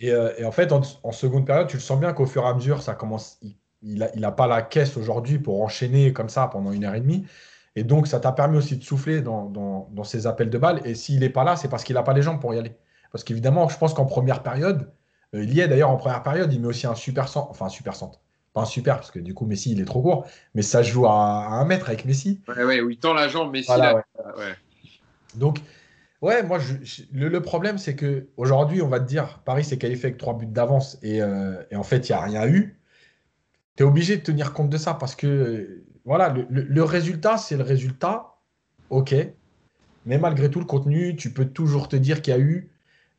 [0.03, 2.53] Euh, et, en fait, en, seconde période, tu le sens bien qu'au fur et à
[2.53, 3.37] mesure, ça commence.
[3.41, 6.95] Il n'a il a pas la caisse aujourd'hui pour enchaîner comme ça pendant une heure
[6.95, 7.25] et demie.
[7.75, 10.81] Et donc, ça t'a permis aussi de souffler dans, dans, ses appels de balles.
[10.85, 12.75] Et s'il n'est pas là, c'est parce qu'il n'a pas les jambes pour y aller.
[13.11, 14.91] Parce qu'évidemment, je pense qu'en première période,
[15.33, 17.67] euh, il y est d'ailleurs en première période, il met aussi un super centre, enfin
[17.67, 18.19] un super centre.
[18.53, 21.05] Pas un super, parce que du coup, Messi, il est trop court, mais ça joue
[21.05, 22.41] à, un mètre avec Messi.
[22.49, 23.71] Ouais, ouais, où il tend la jambe, Messi.
[25.35, 25.59] Donc,
[26.21, 26.59] ouais, moi,
[27.13, 30.45] le, problème, c'est que aujourd'hui, on va te dire, Paris s'est qualifié avec trois buts
[30.45, 32.80] d'avance et, euh, en fait, il n'y a rien eu.
[33.75, 37.63] Tu es obligé de tenir compte de ça parce que voilà, le, résultat, c'est le
[37.63, 38.35] résultat,
[38.89, 39.15] ok.
[40.05, 42.69] Mais malgré tout, le contenu, tu peux toujours te dire qu'il y a eu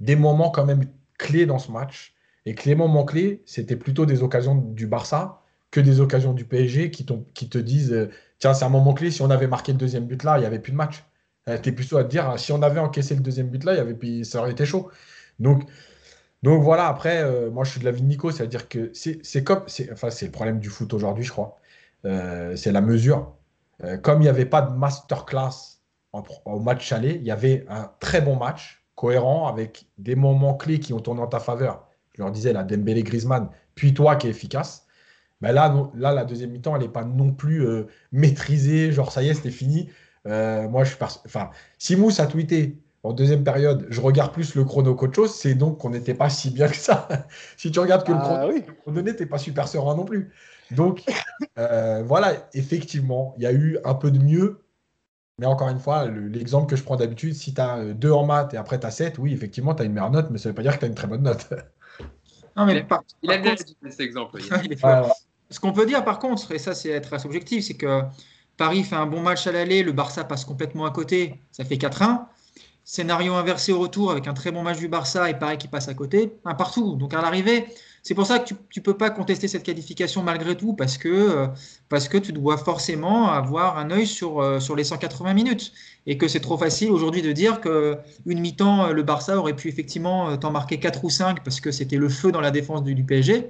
[0.01, 0.85] des moments quand même
[1.17, 2.15] clés dans ce match.
[2.45, 6.45] Et que les moments clés, c'était plutôt des occasions du Barça que des occasions du
[6.45, 9.79] PSG qui, te disent euh, tiens, c'est un moment clé, si on avait marqué le
[9.79, 11.05] deuxième but là, il n'y avait plus de match.
[11.49, 13.75] Euh, tu es plutôt à te dire si on avait encaissé le deuxième but là,
[13.75, 14.91] il y avait, ça aurait été chaud.
[15.39, 15.65] Donc,
[16.43, 19.45] donc voilà, après, euh, moi je suis de la vie de Nico, c'est-à-dire que c'est
[19.45, 19.65] comme.
[19.93, 21.59] Enfin, c'est le problème du foot aujourd'hui, je crois.
[22.05, 23.37] Euh, c'est la mesure.
[23.85, 25.79] Euh, comme il n'y avait pas de masterclass
[26.45, 30.79] au match aller, il y avait un très bon match, cohérent, avec des moments clés
[30.81, 31.89] qui ont tourné en ta faveur.
[32.15, 34.87] Je leur disais, la Dembélé Griezmann, puis toi qui est efficace.
[35.41, 37.67] Mais là, là, la deuxième mi-temps, elle n'est pas non plus
[38.13, 39.89] maîtrisée, genre ça y est, c'était fini.
[40.27, 44.65] moi, je suis enfin, si Mousse a tweeté en deuxième période, je regarde plus le
[44.65, 47.09] chrono qu'autre chose, c'est donc qu'on n'était pas si bien que ça.
[47.57, 48.65] si tu regardes que le ah chrono, oui.
[48.87, 50.33] donné, tu n'es pas super serein non plus.
[50.71, 51.05] Donc,
[51.59, 54.65] euh, voilà, effectivement, il y a eu un peu de mieux.
[55.39, 58.55] Mais encore une fois, l'exemple que je prends d'habitude, si tu as 2 en maths
[58.55, 60.53] et après tu as 7, oui, effectivement, tu as une meilleure note, mais ça ne
[60.53, 61.49] veut pas dire que tu as une très bonne note.
[62.55, 62.85] Non, mais
[63.23, 64.39] il, a bien cet exemple.
[65.49, 68.03] Ce qu'on peut dire par contre, et ça c'est être assez objectif, c'est que
[68.59, 71.77] Paris fait un bon match à l'aller, le Barça passe complètement à côté, ça fait
[71.77, 72.27] 4-1.
[72.85, 75.89] Scénario inversé au retour avec un très bon match du Barça et Paris qui passe
[75.89, 76.97] à côté, un partout.
[76.97, 77.67] Donc à l'arrivée,
[78.03, 81.09] c'est pour ça que tu ne peux pas contester cette qualification malgré tout, parce que,
[81.09, 81.47] euh,
[81.89, 85.73] parce que tu dois forcément avoir un œil sur, euh, sur les 180 minutes.
[86.07, 89.69] Et que c'est trop facile aujourd'hui de dire qu'une mi-temps, euh, le Barça aurait pu
[89.69, 93.05] effectivement t'en marquer 4 ou 5 parce que c'était le feu dans la défense du,
[93.05, 93.49] PSG.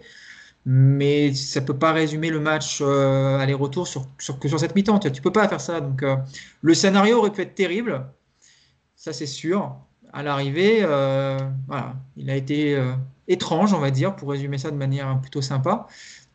[0.67, 4.99] Mais ça ne peut pas résumer le match aller-retour sur, sur, que sur cette mi-temps.
[4.99, 5.81] Tu ne peux pas faire ça.
[5.81, 6.05] Donc
[6.61, 8.07] le scénario aurait pu être terrible,
[9.03, 9.75] ça c'est sûr.
[10.13, 10.83] À l'arrivée,
[11.67, 12.79] voilà, il a été
[13.27, 15.87] étrange, on va dire, pour résumer ça de manière plutôt sympa.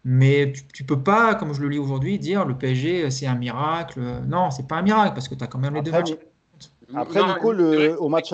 [0.03, 3.35] Mais tu, ne peux pas, comme je le lis aujourd'hui, dire le PSG c'est un
[3.35, 4.01] miracle.
[4.27, 6.13] Non, c'est pas un miracle parce que tu as quand même les deux matchs.
[6.93, 8.29] Après, Nico, le, au match.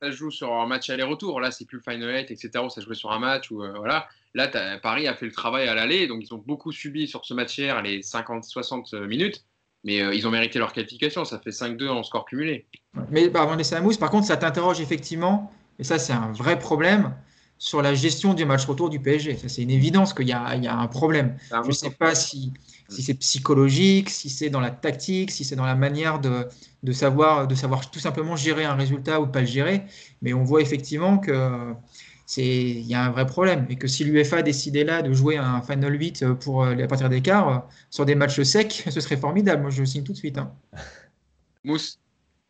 [0.00, 1.40] Ça joue sur un match aller-retour.
[1.40, 2.50] Là, c'est plus le Final 8, etc.
[2.68, 3.50] ça jouait sur un match.
[3.50, 4.06] Où, euh, voilà.
[4.34, 4.48] Là,
[4.78, 6.06] Paris a fait le travail à l'aller.
[6.06, 9.44] Donc, ils ont beaucoup subi sur ce match hier les 50-60 minutes.
[9.84, 11.24] Mais euh, ils ont mérité leur qualification.
[11.24, 12.66] Ça fait 5-2 en score cumulé.
[13.10, 15.52] Mais bah, avant de laisser la mousse, par contre, ça t'interroge effectivement.
[15.78, 17.12] Et ça, c'est un vrai problème
[17.58, 19.38] sur la gestion du match retour du PSG.
[19.46, 21.36] C'est une évidence qu'il y, y, a un problème.
[21.50, 22.52] Je ne sais pas si,
[22.88, 26.46] si c'est psychologique, si c'est dans la tactique, si c'est dans la manière de,
[26.84, 29.82] de, savoir, de savoir tout simplement gérer un résultat ou pas le gérer.
[30.22, 31.74] Mais on voit effectivement que
[32.36, 35.62] il y a un vrai problème et que si l'UEFA décidait là de jouer un
[35.62, 37.58] Final 8 pour à partir d'écart euh,
[37.90, 39.62] sur des matchs secs, ce serait formidable.
[39.62, 40.38] Moi, je le signe tout de suite.
[40.38, 40.52] Hein.
[41.64, 41.98] Mousse.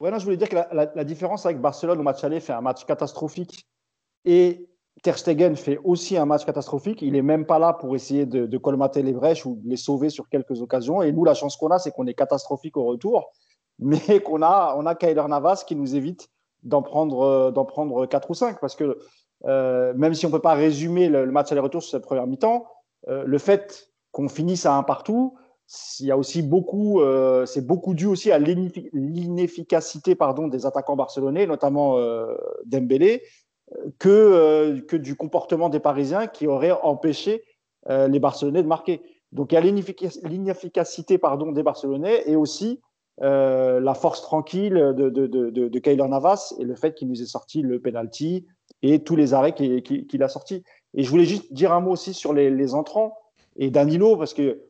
[0.00, 2.84] Ouais, je voulais dire que la, différence avec Barcelone au match aller fait un match
[2.84, 3.66] catastrophique
[4.24, 4.68] et
[5.02, 7.02] Ter Stegen fait aussi un match catastrophique.
[7.02, 10.08] Il n'est même pas là pour essayer de, colmater les brèches ou de les sauver
[10.08, 11.02] sur quelques occasions.
[11.02, 13.32] Et nous, la chance qu'on a, c'est qu'on est catastrophique au retour,
[13.78, 16.28] mais qu'on a, on a Kyler Navas qui nous évite
[16.62, 18.60] d'en prendre, d'en prendre 4 ou 5.
[18.60, 18.98] Parce que
[19.46, 22.66] euh, même si on ne peut pas résumer le, match aller-retour sur cette première mi-temps,
[23.08, 25.36] euh, le fait qu'on finisse à un partout,
[26.00, 30.96] il y a aussi beaucoup, euh, c'est beaucoup dû aussi à l'inefficacité pardon, des attaquants
[30.96, 31.98] barcelonais, notamment
[32.64, 33.22] Dembélé,
[33.98, 37.44] que, euh, que du comportement des Parisiens qui aurait empêché
[37.88, 39.02] euh, les Barcelonais de marquer.
[39.32, 42.80] Donc il y a l'inefficacité pardon, des Barcelonais et aussi
[43.22, 47.26] euh, la force tranquille de, de, de, de, Navas et le fait qu'il nous ait
[47.26, 48.46] sorti le penalty
[48.82, 50.62] et tous les arrêts qu'il a sortis.
[50.94, 53.16] Et je voulais juste dire un mot aussi sur les, les entrants
[53.56, 54.67] et Danilo, parce que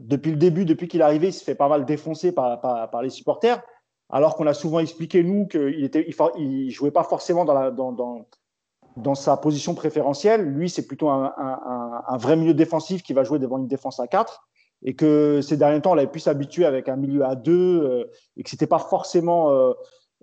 [0.00, 3.10] depuis le début, depuis qu'il est arrivé, il se fait pas mal défoncer par, les
[3.10, 3.62] supporters
[4.10, 9.74] alors qu'on a souvent expliqué, nous, qu'il ne il jouait pas forcément dans, sa position
[9.74, 10.42] préférentielle.
[10.42, 14.48] Lui, c'est plutôt un, vrai milieu défensif qui va jouer devant une défense à 4
[14.84, 18.04] et que ces derniers temps, on avait pu s'habituer avec un milieu à 2 euh,
[18.36, 19.72] et que ce n'était pas forcément euh,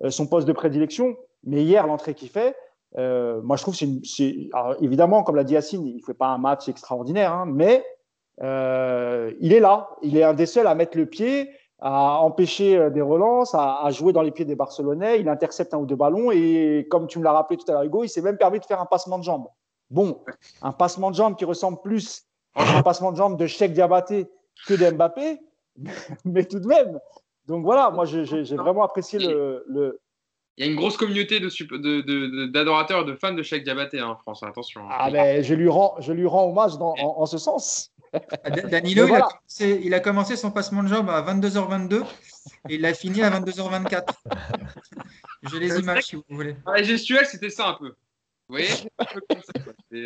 [0.10, 1.18] son poste de prédilection.
[1.43, 2.56] Mais hier, l'entrée qu'il fait,
[2.97, 4.49] Euh, moi, je trouve que c'est
[4.80, 7.84] évidemment, comme l'a dit Yacine, il ne fait pas un match extraordinaire, hein, mais
[8.41, 9.89] il est là.
[10.01, 13.87] Il est un des seuls à mettre le pied, à empêcher euh, des relances, à,
[13.91, 15.19] jouer dans les pieds des Barcelonais.
[15.19, 17.83] Il intercepte un ou deux ballons et, comme tu me l'as rappelé tout à l'heure,
[17.83, 19.47] Hugo, il s'est même permis de faire un passement de jambes.
[19.89, 20.23] Bon,
[20.61, 22.23] un passement de jambes qui ressemble plus
[22.55, 24.27] à un passement de jambes de Cheikh Diabaté
[24.67, 25.39] que de Mbappé,
[26.25, 26.99] mais tout de même.
[27.45, 28.23] Donc voilà, moi j'ai
[28.55, 29.99] vraiment apprécié le,
[30.57, 34.15] il y a une grosse communauté d'adorateurs de, de, de, fans de Cheikh Diabaté en
[34.15, 34.81] France, attention.
[34.89, 37.91] Ah ben, je lui rends, je lui rends hommage dans, en, ce sens.
[38.43, 39.07] Ah, Danilo,
[39.59, 42.03] il, a commencé, son passement de jambe à 22h22
[42.69, 44.03] et il a fini à 22h24.
[45.51, 46.55] J'ai les images si vous voulez.
[46.65, 47.95] La gestuelle, c'était ça un peu.
[48.47, 48.67] Vous voyez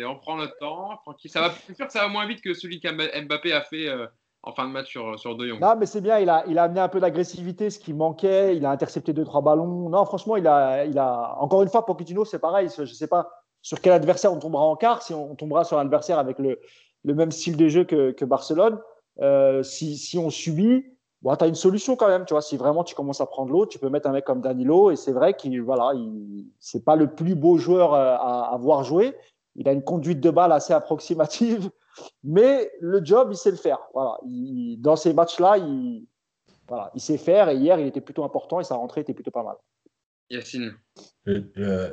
[0.06, 1.30] On prend notre temps, tranquille.
[1.30, 4.06] Ça va, c'est sûr que ça va moins vite que celui qu'Mbappé a fait euh,
[4.42, 5.60] en fin de match sur, sur De Jong.
[5.60, 8.56] Non, mais c'est bien, il a, il a amené un peu d'agressivité, ce qui manquait.
[8.56, 9.88] Il a intercepté deux, trois ballons.
[9.88, 11.36] Non, franchement, il a, il a...
[11.38, 12.68] encore une fois, Pochettino, c'est pareil.
[12.74, 13.30] Je ne sais pas
[13.62, 16.58] sur quel adversaire on tombera en quart, si on tombera sur un adversaire avec le,
[17.04, 18.78] le même style de jeu que, que Barcelone.
[19.20, 20.84] Euh, si, si, on subit,
[21.22, 22.24] bon, tu as une solution quand même.
[22.24, 24.40] Tu vois, si vraiment tu commences à prendre l'eau, tu peux mettre un mec comme
[24.40, 24.90] Danilo.
[24.90, 28.56] Et c'est vrai qu'il voilà, il, c'est pas le plus beau joueur euh, à, à
[28.56, 29.14] voir jouer.
[29.56, 31.70] Il a une conduite de balle assez approximative.
[32.24, 33.80] Mais le job, il sait le faire.
[33.92, 34.16] Voilà.
[34.78, 36.06] dans ces matchs-là, il,
[36.68, 37.48] voilà, il sait faire.
[37.48, 39.56] Et hier, il était plutôt important et sa rentrée était plutôt pas mal.
[40.30, 40.72] Yacine.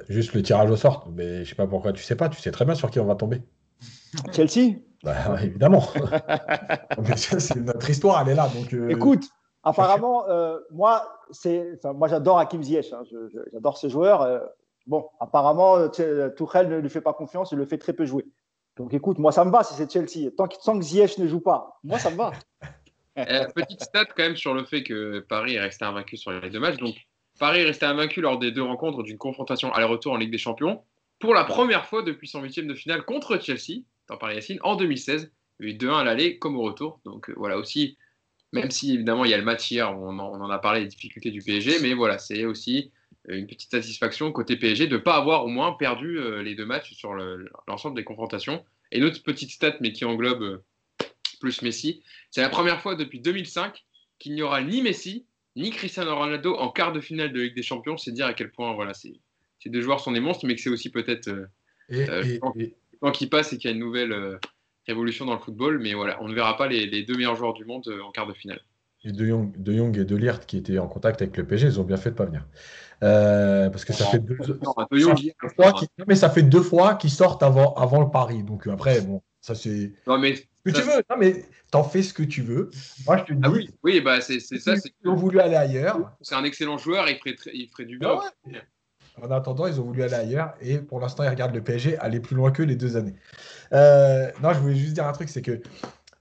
[0.08, 1.10] juste le tirage au sort.
[1.12, 2.30] Mais je sais pas pourquoi tu sais pas.
[2.30, 3.42] Tu sais très bien sur qui on va tomber.
[4.32, 4.78] Chelsea?
[5.03, 5.82] Bah, Évidemment.
[7.15, 8.49] c'est notre histoire, elle est là.
[8.49, 9.26] Donc, euh, Écoute,
[9.64, 12.94] apparemment, euh, moi, c'est, moi j'adore Hakim Ziyech.
[12.94, 13.03] Hein.
[13.53, 14.22] j'adore ce joueur.
[14.22, 14.40] Euh,
[14.86, 17.52] bon, apparemment, Tuchel ne lui fait pas confiance.
[17.52, 18.26] Il le fait très peu jouer.
[18.78, 20.30] Donc écoute, moi ça me va si c'est Chelsea.
[20.38, 22.32] Tant, que Ziyech ne joue pas, moi ça me va.
[23.18, 26.49] Euh, petite stat quand même sur le fait que Paris est resté invaincu sur les
[26.52, 26.78] deux matchs.
[26.78, 26.95] Donc
[27.40, 30.84] Paris est resté invaincu lors des deux rencontres d'une confrontation aller-retour en Ligue des Champions
[31.19, 34.76] pour la première fois depuis son huitième de finale contre Chelsea, dans Paris Yacine, en
[34.76, 35.32] 2016.
[35.60, 37.00] Il y a eu 2-1 à l'aller comme au retour.
[37.06, 37.98] Donc euh, voilà aussi,
[38.54, 40.82] même si évidemment il y a le match hier, on en, on en a parlé
[40.82, 42.92] des difficultés du PSG, mais voilà, c'est aussi
[43.28, 46.66] une petite satisfaction côté PSG de ne pas avoir au moins perdu euh, les deux
[46.66, 47.14] matchs sur
[47.68, 48.64] l'ensemble des confrontations.
[48.92, 50.64] Et une autre petite stat, mais qui englobe euh,
[51.42, 53.84] plus Messi, c'est la première fois depuis 2005
[54.18, 55.26] qu'il n'y aura ni Messi
[55.56, 57.98] ni Cristiano Ronaldo en quart de finale de Ligue des Champions.
[57.98, 59.20] C'est dire à quel point voilà, ces,
[59.66, 61.48] deux joueurs sont des monstres, mais que c'est aussi peut-être euh,
[62.98, 64.40] temps qui passe et qu'il y a une nouvelle
[64.88, 65.80] révolution dans le football.
[65.80, 68.34] Mais voilà, on ne verra pas les, deux meilleurs joueurs du monde en quart de
[68.34, 68.61] finale.
[69.03, 71.68] Et de Jong, de Jong et De Liert qui étaient en contact avec le PSG,
[71.68, 72.45] ils ont bien fait de pas venir.
[73.03, 75.76] Euh, parce que ça fait deux, fois
[76.07, 78.41] mais ça fait deux fois qu'ils sortent avant, avant le pari.
[78.41, 79.94] Donc euh, après, bon, ça c'est.
[80.07, 81.03] Non mais ce que tu veux.
[81.10, 82.72] Non mais t'en fais ce que tu veux.
[83.06, 83.53] Moi je te ah dis.
[83.53, 84.74] oui, oui, bah c'est ça.
[84.74, 86.11] Ils ont voulu aller ailleurs.
[86.22, 87.07] C'est un excellent joueur.
[87.07, 88.19] Il ferait, il ferait du bien.
[88.19, 88.32] Ah
[89.22, 92.19] en attendant, ils ont voulu aller ailleurs et pour l'instant, ils regardent le PSG aller
[92.19, 93.15] plus loin que les deux années.
[93.73, 95.61] Euh, non, je voulais juste dire un truc, c'est que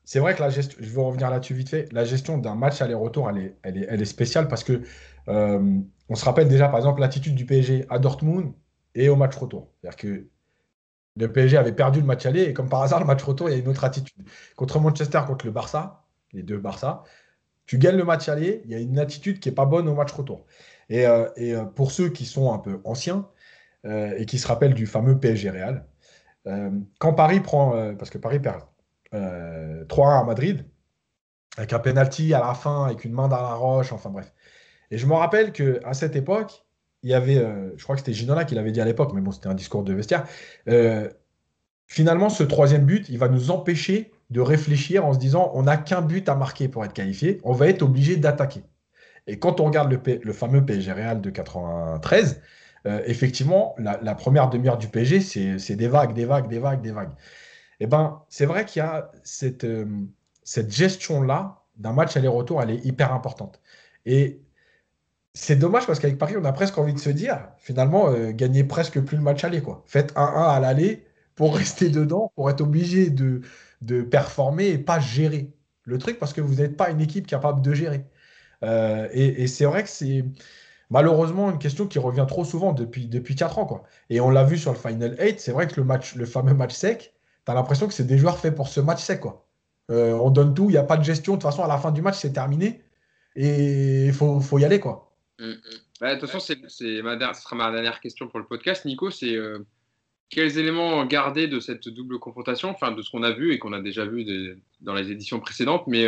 [0.05, 2.81] c'est vrai que la gestion, je veux revenir là-dessus vite fait, la gestion d'un match
[2.81, 4.83] aller-retour, elle est, elle, est, elle est spéciale parce que
[5.29, 5.79] euh,
[6.09, 8.53] on se rappelle déjà, par exemple, l'attitude du PSG à Dortmund
[8.95, 9.73] et au match retour.
[9.81, 10.27] C'est-à-dire que
[11.17, 13.53] le PSG avait perdu le match aller et comme par hasard, le match retour, il
[13.53, 14.25] y a une autre attitude.
[14.55, 17.03] Contre Manchester, contre le Barça, les deux Barça,
[17.67, 19.95] tu gagnes le match aller, il y a une attitude qui n'est pas bonne au
[19.95, 20.47] match retour.
[20.89, 23.29] Et, euh, euh, pour ceux qui sont un peu anciens
[24.19, 25.87] et qui se rappellent du fameux PSG Real,
[26.99, 28.63] quand Paris prend, parce que Paris perd
[29.13, 30.67] 3-1 à Madrid,
[31.57, 34.35] avec un penalty à la fin, avec une main dans la roche, enfin bref.
[34.91, 36.67] Et je me rappelle qu'à cette époque,
[37.03, 39.21] il y avait, euh, je crois que c'était Ginola qui l'avait dit à l'époque, mais
[39.21, 40.27] bon, c'était un discours de vestiaire.
[40.69, 41.09] Euh,
[41.87, 45.77] finalement, ce troisième but, il va nous empêcher de réfléchir en se disant on n'a
[45.77, 48.65] qu'un but à marquer pour être qualifié, on va être obligé d'attaquer.
[49.27, 52.41] Et quand on regarde le, fameux PSG Real de 93,
[52.87, 55.21] euh, effectivement, la, première demi-heure du PSG,
[55.59, 57.13] c'est des vagues, des vagues, des vagues, des vagues.
[57.81, 59.67] Eh ben, c'est vrai qu'il y a cette,
[60.45, 63.61] cette gestion-là d'un match aller-retour, elle est hyper importante.
[64.07, 64.41] Et
[65.35, 68.65] c'est dommage parce qu'avec Paris, on a presque envie de se dire, finalement, euh, gagner
[68.65, 69.61] presque plus le match aller.
[69.61, 69.83] Quoi.
[69.87, 73.43] Faites 1-1 à l'aller pour rester dedans, pour être obligé de
[74.03, 75.53] performer et pas gérer
[75.87, 78.05] le truc parce que vous n'êtes pas une équipe capable de gérer.
[78.63, 80.25] Euh, et, c'est vrai que c'est
[80.91, 83.67] malheureusement une question qui revient trop souvent depuis, depuis 4 ans.
[83.67, 83.85] Quoi.
[84.11, 86.55] Et on l'a vu sur le Final 8, c'est vrai que le, match, le fameux
[86.55, 87.15] match sec,
[87.45, 89.21] tu as l'impression que c'est des joueurs faits pour ce match sec.
[89.21, 89.47] Quoi.
[89.91, 91.35] Euh, on donne tout, il n'y a pas de gestion.
[91.35, 92.83] De toute façon, à la fin du match, c'est terminé.
[93.35, 94.81] Et il faut, faut y aller.
[94.81, 95.15] quoi.
[95.39, 95.57] Mm, mm.
[96.01, 97.03] Bah, de toute façon, c'est, ce
[97.41, 98.85] sera ma dernière question pour le podcast.
[98.85, 99.61] Nico, c'est euh,
[100.29, 103.73] quels éléments garder de cette double confrontation, enfin de ce qu'on a vu et qu'on
[103.73, 106.07] a déjà vu dans les éditions précédentes, mais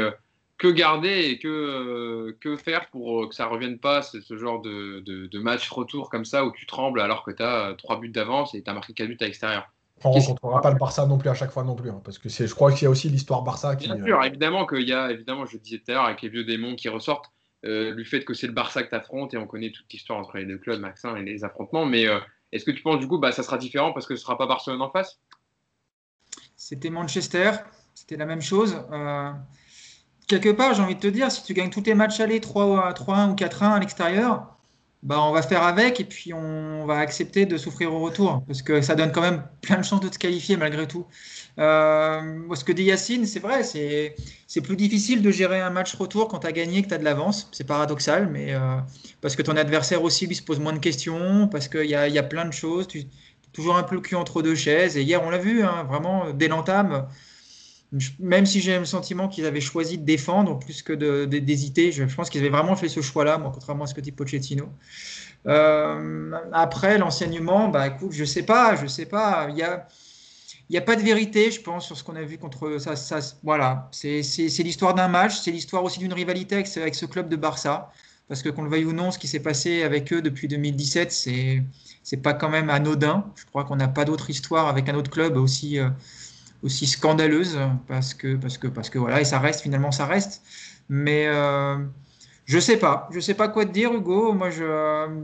[0.58, 5.00] que garder et que, que faire pour que ça revienne pas, ce, ce genre de,
[5.00, 8.54] de, match retour comme ça où tu trembles alors que tu as trois buts d'avance
[8.54, 9.70] et tu as marqué quatre buts à l'extérieur
[10.04, 12.18] on ne rencontrera pas le Barça non plus à chaque fois non plus, hein, parce
[12.18, 13.86] que je crois qu'il y a aussi l'histoire Barça qui.
[13.86, 16.44] Bien sûr, évidemment qu'il y a, évidemment, je disais tout à l'heure, avec les vieux
[16.44, 17.30] démons qui ressortent,
[17.64, 20.18] euh, du fait que c'est le Barça que tu affrontes et on connaît toute l'histoire
[20.18, 21.84] entre les deux clubs, Maxin, et les affrontements.
[21.84, 22.20] Mais euh,
[22.52, 24.46] est-ce que tu penses du coup, bah, ça sera différent parce que ce sera pas
[24.46, 25.18] Barcelone en face?
[26.56, 27.52] C'était Manchester,
[27.94, 28.80] c'était la même chose.
[28.92, 29.32] Euh,
[30.28, 33.30] quelque part, j'ai envie de te dire, si tu gagnes tous tes matchs aller 3-1
[33.30, 34.58] ou 4-1 à l'extérieur,
[35.04, 38.62] bah, on va faire avec et puis on va accepter de souffrir au retour parce
[38.62, 41.06] que ça donne quand même plein de chances de te qualifier malgré tout.
[41.58, 46.28] Euh, ce que dit Yacine, c'est vrai, c'est plus difficile de gérer un match retour
[46.28, 47.48] quand tu as gagné que tu as de l'avance.
[47.52, 48.78] C'est paradoxal, mais euh,
[49.20, 52.08] parce que ton adversaire aussi lui se pose moins de questions, parce qu'il y a,
[52.08, 52.88] y a, plein de choses.
[53.52, 54.96] Toujours un peu le cul entre deux chaises.
[54.96, 57.08] Et hier, on l'a vu, hein, vraiment, dès l'entame,
[58.18, 60.92] même si j'ai le sentiment qu'ils avaient choisi de défendre plus que
[61.24, 64.12] d'hésiter, je, pense qu'ils avaient vraiment fait ce choix-là, moi, contrairement à ce que dit
[64.12, 64.68] Pochettino.
[65.46, 69.46] Euh, après, l'enseignement, bah écoute, je sais pas, je sais pas.
[69.50, 69.88] Il y a,
[70.68, 72.94] il n'y a pas de vérité, je pense, sur ce qu'on a vu contre ça.
[73.42, 74.20] voilà, c'est
[74.58, 77.90] l'histoire d'un match, c'est l'histoire aussi d'une rivalité avec ce, avec ce, club de Barça.
[78.28, 81.10] Parce que qu'on le veuille ou non, ce qui s'est passé avec eux depuis 2017,
[81.10, 81.62] c'est
[82.02, 83.24] c'est pas quand même anodin.
[83.36, 85.78] Je crois qu'on n'a pas d'autre histoire avec un autre club aussi.
[85.78, 85.88] Euh,
[86.62, 90.42] aussi scandaleuse parce que parce que parce que voilà et ça reste finalement ça reste.
[90.88, 91.78] Mais euh,
[92.46, 93.08] je sais pas.
[93.12, 94.32] Je sais pas quoi te dire Hugo.
[94.32, 94.50] Moi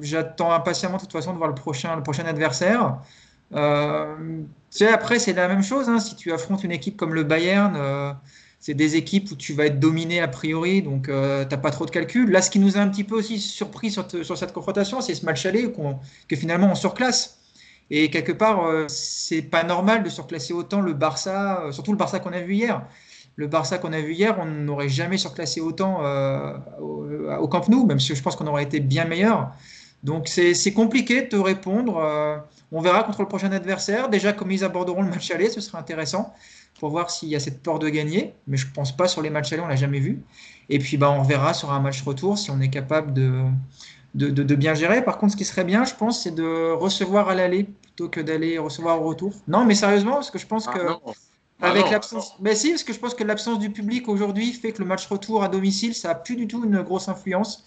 [0.02, 2.98] j'attends impatiemment de toute façon de voir le prochain le prochain adversaire.
[3.52, 4.16] Euh,
[4.70, 7.22] tu sais, après c'est la même chose hein, si tu affrontes une équipe comme le
[7.24, 8.12] Bayern euh,
[8.64, 11.70] c'est des équipes où tu vas être dominé a priori, donc euh, tu n'as pas
[11.70, 12.30] trop de calcul.
[12.30, 15.14] Là, ce qui nous a un petit peu aussi surpris sur, sur cette confrontation, c'est
[15.14, 15.70] ce match aller
[16.26, 17.43] que finalement on surclasse.
[17.90, 21.98] Et quelque part, euh, c'est pas normal de surclasser autant le Barça, euh, surtout le
[21.98, 22.82] Barça qu'on a vu hier.
[23.36, 27.84] Le Barça qu'on a vu hier, on n'aurait jamais surclassé autant euh, au, Camp Nou,
[27.84, 29.52] même si je pense qu'on aurait été bien meilleur.
[30.02, 31.98] Donc c'est compliqué de te répondre.
[32.70, 34.08] on verra contre le prochain adversaire.
[34.08, 36.32] Déjà, comme ils aborderont le match aller, ce sera intéressant
[36.78, 38.34] pour voir s'il y a cette peur de gagner.
[38.46, 40.22] Mais je pense pas sur les matchs aller, on l'a jamais vu.
[40.68, 43.44] Et puis bah, on verra sur un match retour si on est capable de,
[44.14, 45.04] de, bien gérer.
[45.04, 48.20] Par contre, ce qui serait bien, je pense, c'est de recevoir à l'aller plutôt que
[48.20, 49.32] d'aller recevoir au retour.
[49.48, 50.86] Non, mais sérieusement, parce que je pense ah que.
[51.60, 52.34] Ah avec l'absence.
[52.40, 55.06] Mais si, parce que je pense que l'absence du public aujourd'hui fait que le match
[55.06, 57.64] retour à domicile, ça n'a plus du tout une grosse influence.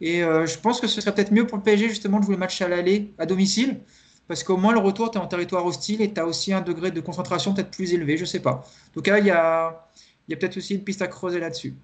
[0.00, 2.34] Et euh, je pense que ce serait peut-être mieux pour le PSG justement de jouer
[2.34, 3.80] le match à l'aller à domicile.
[4.28, 6.60] Parce qu'au moins le retour, tu es en territoire hostile et tu as aussi un
[6.60, 8.64] degré de concentration peut-être plus élevé, je sais pas.
[8.90, 9.86] En tout cas, il y a,
[10.28, 11.74] y a peut-être aussi une piste à creuser là-dessus.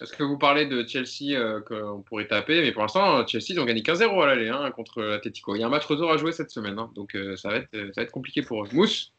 [0.00, 3.60] Est-ce que vous parlez de Chelsea euh, qu'on pourrait taper, mais pour l'instant, Chelsea, ils
[3.60, 5.56] ont gagné 15-0 à l'aller hein, contre l'Atletico.
[5.56, 7.56] Il y a un match retour à jouer cette semaine, hein, donc euh, ça, va
[7.56, 8.68] être, compliqué pour eux.
[8.72, 9.12] Mousse,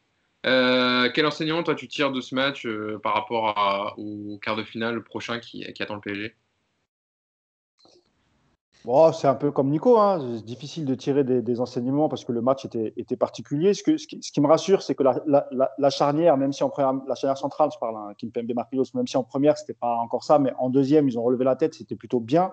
[0.45, 2.67] euh, quel enseignement toi tu tires de ce match
[3.03, 6.35] par rapport au quart de finale prochain qui attend le PSG
[9.13, 10.19] c'est un peu comme Nico, hein.
[10.37, 13.73] c'est difficile de tirer des, enseignements parce que le match était, particulier.
[13.73, 17.69] Ce, qui, me rassure, c'est que la, charnière, même si en première, la charnière centrale,
[17.73, 20.69] je parle, hein, Kimpembe Marquinhos, même si en première, c'était pas encore ça, mais en
[20.69, 22.51] deuxième, ils ont relevé la tête, c'était plutôt bien.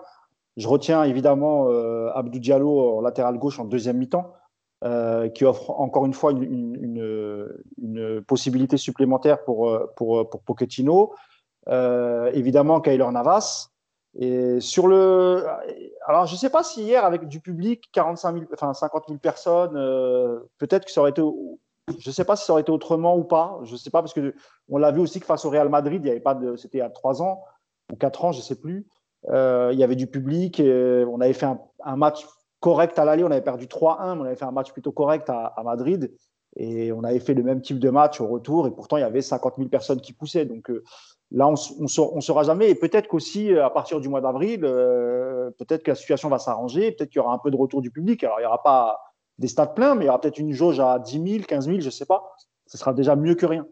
[0.57, 4.33] Je retiens évidemment euh, Abdou Diallo en latéral gauche en deuxième mi-temps,
[4.85, 11.15] euh, qui offre encore une fois une, possibilité supplémentaire pour, pour, pour Pochettino.
[11.69, 13.71] Euh, évidemment, Kyler Navas.
[14.19, 15.45] Et sur le.
[16.07, 19.19] Alors, je ne sais pas si hier, avec du public, 45 000, enfin 50 000
[19.19, 21.23] personnes, euh, peut-être que ça aurait été.
[21.99, 23.61] Je sais pas si ça aurait été autrement ou pas.
[23.65, 26.11] Je sais pas, parce qu'on l'a vu aussi que face au Real Madrid, il y
[26.11, 26.57] avait pas de.
[26.57, 27.45] C'était a 3 ans
[27.93, 28.87] ou 4 ans, je ne sais plus.
[29.29, 30.63] Euh, il y avait du public.
[30.63, 31.47] On avait fait
[31.85, 32.27] un, match
[32.61, 33.23] correct à l'aller.
[33.23, 36.11] On avait perdu 3-1, mais on avait fait un match plutôt correct à, à, Madrid.
[36.57, 38.67] Et on avait fait le même type de match au retour.
[38.67, 40.47] Et pourtant, il y avait 50 000 personnes qui poussaient.
[40.47, 40.83] Donc, euh,
[41.32, 42.70] Là, on ne saura jamais.
[42.70, 46.39] Et peut-être qu'aussi, euh, à partir du mois d'avril, euh, peut-être que la situation va
[46.39, 46.93] s'arranger.
[46.93, 48.23] Peut-être qu'il y aura un peu de retour du public.
[48.23, 49.01] Alors, il n'y aura pas
[49.39, 51.81] des stades pleins, mais il y aura peut-être une jauge à 10 000, 15 000,
[51.81, 52.32] je ne sais pas.
[52.66, 53.66] Ce sera déjà mieux que rien.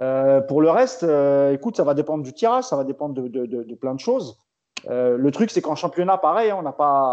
[0.00, 1.06] Euh, pour le reste,
[1.52, 4.38] écoute, ça va dépendre du tirage, ça va dépendre de, plein de choses.
[4.86, 6.62] le truc, c'est qu'en championnat, pareil, hein,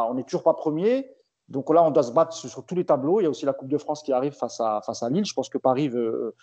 [0.10, 1.08] on n'est toujours pas premier.
[1.50, 3.22] Donc là, on doit se battre sur, tous les tableaux.
[3.22, 5.26] Il y a aussi la Coupe de France qui arrive face à, Lille.
[5.26, 6.34] Je pense que Paris veut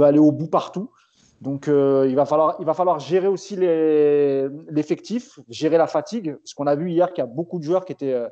[0.00, 0.90] aller au bout partout.
[1.40, 6.38] Donc, euh, il, va falloir, gérer aussi l'effectif, gérer la fatigue.
[6.44, 8.28] Ce qu'on a vu hier, qu'il y a beaucoup de joueurs qui étaient, euh,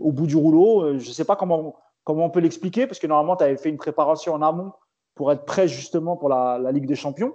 [0.00, 0.82] au bout du rouleau.
[0.82, 1.76] Euh, je ne sais pas comment,
[2.06, 4.72] on peut l'expliquer, parce que normalement, tu avais fait une préparation en amont
[5.14, 7.32] pour être prêt justement pour la, Ligue des Champions.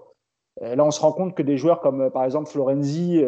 [0.62, 3.22] Là, on se rend compte que des joueurs comme, par exemple, Florenzi,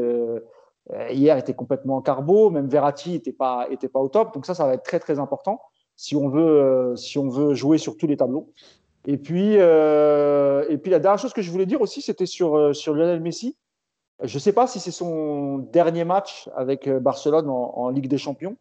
[1.09, 2.51] hier, étaient complètement en carbo.
[2.51, 4.33] Même Verratti n'était pas, était au top.
[4.33, 5.59] Donc ça, ça va être très, très important
[5.97, 6.95] si on veut
[7.53, 8.53] jouer sur tous les tableaux.
[9.07, 12.55] Et puis, euh, et puis la dernière chose que je voulais dire aussi, c'était sur,
[12.55, 13.55] euh, sur Lionel Messi.
[14.23, 18.55] Je ne sais pas si c'est son dernier match avec Barcelone en, Ligue des Champions.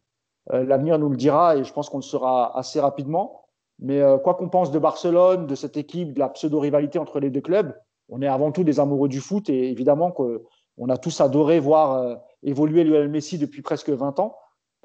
[0.51, 3.45] L'avenir nous le dira et je pense qu'on le saura assez rapidement.
[3.79, 7.39] Mais quoi qu'on pense de Barcelone, de cette équipe, de la pseudo-rivalité entre les deux
[7.39, 7.73] clubs,
[8.09, 12.17] on est avant tout des amoureux du foot et évidemment qu'on a tous adoré voir
[12.43, 14.35] évoluer Lionel Messi depuis presque 20 ans.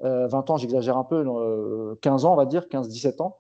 [0.02, 1.24] 20 ans, j'exagère un peu,
[2.00, 3.38] 15 ans, on va dire, 15-17 ans.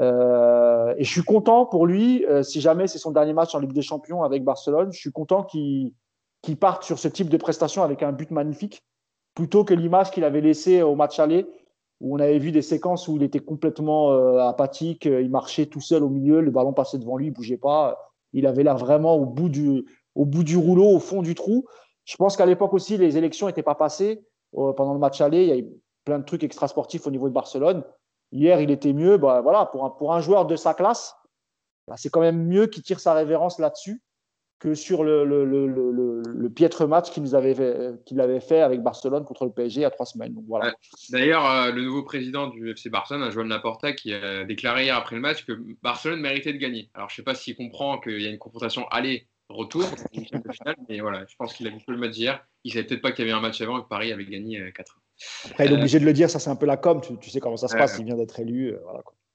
[0.00, 3.58] Euh, et je suis content pour lui, euh, si jamais c'est son dernier match en
[3.58, 5.92] Ligue des Champions avec Barcelone, je suis content qu'il
[6.58, 8.82] parte sur ce type de prestation avec un but magnifique,
[9.34, 11.46] plutôt que l'image qu'il avait laissée au match aller,
[12.00, 15.80] où on avait vu des séquences où il était complètement euh, apathique, il marchait tout
[15.80, 17.98] seul au milieu, le ballon passait devant lui, il bougeait pas,
[18.32, 21.66] il avait l'air vraiment au bout, du, rouleau, au fond du trou.
[22.04, 24.24] Je pense qu'à l'époque aussi, les élections n'étaient pas passées.
[24.52, 25.68] pendant le match aller, il y a eu
[26.04, 27.84] plein de trucs extrasportifs au niveau de Barcelone.
[28.32, 29.18] Hier, il était mieux.
[29.18, 31.14] Bah, voilà, pour, un, pour un joueur de sa classe,
[31.86, 34.02] bah, c'est quand même mieux qu'il tire sa révérence là-dessus
[34.62, 37.56] que sur le, le, le, le piètre match qu'il avait
[38.20, 40.36] avait fait avec Barcelone contre le PSG il y a trois semaines.
[41.10, 45.16] D'ailleurs, euh, le nouveau président du FC Barcelone, Joan Laporta, qui a déclaré hier après
[45.16, 45.52] le match que
[45.82, 46.90] Barcelone méritait de gagner.
[46.94, 49.84] Alors, je ne sais pas s'il comprend qu'il y a une confrontation aller-retour,
[50.88, 52.46] mais voilà, je pense qu'il a vu le match hier.
[52.62, 54.26] Il ne savait peut-être pas qu'il y avait un match avant et que Paris avait
[54.26, 55.01] gagné 4 euh,
[55.50, 57.40] après, il est obligé de le dire, ça c'est un peu la com, tu, sais
[57.40, 58.72] comment ça se passe, il vient d'être élu.
[58.72, 58.78] Euh,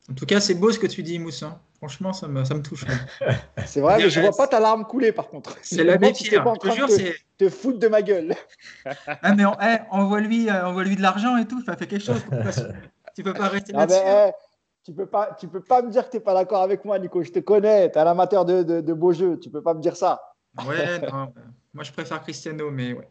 [0.09, 1.47] en tout cas, c'est beau ce que tu dis, Moussa.
[1.47, 1.59] Hein.
[1.77, 2.85] Franchement, ça me, ça me touche.
[3.65, 5.57] c'est vrai, mais je vois pas ta larme couler par contre.
[5.61, 8.33] C'est la bête qui pas en train de te, foutre de ma gueule.
[9.05, 12.05] ah, mais on, eh, envoie-lui euh, envoie -lui de l'argent et tout, ça fait quelque
[12.05, 12.23] chose.
[13.15, 14.01] tu peux pas rester ah, là-dessus.
[14.05, 14.31] Eh,
[14.83, 16.97] tu peux pas, tu peux pas me dire que tu n'es pas d'accord avec moi,
[16.97, 17.21] Nico.
[17.21, 19.37] Je te connais, tu es un amateur de, de, de beaux jeux.
[19.39, 20.21] Tu peux pas me dire ça.
[20.65, 21.33] Ouais, non,
[21.73, 23.07] moi je préfère Cristiano, mais ouais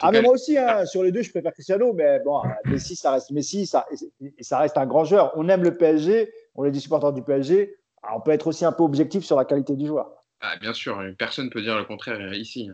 [0.00, 3.12] ah, mais moi aussi, hein, sur les deux, je préfère Cristiano, mais bon, Messi, ça
[3.12, 3.86] reste Messi, ça,
[4.20, 5.32] et ça reste un grand joueur.
[5.36, 7.76] On aime le PSG, on est des supporters du PSG.
[8.14, 10.10] on peut être aussi un peu objectif sur la qualité du joueur.
[10.42, 12.70] Ah, bien sûr, personne ne peut dire le contraire ici.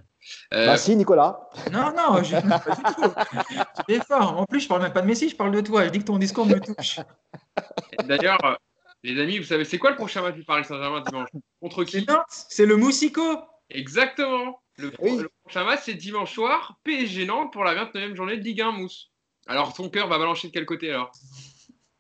[0.55, 0.67] Euh...
[0.67, 1.49] Bah, si, Nicolas.
[1.73, 3.85] Non, non, je ne pas du tout.
[3.89, 4.39] Tu es fort.
[4.39, 5.85] En plus, je parle même pas de Messi, je parle de toi.
[5.85, 7.01] Je dis que ton discours me touche.
[8.05, 8.59] D'ailleurs,
[9.03, 11.29] les amis, vous savez, c'est quoi le prochain match du Paris Saint-Germain dimanche?
[11.61, 12.07] Contre qui?
[12.29, 13.23] C'est le Moussico.
[13.71, 14.61] Exactement.
[14.79, 18.73] Le, prochain match, c'est dimanche soir, PSG Nantes pour la 29e journée de Ligue 1
[18.73, 19.11] Mousse.
[19.47, 21.13] Alors, ton cœur va balancer de quel côté alors?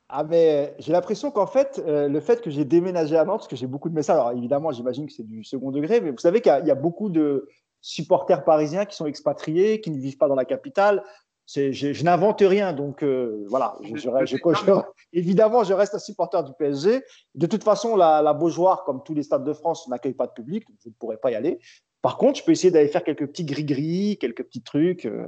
[0.09, 3.49] Ah mais j'ai l'impression qu'en fait, euh, le fait que j'ai déménagé à Nantes, parce
[3.49, 6.19] que j'ai beaucoup de messages, alors évidemment j'imagine que c'est du second degré, mais vous
[6.19, 7.49] savez qu'il y, a beaucoup de
[7.81, 11.03] supporters parisiens qui sont expatriés, qui ne vivent pas dans la capitale.
[11.49, 13.77] Je, je n'invente rien, donc euh, voilà.
[15.13, 17.03] évidemment, je reste un supporter du PSG.
[17.35, 20.33] De toute façon, la, la Beaujoire, comme tous les stades de France, n'accueille pas de
[20.33, 21.59] public, donc vous ne pourrez pas y aller.
[22.07, 25.07] Par contre, je peux essayer d'aller faire quelques petits gris-gris, quelques petits trucs.
[25.07, 25.27] Euh,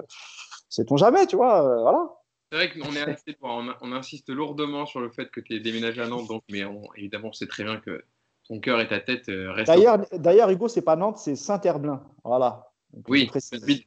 [0.69, 2.09] Sait-on jamais, tu vois, euh, voilà.
[2.53, 6.07] C'est vrai qu'on est on, insiste lourdement sur le fait que tu es déménagé à
[6.07, 6.63] Nantes, donc, mais
[6.97, 8.05] évidemment, on sait très bien que
[8.47, 9.67] ton cœur et ta tête euh, restent.
[9.67, 12.01] D'ailleurs, d'ailleurs, Hugo, c'est pas Nantes, c'est Saint-Herblain.
[12.23, 12.71] Voilà.
[13.06, 13.31] Oui,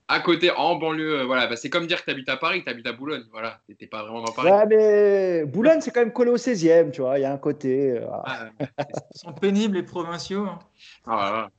[0.08, 1.24] à côté, en banlieue.
[1.24, 3.24] Voilà, bah, c'est comme dire que tu habites à Paris, tu habites à Boulogne.
[3.32, 4.52] Voilà, tu pas vraiment dans Paris.
[4.52, 7.18] Ouais, mais Boulogne, c'est quand même collé au 16e, tu vois.
[7.18, 8.00] Il y a un côté.
[8.26, 10.46] Ah, ils sont pénibles, les provinciaux.
[10.46, 10.60] Hein.
[11.06, 11.50] Ah,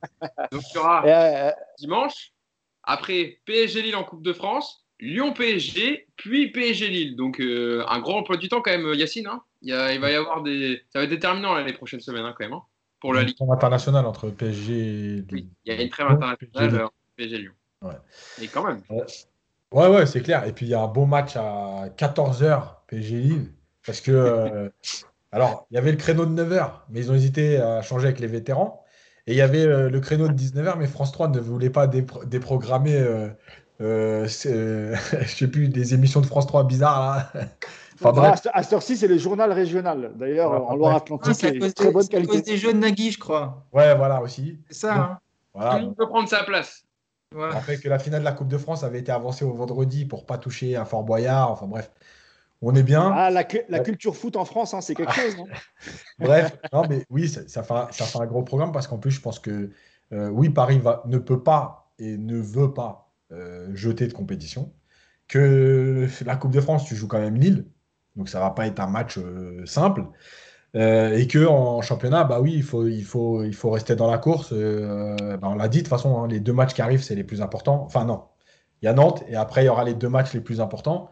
[0.53, 2.33] Donc, il y aura euh, dimanche,
[2.85, 7.17] après PSG Lille en Coupe de France, Lyon PSG, puis PSG Lille.
[7.17, 9.27] Donc, euh, un grand emploi du temps, quand même, Yacine.
[9.27, 9.43] Hein.
[9.63, 10.81] il, va y avoir des.
[10.91, 12.63] Ça va être déterminant les prochaines semaines, hein, quand même, hein,
[13.01, 13.37] pour la Ligue.
[13.51, 17.53] international entre PSG et Oui, il y a une trêve internationale PSG Lyon.
[17.83, 17.95] Ouais.
[18.41, 18.83] Mais quand même.
[19.73, 20.45] Ouais, ouais, c'est clair.
[20.47, 23.53] Et puis, il y a un beau match à 14h, PSG Lille.
[23.85, 24.13] Parce que.
[24.13, 24.69] Euh,
[25.33, 28.21] alors, il y avait le créneau de 9h, mais ils ont hésité à changer avec
[28.21, 28.85] les vétérans.
[29.27, 31.87] Et il y avait euh, le créneau de 19h, mais France 3 ne voulait pas
[31.87, 33.29] déprogrammer, euh,
[33.81, 37.31] euh, je sais plus, des émissions de France 3 bizarres.
[37.35, 37.49] Là.
[38.05, 40.11] Enfin, À cette heure-ci, c'est le journal régional.
[40.17, 42.33] D'ailleurs, en Loire-Atlantique, c'est très bonne qualité.
[42.33, 43.65] C'est cause des jeux de Nagui, je crois.
[43.73, 44.59] Ouais, voilà aussi.
[44.69, 44.95] C'est ça.
[44.97, 45.19] hein.
[45.55, 46.83] voilà, Tout peut prendre sa place.
[47.35, 47.49] Ouais.
[47.53, 50.27] Après que la finale de la Coupe de France avait été avancée au vendredi pour
[50.27, 51.51] pas toucher un Fort Boyard.
[51.51, 51.91] Enfin bref,
[52.63, 53.13] on est bien.
[53.13, 55.37] Ah, la, culture foot en France, hein, c'est quelque chose.
[56.21, 59.21] Bref, non, mais oui, ça, fait, ça, fait, un gros programme parce qu'en plus, je
[59.21, 59.71] pense que
[60.13, 64.73] euh, oui, Paris va, ne peut pas et ne veut pas euh, jeter de compétition.
[65.27, 67.67] Que la Coupe de France, tu joues quand même Lille,
[68.17, 70.05] donc ça va pas être un match euh, simple.
[70.75, 74.19] Et que en championnat, bah oui, il faut, il faut, il faut rester dans la
[74.19, 74.53] course.
[74.53, 77.25] Bah, on l'a dit de toute façon, hein, les deux matchs qui arrivent, c'est les
[77.25, 77.83] plus importants.
[77.85, 78.25] Enfin non,
[78.81, 81.11] il y a Nantes et après il y aura les deux matchs les plus importants.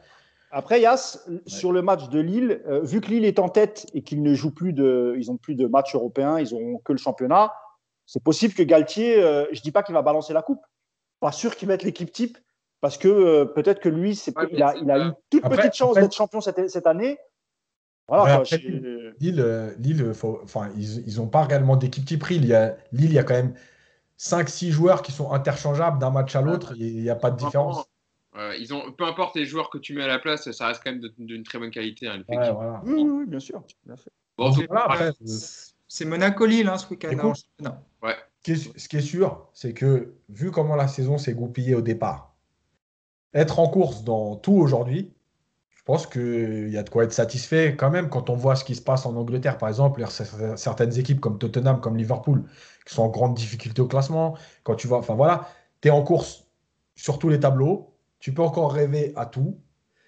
[0.52, 4.02] Après, Yas, sur le match de Lille, euh, vu que Lille est en tête et
[4.02, 6.98] qu'ils ne jouent plus de, ils ont plus de matchs européens, ils n'ont que le
[6.98, 7.52] championnat,
[8.04, 10.62] c'est possible que Galtier, euh, je ne dis pas qu'il va balancer la coupe,
[11.20, 12.36] pas sûr qu'il mette l'équipe type,
[12.80, 15.94] parce que euh, peut-être que lui, c'est, il, a, il, a, une toute petite chance
[15.94, 17.18] d'être champion cette, cette année.
[18.10, 18.42] Voilà,
[19.20, 22.26] Lille, Lille enfin, ils n'ont pas réellement d'équipe type.
[22.26, 23.54] Lille, il y a, Lille, il y a quand même
[24.18, 26.74] 5-6 joueurs qui sont interchangeables d'un match à l'autre.
[26.76, 27.84] Il n'y a pas de différence.
[28.58, 30.90] ils ont, peu importe les joueurs que tu mets à la place, ça reste quand
[30.90, 32.08] même d'une très bonne qualité.
[32.08, 32.24] Hein,
[32.84, 33.62] oui, bien sûr.
[35.86, 37.32] c'est Monaco-Lille hein, ce week-end.
[38.02, 38.16] Ouais.
[38.44, 42.34] Ce qui est sûr, c'est que vu comment la saison s'est goupillée au départ,
[43.34, 45.12] être en course dans tout aujourd'hui,
[45.90, 48.76] pense qu'il y a de quoi être satisfait quand même quand on voit ce qui
[48.76, 50.04] se passe en Angleterre, par exemple,
[50.54, 52.44] certaines équipes comme Tottenham, comme Liverpool,
[52.86, 54.36] qui sont en grande difficulté au classement.
[54.62, 55.48] Quand tu vois, enfin voilà,
[55.80, 56.46] tu es en course
[56.94, 59.58] sur tous les tableaux, tu peux encore rêver à tout.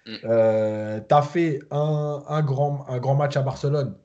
[0.05, 0.11] Mm.
[0.23, 3.97] Euh, tu as fait un, grand, un grand match à Barcelone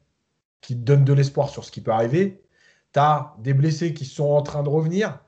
[0.60, 2.42] qui te donne de l'espoir sur ce qui peut arriver.
[2.92, 5.20] Tu as des blessés qui sont en train de revenir.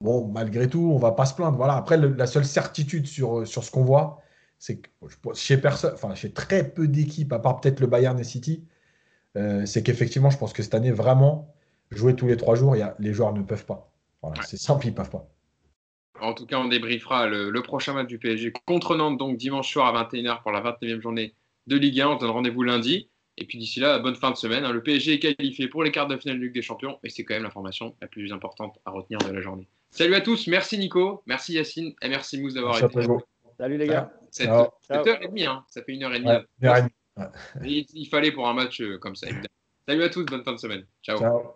[0.00, 1.58] Bon, malgré tout, on va pas se plaindre.
[1.58, 1.74] Voilà.
[1.74, 4.22] Après, la seule certitude sur, sur ce qu'on voit,
[4.58, 4.88] c'est que
[5.34, 8.64] chez, personne, enfin, chez très peu d'équipes, à part peut-être le Bayern et City,
[9.36, 11.54] euh, c'est qu'effectivement, je pense que cette année, vraiment,
[11.90, 13.92] jouer tous les trois jours, y a, les joueurs ne peuvent pas.
[14.22, 15.28] Voilà, C'est simple, ils ne peuvent pas.
[16.20, 19.94] En tout cas, on débriefera le, prochain match du PSG contre Nantes, donc dimanche soir
[19.94, 21.34] à 21h pour la 29e journée
[21.66, 22.08] de Ligue 1.
[22.08, 23.08] On donne rendez-vous lundi.
[23.38, 24.64] Et puis d'ici là, bonne fin de semaine.
[24.64, 24.72] Hein.
[24.72, 27.22] Le PSG est qualifié pour les quarts de finale de Ligue des Champions et c'est
[27.24, 29.68] quand même l'information la plus importante à retenir de la journée.
[29.90, 33.06] Salut à tous, merci Nico, merci Yacine et merci Mousse d'avoir été là.
[33.58, 34.10] Salut les gars.
[34.44, 35.64] 7h30, hein.
[35.68, 37.86] ça fait une heure et demie.
[37.94, 39.28] il, fallait pour un match euh, comme ça,
[39.88, 40.86] Salut à tous, bonne fin de semaine.
[41.02, 41.54] Ciao.